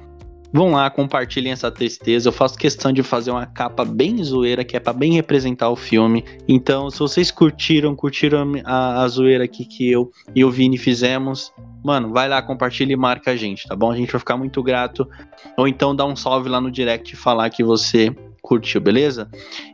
vão 0.54 0.72
lá, 0.72 0.90
compartilhem 0.92 1.52
essa 1.52 1.72
tristeza. 1.72 2.30
Eu 2.30 2.34
faço 2.34 2.58
questão 2.58 2.94
de 2.94 3.02
fazer 3.02 3.32
uma 3.32 3.48
capa 3.48 3.84
bem 3.84 4.24
zoeira, 4.24 4.64
que 4.64 4.78
é 4.78 4.80
pra 4.80 4.94
bem 4.94 5.14
representar 5.14 5.70
o 5.70 5.76
filme. 5.76 6.24
Então, 6.48 6.90
se 6.92 7.00
vocês 7.00 7.32
curtiram, 7.32 7.96
curtiram 7.96 8.54
a, 8.64 9.04
a 9.04 9.08
zoeira 9.08 9.44
aqui 9.44 9.66
que 9.66 9.90
eu 9.90 10.12
e 10.36 10.46
o 10.46 10.52
Vini 10.52 10.78
fizemos, 10.78 11.52
mano, 11.84 12.14
vai 12.14 12.30
lá, 12.30 12.42
compartilha 12.44 12.94
e 12.94 12.96
marca 12.96 13.32
a 13.32 13.36
gente, 13.36 13.68
tá 13.68 13.76
bom? 13.76 13.92
A 13.92 13.98
gente 13.98 14.12
vai 14.12 14.20
ficar 14.20 14.38
muito 14.38 14.62
grato. 14.62 15.08
Ou 15.58 15.68
então 15.68 15.96
dá 15.96 16.06
um 16.06 16.16
salve 16.16 16.48
lá 16.48 16.62
no 16.62 16.70
direct 16.70 17.14
e 17.14 17.18
falar 17.18 17.50
que 17.50 17.64
você 17.64 18.16
curtiu, 18.46 18.80
beleza? 18.80 19.28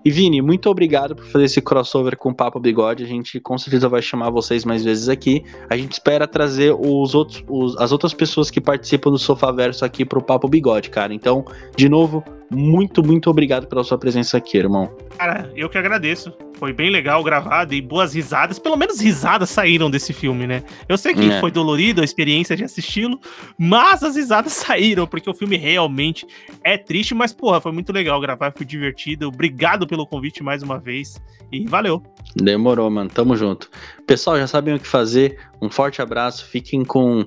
E 0.04 0.10
Vini, 0.10 0.42
muito 0.42 0.70
obrigado 0.70 1.16
por 1.16 1.26
fazer 1.26 1.46
esse 1.46 1.62
crossover 1.62 2.18
com 2.18 2.30
o 2.30 2.36
Papo 2.36 2.60
Bigode. 2.60 3.04
A 3.04 3.08
gente 3.08 3.40
com 3.40 3.58
certeza 3.58 3.90
vai 3.90 4.02
chamar 4.02 4.30
vocês 4.30 4.64
mais 4.64 4.84
vezes 4.84 5.10
aqui. 5.10 5.44
A 5.70 5.76
gente 5.76 5.92
espera 5.92 6.26
trazer 6.28 6.74
os 6.74 7.14
outros, 7.14 7.44
os- 7.50 7.78
as 7.78 7.92
outras 7.92 8.14
pessoas 8.14 8.50
que 8.50 8.62
participam 8.62 9.12
do 9.12 9.20
Sofá 9.20 9.52
Verso 9.52 9.84
aqui 9.84 10.06
pro 10.06 10.24
Papo 10.24 10.48
Bigode, 10.48 10.90
cara. 10.90 11.14
Então, 11.14 11.44
de 11.76 11.90
novo, 11.90 12.24
muito, 12.54 13.02
muito 13.04 13.30
obrigado 13.30 13.66
pela 13.68 13.84
sua 13.84 13.98
presença 13.98 14.38
aqui, 14.38 14.58
irmão. 14.58 14.94
Cara, 15.18 15.52
eu 15.56 15.70
que 15.70 15.78
agradeço. 15.78 16.34
Foi 16.56 16.74
bem 16.74 16.90
legal 16.90 17.24
gravado 17.24 17.74
e 17.74 17.82
boas 17.82 18.14
risadas. 18.14 18.60
Pelo 18.60 18.76
menos 18.76 19.00
risadas 19.00 19.50
saíram 19.50 19.90
desse 19.90 20.14
filme, 20.14 20.46
né? 20.46 20.64
Eu 20.88 20.98
sei 20.98 21.14
que 21.14 21.30
É. 21.32 21.40
foi 21.40 21.50
dolorido 21.50 22.02
a 22.02 22.04
experiência 22.04 22.56
de 22.56 22.64
assisti-lo, 22.64 23.20
mas 23.58 24.04
as 24.04 24.16
risadas 24.16 24.52
saíram, 24.68 25.08
porque 25.08 25.30
o 25.30 25.34
filme 25.34 25.56
realmente 25.58 26.26
é 26.64 26.78
triste, 26.78 27.16
mas, 27.16 27.34
porra, 27.34 27.62
foi 27.62 27.72
muito 27.72 27.92
legal 27.92 28.20
gravar, 28.20 28.52
foi 28.52 28.66
divertido. 28.66 29.28
Obrigado 29.28 29.88
pelo 29.88 30.06
convite 30.06 30.44
mais 30.44 30.62
uma 30.62 30.78
vez 30.78 31.20
e 31.52 31.66
valeu. 31.66 32.04
Demorou, 32.36 32.90
mano. 32.90 33.10
Tamo 33.10 33.36
junto. 33.36 33.70
Pessoal, 34.06 34.38
já 34.38 34.46
sabem 34.48 34.76
o 34.76 34.80
que 34.80 34.88
fazer. 34.88 35.40
Um 35.62 35.70
forte 35.70 36.02
abraço. 36.02 36.46
Fiquem 36.46 36.84
com 36.84 37.26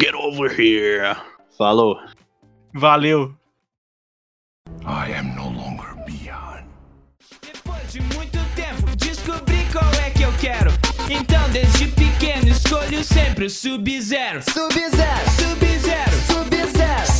Get 0.00 0.14
Over 0.14 0.60
Here. 0.60 1.16
Falou. 1.56 1.96
Valeu. 2.74 3.32
I 4.86 5.12
am 5.12 5.34
no 5.36 5.48
longer 5.50 5.94
Beyond. 6.06 6.64
Depois 7.42 7.92
de 7.92 8.00
muito 8.14 8.38
tempo, 8.56 8.96
descobri 8.96 9.66
qual 9.70 9.92
é 10.02 10.08
que 10.08 10.22
eu 10.22 10.32
quero. 10.40 10.70
Então, 11.10 11.50
desde 11.50 11.88
pequeno, 11.88 12.48
escolho 12.48 13.04
sempre 13.04 13.44
o 13.44 13.50
Sub-Zero. 13.50 14.42
Sub-Zero, 14.42 15.30
Sub-Zero, 15.38 16.16
Sub-Zero, 16.26 17.12